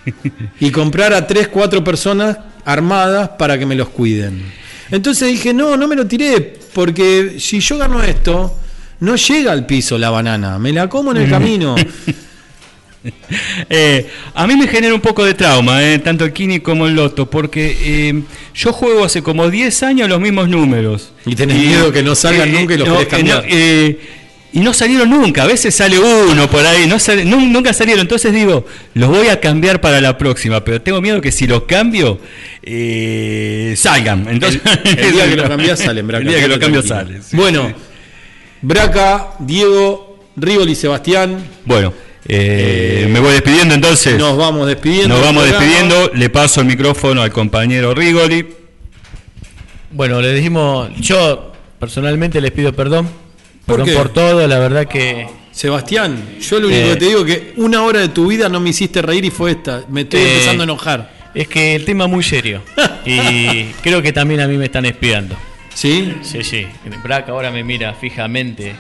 y 0.61 0.70
comprar 0.70 1.12
a 1.12 1.26
3, 1.26 1.49
4 1.49 1.84
personas 1.84 2.38
armadas 2.64 3.30
para 3.30 3.59
que 3.59 3.66
me 3.66 3.74
los 3.74 3.88
cuiden. 3.88 4.42
Entonces 4.90 5.28
dije, 5.28 5.53
no, 5.53 5.76
no 5.76 5.86
me 5.86 5.96
lo 5.96 6.07
tiré, 6.07 6.59
porque 6.72 7.36
si 7.38 7.61
yo 7.61 7.78
gano 7.78 8.03
esto, 8.03 8.57
no 9.01 9.16
llega 9.16 9.53
al 9.53 9.66
piso 9.66 9.99
la 9.99 10.11
banana, 10.11 10.59
me 10.59 10.72
la 10.72 10.88
como 10.88 11.11
en 11.12 11.18
el 11.18 11.30
camino. 11.30 11.74
Eh, 13.70 14.11
a 14.34 14.46
mí 14.46 14.57
me 14.57 14.66
genera 14.66 14.92
un 14.92 15.01
poco 15.01 15.24
de 15.24 15.32
trauma, 15.32 15.82
eh, 15.82 15.99
tanto 16.01 16.24
el 16.24 16.32
Kini 16.32 16.61
como 16.61 16.86
el 16.86 16.94
Loto, 16.94 17.30
porque 17.30 17.76
eh, 17.80 18.22
yo 18.55 18.72
juego 18.72 19.05
hace 19.05 19.22
como 19.22 19.49
10 19.49 19.82
años 19.84 20.09
los 20.09 20.20
mismos 20.20 20.49
números. 20.49 21.12
Y 21.24 21.34
tenés 21.36 21.59
miedo 21.59 21.92
que 21.92 22.03
no 22.03 22.14
salgan 22.14 22.53
nunca 22.53 22.74
y 22.74 22.78
los 22.78 22.88
querés 22.88 23.05
eh, 23.05 23.09
cambiar. 23.09 23.46
Eh, 24.49 24.55
y 24.55 24.61
no 24.61 24.72
salieron 24.72 25.11
nunca, 25.11 25.42
a 25.42 25.46
veces 25.46 25.74
sale 25.74 25.99
uno 25.99 26.49
por 26.51 26.64
ahí, 26.66 26.86
no 26.86 26.99
sale- 26.99 27.24
nu- 27.24 27.40
nunca 27.49 27.72
salieron, 27.72 28.01
entonces 28.03 28.32
digo, 28.32 28.64
los 28.94 29.09
voy 29.11 29.28
a 29.28 29.40
cambiar 29.40 29.80
para 29.80 30.01
la 30.01 30.16
próxima, 30.18 30.64
pero 30.64 30.80
tengo 30.80 31.01
miedo 31.01 31.20
que 31.20 31.30
si 31.32 31.46
los 31.46 31.64
cambio, 31.64 32.18
eh, 32.62 33.74
salgan. 33.76 34.26
Entonces, 34.28 34.61
El, 34.84 34.99
el 34.99 35.12
día 35.12 35.28
que 35.30 35.36
lo 35.36 35.49
cambias 35.49 35.78
salen, 35.78 36.07
Braca. 36.07 36.22
El 36.22 36.28
día 36.28 36.40
que 36.40 36.49
lo 36.49 36.59
cambio 36.59 36.82
tranquilo. 36.82 37.18
sale. 37.18 37.28
sí, 37.30 37.36
bueno, 37.36 37.68
sí. 37.68 37.74
Braca, 38.62 39.28
Diego, 39.38 40.18
Rivoli, 40.36 40.74
Sebastián, 40.74 41.38
Bueno, 41.64 41.92
eh, 42.26 43.07
me 43.11 43.20
voy 43.20 43.32
despidiendo 43.32 43.74
entonces. 43.74 44.18
nos 44.18 44.36
vamos 44.36 44.66
despidiendo. 44.66 45.09
Nos 45.14 45.24
vamos 45.24 45.44
despidiendo, 45.44 46.11
le 46.14 46.28
paso 46.30 46.61
el 46.61 46.66
micrófono 46.66 47.22
al 47.22 47.30
compañero 47.32 47.94
Rigoli. 47.94 48.46
Bueno, 49.90 50.20
le 50.20 50.34
dijimos, 50.34 50.90
yo 51.01 51.53
personalmente 51.78 52.40
les 52.40 52.51
pido 52.51 52.72
perdón. 52.72 53.09
¿Por 53.68 53.76
Perdón 53.76 53.86
qué? 53.86 53.92
por 53.94 54.08
todo, 54.08 54.46
la 54.48 54.58
verdad 54.58 54.86
que 54.86 55.28
Sebastián, 55.52 56.16
yo 56.40 56.58
lo 56.58 56.68
único 56.68 56.82
Eh, 56.86 56.90
que 56.94 56.96
te 56.96 57.04
digo 57.04 57.24
es 57.24 57.36
que 57.36 57.52
una 57.56 57.82
hora 57.82 58.00
de 58.00 58.08
tu 58.08 58.26
vida 58.26 58.48
no 58.48 58.58
me 58.60 58.70
hiciste 58.70 59.02
reír 59.02 59.24
y 59.26 59.30
fue 59.30 59.50
esta. 59.52 59.84
Me 59.88 60.00
estoy 60.02 60.20
Eh, 60.20 60.32
empezando 60.32 60.62
a 60.62 60.64
enojar. 60.64 61.12
es 61.34 61.46
que 61.48 61.74
el 61.76 61.84
tema 61.84 62.04
es 62.06 62.10
muy 62.10 62.22
serio. 62.24 62.62
y 63.04 63.64
creo 63.82 64.00
que 64.02 64.12
también 64.12 64.40
a 64.40 64.48
mí 64.48 64.56
me 64.56 64.64
están 64.64 64.86
espiando. 64.86 65.36
¿Sí? 65.74 66.14
Sí, 66.22 66.42
sí. 66.42 66.66
Brack 67.04 67.28
ahora 67.28 67.50
me 67.50 67.62
mira 67.62 67.92
fijamente. 67.94 68.74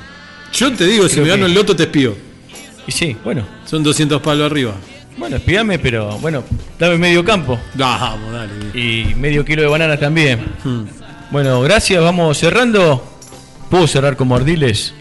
Yo 0.52 0.72
te 0.72 0.86
digo, 0.86 1.06
si 1.08 1.14
Creo 1.16 1.24
me 1.24 1.30
gano 1.30 1.44
que- 1.44 1.50
el 1.50 1.54
loto 1.54 1.76
te 1.76 1.82
espío. 1.84 2.16
Y 2.86 2.92
sí, 2.92 3.14
bueno. 3.22 3.46
Son 3.66 3.82
200 3.82 4.20
palos 4.22 4.50
arriba. 4.50 4.74
Bueno, 5.18 5.36
espíame, 5.36 5.78
pero 5.78 6.16
bueno, 6.18 6.42
dame 6.78 6.96
medio 6.96 7.24
campo. 7.24 7.58
Vamos, 7.74 8.32
dale. 8.32 8.52
Y 8.72 9.14
medio 9.16 9.44
kilo 9.44 9.62
de 9.62 9.68
bananas 9.68 10.00
también. 10.00 10.40
Hmm. 10.64 10.84
Bueno, 11.30 11.60
gracias, 11.60 12.02
vamos 12.02 12.38
cerrando. 12.38 13.17
¿Puedo 13.70 13.86
cerrar 13.86 14.16
como 14.16 14.34
Ardiles? 14.34 14.94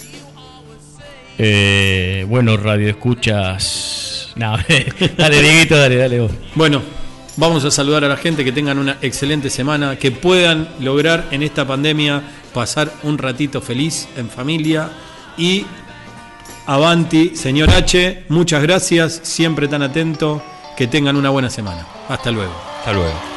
Eh, 1.38 2.26
bueno, 2.28 2.58
radio 2.58 2.90
escuchas. 2.90 4.34
No, 4.36 4.58
dale, 5.18 5.42
Dieguito, 5.42 5.78
dale, 5.78 5.96
dale 5.96 6.20
vos. 6.20 6.32
Bueno, 6.56 6.82
vamos 7.38 7.64
a 7.64 7.72
saludar 7.72 8.04
a 8.04 8.08
la 8.08 8.18
gente 8.18 8.44
que 8.44 8.52
tengan 8.52 8.78
una 8.78 8.98
excelente 9.02 9.50
semana, 9.50 9.98
que 9.98 10.12
puedan 10.12 10.70
lograr 10.80 11.28
en 11.32 11.44
esta 11.44 11.66
pandemia 11.66 12.22
pasar 12.54 12.92
un 13.04 13.18
ratito 13.18 13.62
feliz 13.62 14.08
en 14.18 14.30
familia 14.30 14.90
y 15.38 15.66
avanti, 16.66 17.36
señor 17.36 17.70
H, 17.70 18.26
muchas 18.30 18.62
gracias, 18.62 19.20
siempre 19.24 19.68
tan 19.68 19.84
atento, 19.84 20.44
que 20.76 20.88
tengan 20.88 21.16
una 21.16 21.30
buena 21.30 21.50
semana. 21.50 21.86
Hasta 22.10 22.32
luego. 22.32 22.54
Hasta 22.80 22.94
luego. 22.94 23.37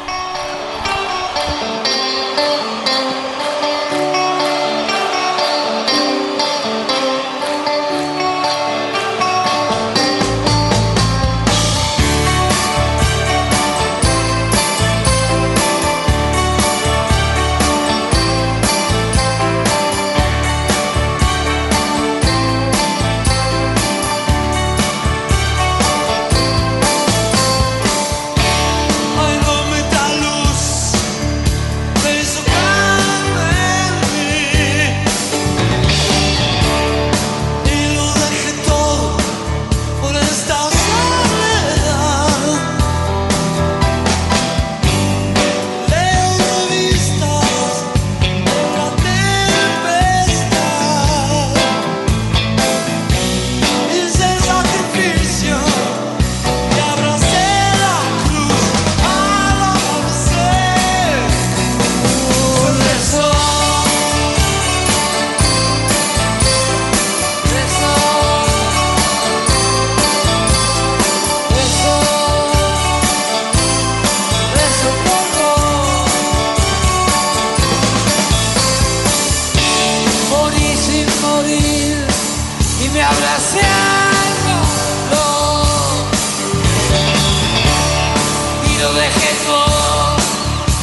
vestido 88.80 88.92
de 88.94 89.10
Jesús, 89.10 90.22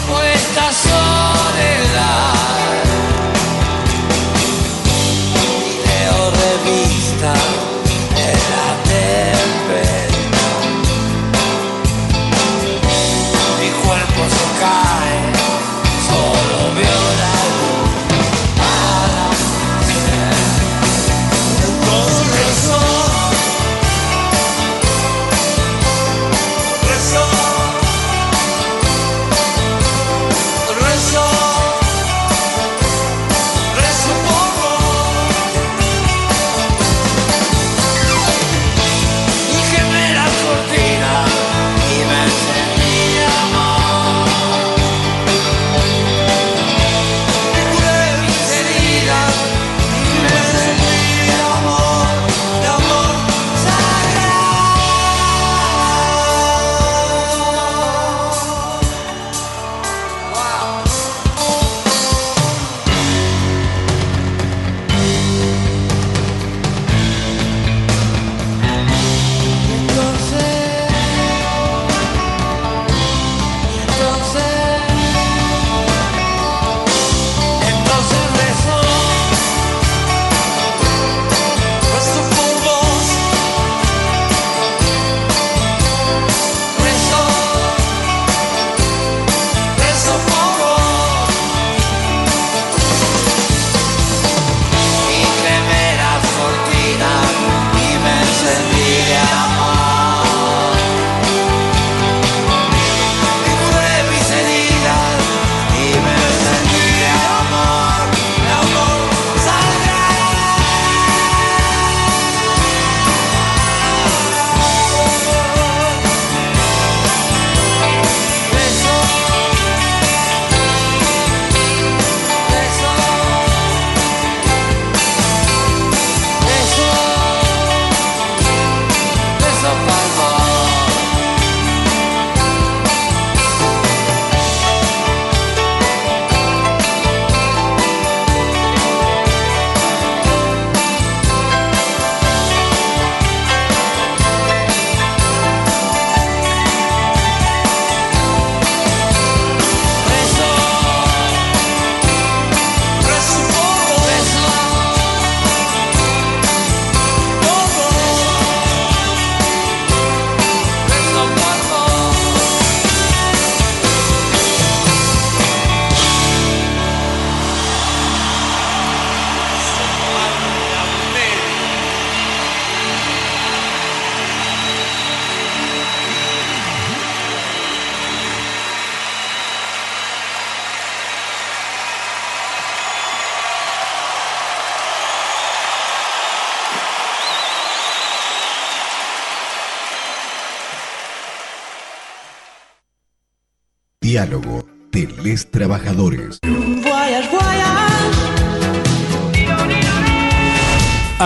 puesta 0.07 0.71
sola. 0.71 1.36